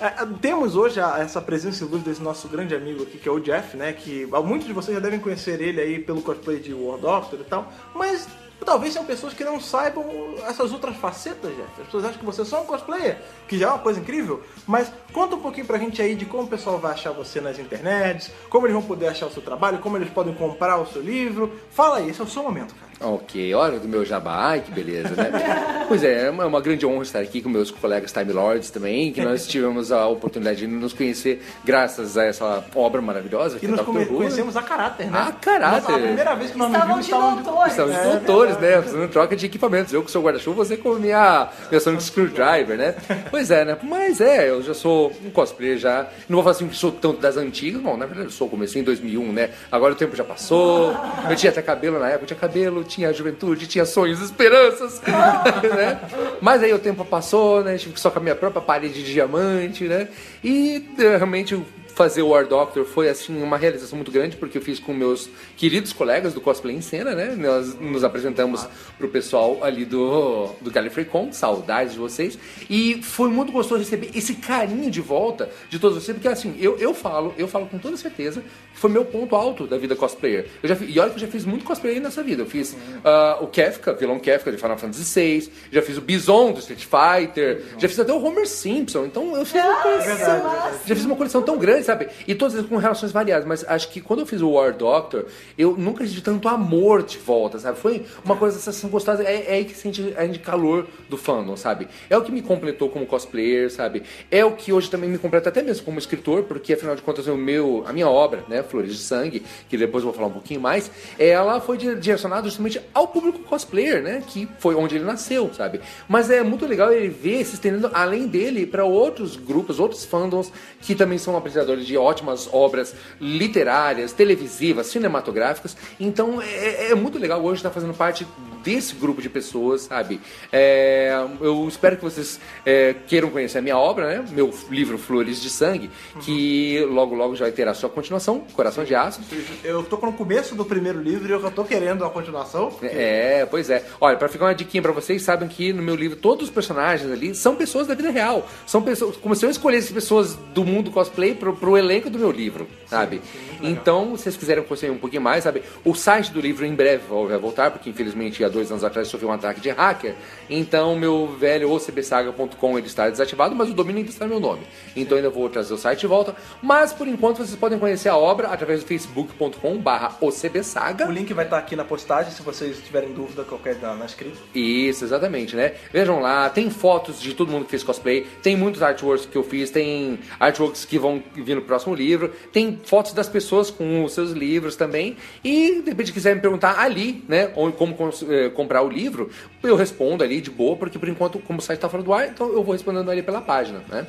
[0.00, 3.32] É, é, temos hoje a- essa presença ilustre desse nosso grande amigo aqui, que é
[3.32, 3.92] o Jeff, né?
[3.92, 7.44] Que muitos de vocês já devem conhecer ele aí pelo cosplay de War Doctor e
[7.44, 8.26] tal, mas
[8.64, 10.04] talvez sejam pessoas que não saibam
[10.46, 11.68] essas outras facetas, Jeff.
[11.80, 14.42] As pessoas acham que você é só um cosplayer, que já é uma coisa incrível,
[14.66, 17.58] mas conta um pouquinho pra gente aí de como o pessoal vai achar você nas
[17.58, 21.02] internets, como eles vão poder achar o seu trabalho, como eles podem comprar o seu
[21.02, 21.52] livro.
[21.70, 22.87] Fala aí, esse é o seu momento, cara.
[23.00, 25.30] Ok, hora do meu jabá, ai que beleza, né?
[25.86, 28.70] pois é, é uma, é uma grande honra estar aqui com meus colegas Time Lords
[28.70, 33.66] também, que nós tivemos a oportunidade de nos conhecer graças a essa obra maravilhosa que
[33.66, 33.86] E é nos Dr.
[33.86, 34.16] come- Who.
[34.16, 35.18] conhecemos a caráter, né?
[35.28, 35.94] A caráter.
[35.94, 37.72] A primeira vez que nós nos Estavam vimos de estávamos doutores.
[37.72, 38.82] Estamos É, doutores, né?
[38.82, 39.92] Fazendo troca de equipamentos.
[39.92, 42.94] Eu com o seu guarda-chuva, você com a minha, minha Sonic Screwdriver, né?
[43.30, 43.78] Pois é, né?
[43.82, 46.08] Mas é, eu já sou um cosplayer já.
[46.28, 47.96] Não vou falar assim que sou tanto das antigas, não.
[47.96, 49.50] Na verdade, eu sou, comecei em 2001, né?
[49.70, 50.92] Agora o tempo já passou.
[51.30, 56.00] Eu tinha até cabelo na época, eu tinha cabelo, tinha juventude, tinha sonhos, esperanças, né?
[56.40, 57.76] Mas aí o tempo passou, né?
[57.76, 60.08] Tive só com a minha própria parede de diamante, né?
[60.42, 61.54] E eh, realmente
[61.98, 65.28] fazer o War Doctor foi assim uma realização muito grande, porque eu fiz com meus
[65.56, 67.34] queridos colegas do Cosplay em Cena, né?
[67.36, 68.64] Nós nos apresentamos
[68.96, 72.38] pro pessoal ali do, do Gallifrey Con, saudades de vocês.
[72.70, 76.78] E foi muito gostoso receber esse carinho de volta de todos vocês, porque assim, eu,
[76.78, 80.46] eu falo, eu falo com toda certeza que foi meu ponto alto da vida cosplayer.
[80.62, 82.42] Eu já, fi- e olha que eu já fiz muito cosplay nessa vida.
[82.42, 86.52] Eu fiz ah, o Kefka, vilão Kefka de Final Fantasy VI, já fiz o Bison
[86.52, 89.04] do Street Fighter, já fiz até o Homer Simpson.
[89.06, 90.42] Então eu fiz uma coleção.
[90.86, 92.08] Já fiz uma coleção tão grande, sabe?
[92.26, 93.46] E todas com relações variadas.
[93.46, 97.18] Mas acho que quando eu fiz o War Doctor, eu nunca senti tanto amor de
[97.18, 97.78] volta, sabe?
[97.78, 99.22] Foi uma coisa, sensação gostosa.
[99.22, 101.88] É, é aí que sente a gente calor do fandom, sabe?
[102.10, 104.02] É o que me completou como cosplayer, sabe?
[104.30, 107.26] É o que hoje também me completa até mesmo como escritor, porque afinal de contas
[107.26, 110.32] o meu, a minha obra, né, Flores de Sangue, que depois eu vou falar um
[110.32, 114.22] pouquinho mais, ela foi di- direcionada justamente ao público cosplayer, né?
[114.26, 115.80] Que foi onde ele nasceu, sabe?
[116.08, 120.52] Mas é muito legal ele ver se estendendo além dele para outros grupos, outros fandoms
[120.80, 125.76] que também são apreciadores de ótimas obras literárias, televisivas, cinematográficas.
[125.98, 128.26] Então é, é muito legal hoje estar fazendo parte
[128.62, 130.20] desse grupo de pessoas, sabe?
[130.52, 134.24] É, eu espero que vocês é, queiram conhecer a minha obra, né?
[134.32, 135.90] Meu livro Flores de Sangue,
[136.22, 139.20] que logo logo já vai ter a sua continuação, Coração de Aço.
[139.64, 142.70] Eu tô no começo do primeiro livro e eu já tô querendo a continuação.
[142.70, 143.84] porque- É, pois é.
[144.00, 147.10] Olha, pra ficar uma diquinha pra vocês, sabem que no meu livro todos os personagens
[147.10, 148.46] ali são pessoas da vida real.
[148.66, 152.30] São pessoas, como se eu escolhesse pessoas do mundo cosplay pro, pro elenco do meu
[152.30, 153.20] livro, sabe?
[153.60, 155.62] então, se vocês quiserem conhecer um pouquinho mais, sabe?
[155.84, 159.30] O site do livro em breve vai voltar, porque infelizmente há dois anos atrás sofreu
[159.30, 160.14] um ataque de hacker.
[160.48, 164.62] Então, meu velho ocbsaga.com ele está desativado, mas o domínio ainda está no meu nome.
[164.94, 166.34] Então, ainda vou trazer o site de volta.
[166.62, 171.08] Mas, por enquanto, vocês podem conhecer a obra através do facebook.com/barra ocbsaga.
[171.08, 174.38] O link vai estar aqui na postagem, se vocês tiverem dúvida qualquer da, na escrita.
[174.54, 175.74] Isso, exatamente, né?
[175.92, 179.42] Vejam lá, tem fotos de todo mundo que fez cosplay, tem muitos artworks que eu
[179.42, 184.12] fiz, tem artworks que vão vir no próximo livro, tem fotos das pessoas com os
[184.12, 185.16] seus livros também.
[185.44, 187.96] E de repente quiser me perguntar ali, né, como
[188.28, 189.30] eh, comprar o livro,
[189.62, 192.28] eu respondo ali de boa, porque por enquanto, como o site tá fora do ar,
[192.28, 194.06] então eu vou respondendo ali pela página, né?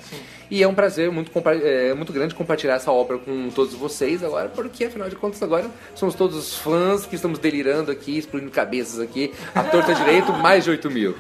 [0.50, 1.32] E é um prazer muito,
[1.64, 5.66] é, muito grande compartilhar essa obra com todos vocês agora, porque afinal de contas agora
[5.94, 10.64] somos todos os fãs que estamos delirando aqui, explodindo cabeças aqui, a torta direito, mais
[10.64, 11.16] de 8 mil.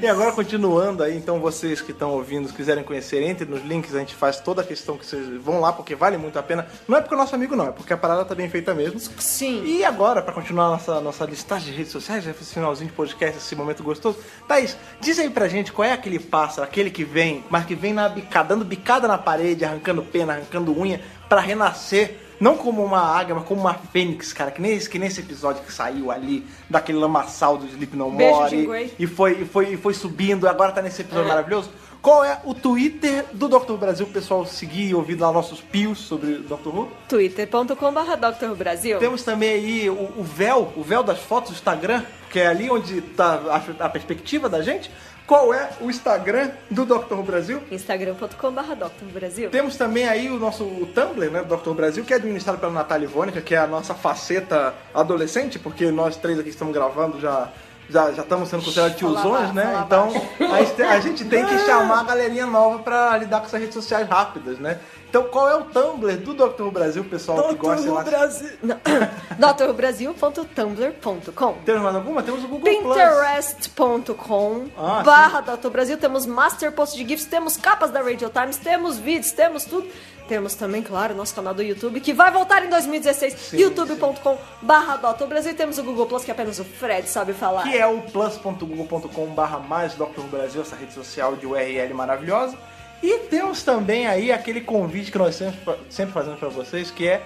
[0.00, 3.94] E agora, continuando aí, então vocês que estão ouvindo, se quiserem conhecer, entre nos links,
[3.96, 6.66] a gente faz toda a questão que vocês vão lá, porque vale muito a pena.
[6.86, 9.00] Não é porque é nosso amigo, não, é porque a parada tá bem feita mesmo.
[9.18, 9.64] Sim.
[9.64, 13.56] E agora, pra continuar nossa, nossa listagem de redes sociais, esse finalzinho de podcast, esse
[13.56, 14.18] momento gostoso.
[14.46, 17.92] Thaís, diz aí pra gente qual é aquele pássaro, aquele que vem, mas que vem
[17.92, 22.28] na bicada, dando bicada na parede, arrancando pena, arrancando unha, pra renascer.
[22.40, 24.52] Não como uma águia, mas como uma fênix, cara.
[24.52, 28.12] Que nem, esse, que nem esse episódio que saiu ali, daquele lamaçal do Sleep No
[28.12, 28.50] Beijo, More.
[28.50, 28.94] Jean Grey.
[28.96, 31.68] E foi, e foi, e foi subindo, agora tá nesse episódio maravilhoso.
[32.08, 33.74] Qual é o Twitter do Dr.
[33.74, 36.68] Brasil, o pessoal seguir e ouvir lá nossos pios sobre Dr.
[36.68, 36.88] Who?
[37.06, 37.74] twitter.com.br
[38.16, 38.54] Dr.
[38.56, 38.98] Brasil.
[38.98, 42.70] Temos também aí o, o véu, o véu das fotos do Instagram, que é ali
[42.70, 44.90] onde tá a, a perspectiva da gente.
[45.26, 47.16] Qual é o Instagram do Dr.
[47.16, 47.60] Brasil?
[47.70, 49.12] instagram.com.br Dr.
[49.12, 49.50] Brasil.
[49.50, 50.64] Temos também aí o nosso
[50.94, 51.72] Tumblr, né, do Dr.
[51.72, 56.16] Brasil, que é administrado pela Natália Ivônica, que é a nossa faceta adolescente, porque nós
[56.16, 57.52] três aqui estamos gravando já.
[57.90, 59.82] Já, já estamos sendo considerados tiozões, né?
[59.86, 60.08] Então
[60.52, 63.74] a gente, a gente tem que chamar a galerinha nova pra lidar com essas redes
[63.74, 64.78] sociais rápidas, né?
[65.08, 66.68] Então qual é o Tumblr do Dr.
[66.70, 68.50] Brasil, pessoal que gosta lá, Brasil.
[69.38, 72.22] drbrasil.tumblr.com Temos mais alguma?
[72.22, 72.70] Temos o Google.
[72.70, 75.70] Pinterest.com Ah, barra Dr.
[75.70, 79.88] Brasil, temos master post de GIFs, temos capas da Radio Times, temos vídeos, temos tudo.
[80.28, 85.24] Temos também, claro, nosso canal do YouTube, que vai voltar em 2016, youtube.com barra Dr.
[85.24, 85.52] Brasil.
[85.52, 87.62] E temos o Google Plus, que apenas o Fred sabe falar.
[87.62, 90.20] que é o plus.google.com barra mais Dr.
[90.30, 92.58] Brasil, essa rede social de URL maravilhosa.
[93.02, 97.22] E temos também aí aquele convite que nós sempre, sempre fazemos para vocês, que é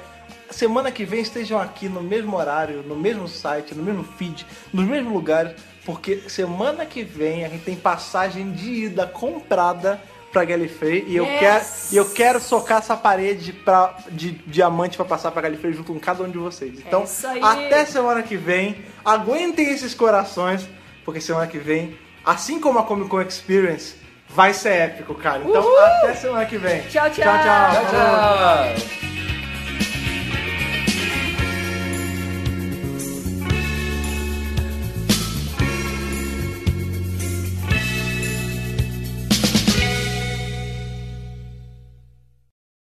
[0.49, 4.87] semana que vem estejam aqui no mesmo horário, no mesmo site, no mesmo feed, nos
[4.87, 5.55] mesmos lugares,
[5.85, 10.01] porque semana que vem a gente tem passagem de ida comprada
[10.33, 11.39] pra Gallifrey e eu, Yes!
[11.39, 15.93] quero, e eu quero socar essa parede pra, de diamante pra passar pra Gallifrey junto
[15.93, 16.79] com cada um de vocês.
[16.79, 17.41] Então, isso aí!
[17.43, 20.67] até semana que vem, aguentem esses corações,
[21.05, 23.95] porque semana que vem, assim como a Comic Con Experience,
[24.29, 25.43] vai ser épico, cara.
[25.47, 25.79] Então, Uhul!
[25.79, 26.81] até semana que vem.
[26.83, 27.25] Tchau, tchau!
[27.25, 27.85] Tchau, tchau.
[27.91, 29.12] Tchau, tchau!